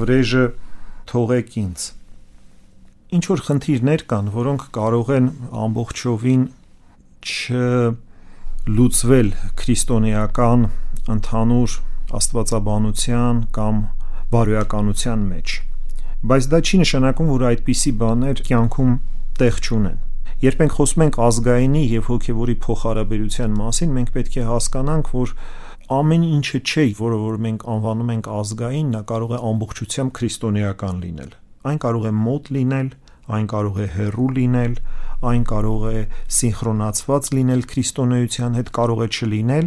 վրեժը 0.01 0.43
թողեք 1.13 1.55
ինձ 1.63 1.85
ինչ 3.09 3.25
որ 3.25 3.41
խնդիրներ 3.47 4.01
կան, 4.11 4.27
որոնք 4.35 4.65
կարող 4.75 5.07
են 5.15 5.29
ամբողջովին 5.63 6.43
չլուծվել 8.69 9.29
քրիստոնեական 9.63 10.67
ընդհանուր 11.15 11.71
աստվածաբանության 12.19 13.41
կամ 13.57 13.81
բարոյականության 14.33 15.25
մեջ։ 15.29 15.55
Բայց 16.29 16.47
դա 16.53 16.59
չի 16.65 16.79
նշանակում, 16.83 17.29
որ 17.33 17.45
այդպիսի 17.49 17.91
բաներ 18.03 18.41
կյանքում 18.49 18.93
տեղ 19.39 19.59
չունեն։ 19.65 19.99
Երբ 20.39 20.63
մենք 20.63 20.73
խոսում 20.79 21.03
ենք 21.05 21.19
ազգայինի 21.29 21.83
եւ 21.89 22.09
հոգեվորի 22.09 22.55
փոխհարաբերության 22.65 23.59
մասին, 23.59 23.93
մենք 23.99 24.13
պետք 24.15 24.39
է 24.39 24.47
հասկանանք, 24.49 25.11
որ 25.19 25.35
ամեն 25.99 26.25
ինչը 26.29 26.63
չէ, 26.63 26.87
որը 26.99 27.19
որ 27.27 27.43
մենք 27.49 27.67
անվանում 27.75 28.15
ենք 28.15 28.31
ազգային, 28.39 28.89
նա 28.95 29.03
կարող 29.09 29.35
է 29.35 29.43
ամբողջությամբ 29.49 30.17
քրիստոնեական 30.19 31.03
լինել 31.03 31.37
այն 31.67 31.79
կարող 31.83 32.07
է 32.07 32.11
մոտ 32.15 32.49
լինել, 32.55 32.89
այն 33.35 33.45
կարող 33.53 33.79
է 33.79 33.87
հեռու 33.99 34.29
լինել, 34.39 34.79
այն 35.19 35.41
կարող 35.49 35.81
է 35.89 36.01
սինխրոնացված 36.31 37.25
լինել 37.35 37.63
քրիստոնեության 37.69 38.53
հետ, 38.55 38.69
կարող 38.77 38.99
է 39.03 39.07
չլինել, 39.19 39.65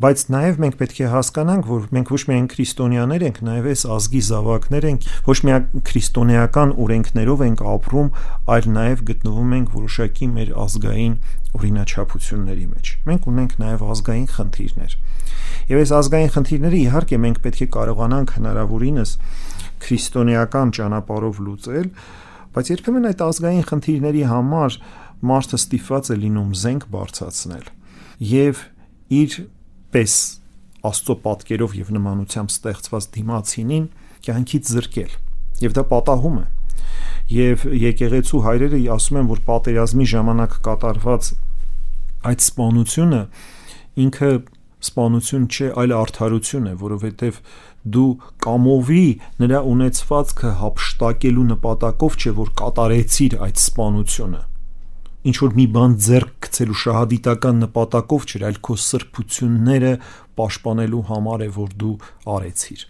բայց 0.00 0.22
նաև 0.32 0.60
մենք 0.64 0.78
պետք 0.80 1.00
է 1.04 1.10
հասկանանք, 1.12 1.68
որ 1.68 1.82
մենք 1.96 2.12
ոչ 2.16 2.20
միայն 2.30 2.46
քրիստոնյաներ 2.52 3.24
ենք, 3.26 3.40
նաև 3.48 3.68
այս 3.72 3.82
ազգի 3.96 4.22
զավակներ 4.26 4.86
ենք, 4.88 5.08
ոչ 5.28 5.36
միայն 5.46 5.84
քրիստոնեական 5.90 6.72
օրենքներով 6.86 7.44
ենք 7.46 7.64
ապրում, 7.76 8.08
այլ 8.56 8.70
նաև 8.76 9.04
գտնվում 9.12 9.54
ենք 9.56 9.76
որոշակի 9.76 10.30
մեր 10.36 10.50
ազգային 10.64 11.14
օրինաչափությունների 11.56 12.66
մեջ։ 12.72 12.92
Մենք 13.06 13.28
ունենք 13.36 13.56
նաև 13.60 13.84
ազգային 13.96 14.28
խնդիրներ։ 14.36 14.96
Եվ 15.66 15.80
այս 15.82 15.92
ազգային 15.96 16.32
խնդիրները 16.36 16.78
իհարկե 16.86 17.16
մենք 17.26 17.38
պետք 17.46 17.60
է 17.66 17.68
կարողանանք 17.76 18.32
հնարավորինս 18.36 19.10
քրիստոնեական 19.86 20.72
ճանապարհով 20.76 21.40
լուծել, 21.46 21.88
բայց 22.56 22.70
երբեմն 22.72 23.08
այդ 23.10 23.22
ազգային 23.26 23.66
խնդիրների 23.68 24.24
համար 24.30 24.76
մարդը 25.30 25.58
ստիպված 25.60 26.08
է 26.08 26.16
լինում 26.22 26.50
զենք 26.62 26.86
բարձրացնել 26.96 27.66
եւ 28.32 28.62
իր 29.20 29.36
պես 29.96 30.16
Աստծո 30.86 31.14
պատկերով 31.26 31.72
եւ 31.76 31.88
նմանությամբ 31.96 32.52
ստեղծված 32.52 33.06
դիմացինին 33.16 33.86
կյանքից 34.26 34.70
զրկել 34.76 35.14
եւ 35.66 35.76
դա 35.76 35.84
պատահում 35.92 36.36
է 36.40 36.44
եւ 37.36 37.64
եկեղեցու 37.82 38.42
հայրերը 38.46 38.80
ասում 38.96 39.20
են 39.20 39.30
որ 39.32 39.40
պատերազմի 39.46 40.06
ժամանակ 40.12 40.58
կատարված 40.66 41.30
այդ 42.30 42.44
սպանությունը 42.46 43.22
ինքը 44.06 44.30
սպանություն 44.86 45.46
չէ, 45.50 45.68
այլ 45.80 45.94
արդարություն 45.96 46.68
է, 46.70 46.74
որովհետև 46.82 47.40
դու 47.94 48.10
կամովի 48.42 49.06
նրա 49.42 49.60
ունեցվածքը 49.70 50.52
հապշտակելու 50.60 51.46
նպատակով 51.52 52.18
չէ, 52.20 52.32
որ 52.40 52.52
կատարեցիր 52.60 53.36
այդ 53.46 53.62
սպանությունը։ 53.62 54.42
Ինչ 55.26 55.36
որ 55.42 55.54
մի 55.56 55.66
բան 55.74 55.96
ձեռք 56.06 56.34
գցելու 56.46 56.78
շահադիտական 56.82 57.62
նպատակով 57.66 58.26
չէ, 58.26 58.40
այլ 58.46 58.60
քո 58.66 58.76
սրբությունները 58.86 59.92
պաշտպանելու 60.38 61.02
համար 61.10 61.44
է, 61.46 61.48
որ 61.56 61.74
դու 61.82 61.94
արեցիր։ 62.36 62.86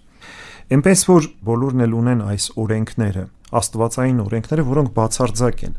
Էնպես 0.77 1.03
որ 1.07 1.29
բոլորն 1.47 1.87
էլ 1.87 1.97
ունեն 1.97 2.23
այս 2.27 2.47
օրենքները, 2.67 3.25
աստվածային 3.57 4.23
օրենքները, 4.27 4.67
որոնք 4.67 4.95
բացարձակ 4.97 5.67
են 5.69 5.77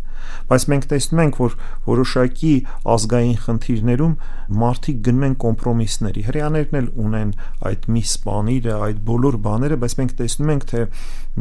Բայց 0.47 0.65
մենք 0.71 0.87
տեսնում 0.91 1.21
ենք, 1.23 1.39
որ 1.43 1.55
որոշակի 1.87 2.53
ազգային 2.93 3.37
խնդիրներում 3.43 4.13
մարդիկ 4.61 4.99
գնում 5.07 5.25
են 5.27 5.35
կոմպրոմիսների։ 5.43 6.23
Հрьяաներն 6.27 6.77
էլ 6.81 6.87
ունեն 7.07 7.33
այդ 7.67 7.87
մի 7.97 8.03
սպանիրը, 8.07 8.75
այդ 8.87 9.01
բոլոր 9.07 9.39
բաները, 9.47 9.79
բայց 9.83 9.97
մենք 9.97 10.15
տեսնում 10.21 10.53
ենք, 10.55 10.67
թե 10.71 10.85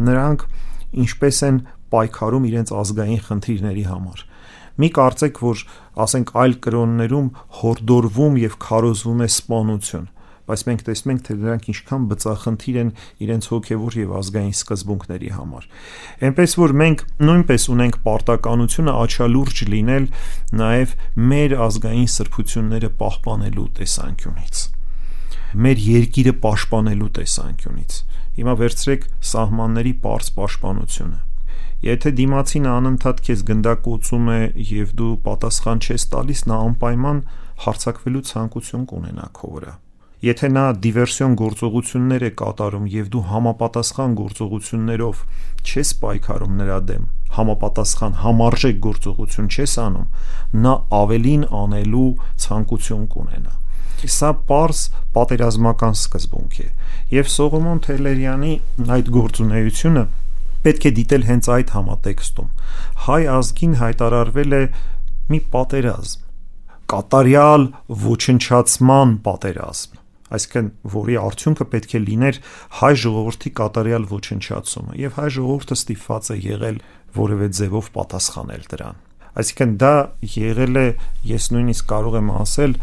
նրանք 0.06 0.46
ինչպես 1.06 1.38
են 1.46 1.60
պայքարում 1.96 2.48
իրենց 2.50 2.74
ազգային 2.82 3.22
խնդիրների 3.26 3.86
համար։ 3.86 4.26
Մի 4.76 4.88
կարծեք, 4.96 5.38
որ 5.40 5.62
ասենք 6.04 6.32
այլ 6.36 6.54
կրոններում 6.66 7.28
հորդորվում 7.62 8.34
եւ 8.42 8.58
քարոզվում 8.66 9.22
է 9.24 9.28
սպանություն 9.32 10.10
բայց 10.46 10.62
մենք 10.66 10.84
տեսնում 10.86 11.12
ենք, 11.12 11.24
թե 11.26 11.36
նրանք 11.42 11.68
ինչքան 11.72 12.06
բծախնդիր 12.12 12.78
են 12.82 12.92
իրենց 13.26 13.48
հոգևոր 13.50 13.98
եւ 14.02 14.14
ազգային 14.20 14.54
սկզբունքների 14.56 15.32
համար։ 15.36 15.68
Էնպես 16.30 16.56
որ 16.62 16.76
մենք 16.86 17.04
նույնպես 17.26 17.68
ունենք 17.76 18.00
պարտականությունը 18.06 18.96
աչալուրջ 19.06 19.64
լինել 19.74 20.08
նաեւ 20.62 20.96
մեր 21.34 21.58
ազգային 21.66 22.10
սրբությունները 22.16 22.94
պահպանելու 23.02 23.68
տեսանկյունից 23.80 24.66
մեր 25.56 25.78
երկիրը 25.80 26.32
պաշտպանելու 26.42 27.06
տեսանկյունից։ 27.16 27.94
Հիմա 28.36 28.54
վերցրեք 28.60 29.06
սահմանների 29.30 29.92
པարս 30.02 30.28
պաշտպանությունը։ 30.36 31.22
Եթե 31.86 32.12
դիմացին 32.18 32.68
անընդհատ 32.72 33.24
քեզ 33.28 33.46
գնդակոծում 33.52 34.30
է 34.36 34.38
եւ 34.74 34.92
դու 35.00 35.14
պատասխան 35.30 35.82
չես 35.86 36.06
տալիս, 36.12 36.44
նա 36.50 36.60
անպայման 36.68 37.24
հարցակվելու 37.64 38.24
ցանկություն 38.34 38.86
կունենա 38.92 39.32
քո 39.40 39.52
վրա 39.56 39.80
Եթե 40.24 40.48
նա 40.48 40.62
դիվերսիոն 40.80 41.32
գործողություններ 41.36 42.22
է 42.24 42.28
կատարում 42.40 42.84
եւ 42.88 43.08
դու 43.12 43.20
համապատասխան 43.30 44.12
գործողություններով 44.16 45.18
չես 45.60 45.90
պայքարում 46.00 46.54
նրա 46.60 46.78
դեմ, 46.88 47.02
համապատասխան 47.36 48.14
համարժեք 48.22 48.78
գործողություն 48.86 49.50
չես 49.52 49.74
անում, 49.82 50.06
նա 50.64 50.72
ավելին 51.00 51.44
անելու 51.60 52.06
ցանկություն 52.46 53.04
կունենա։ 53.12 53.52
Սա 54.16 54.30
པարս 54.40 54.80
պատերազմական 55.16 55.94
սկզբունք 55.96 56.56
է 56.64 56.68
եւ 57.16 57.30
Սողոմոն 57.36 57.78
Թելերյանի 57.86 58.52
այդ 58.96 59.12
գործունեությունը 59.16 60.04
պետք 60.66 60.86
է 60.86 60.92
դիտել 61.00 61.28
հենց 61.28 61.50
այդ 61.56 61.74
համատեքստում։ 61.76 62.50
Հայ 63.06 63.20
ազգին 63.36 63.76
հայտարարվել 63.82 64.56
է 64.56 64.62
մի 65.32 65.40
պատերազմ 65.52 66.24
կատարյալ 66.92 67.70
ոչնչացման 68.06 69.16
պատերազմ 69.26 70.05
այսինքն 70.26 70.68
որի 70.92 71.16
արդյունքը 71.22 71.66
պետք 71.72 71.92
է 71.96 72.00
լիներ 72.06 72.38
հայ 72.80 72.92
ժողովրդի 73.02 73.52
կատարյալ 73.60 74.06
ոչնչացումը 74.10 74.96
եւ 75.02 75.18
հայ 75.20 75.28
ժողովուրդը 75.36 75.76
ստիպված 75.76 76.30
է 76.34 76.38
եղել 76.46 76.80
որևէ 77.16 77.48
ձևով 77.58 77.90
պատասխանել 77.96 78.66
դրան 78.72 78.98
այսինքն 79.36 79.76
դա 79.82 79.94
եղել 80.36 80.80
է 80.82 80.86
ես 81.30 81.48
նույնիսկ 81.54 81.88
կարող 81.92 82.18
եմ 82.20 82.30
ասել 82.42 82.76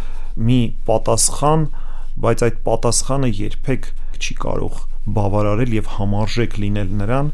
մի 0.48 0.60
պատասխան 0.88 1.68
բայց 2.24 2.44
այդ 2.48 2.60
պատասխանը 2.68 3.30
երբեք 3.44 3.90
չի 4.24 4.36
կարող 4.44 4.82
բավարարել 5.18 5.72
եւ 5.84 5.88
համարժեք 5.98 6.60
լինել 6.64 6.92
նրան 7.04 7.32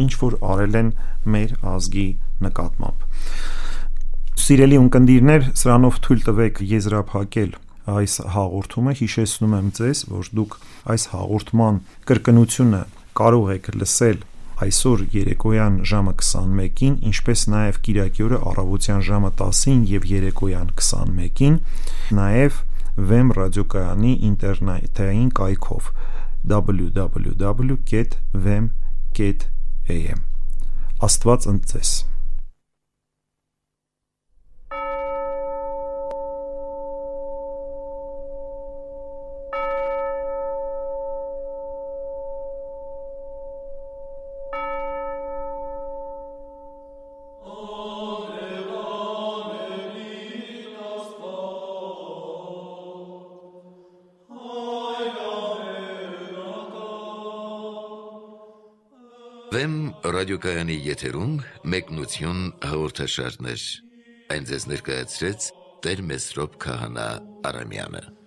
ինչ 0.00 0.12
որ 0.20 0.36
արել 0.54 0.76
են 0.80 0.92
մեր 1.34 1.56
ազգի 1.74 2.06
նկատմամբ 2.46 3.08
Սիրելի 4.40 4.78
ունկնդիրներ, 4.80 5.42
սրանով 5.60 5.98
թույլ 6.06 6.22
տվեք 6.26 6.60
եզրափակել 6.70 7.50
այս 7.88 8.14
հաղորդումը 8.34 8.92
հիշեցնում 9.00 9.54
եմ 9.60 9.68
ձեզ, 9.80 10.02
որ 10.10 10.30
դուք 10.38 10.56
այս 10.94 11.06
հաղորդման 11.14 11.80
կրկնությունը 12.10 12.82
կարող 13.20 13.46
եք 13.56 13.70
լսել 13.80 14.18
այսօր 14.60 15.02
երեկոյան 15.14 15.76
ժամը 15.88 16.12
21-ին, 16.20 16.96
ինչպես 17.10 17.44
նաև 17.54 17.78
Կիրակի 17.86 18.24
օրը 18.26 18.38
առավոտյան 18.50 19.02
ժամը 19.08 19.30
10-ին 19.40 19.80
եւ 19.88 20.02
երեկոյան 20.10 20.68
21-ին, 20.76 21.56
նաև 22.20 22.58
Vem 23.10 23.30
ռադիոկայանի 23.38 24.12
ինտերնետային 24.28 25.30
կայքով 25.38 25.82
www.vem.am 26.52 27.00
Աստված 31.08 31.46
ընդ 31.54 31.62
ձեզ 31.72 31.90
ռադիոկայանի 60.20 60.74
եթերում 60.84 61.30
մեկնություն 61.72 62.40
հաղորդաշարներ։ 62.68 63.64
Այն 64.36 64.50
ձեզ 64.52 64.68
ներկայացրեց 64.74 65.48
Տեր 65.86 66.06
Մեսրոպ 66.12 66.60
Քահանա 66.60 67.10
Արամյանը։ 67.48 68.19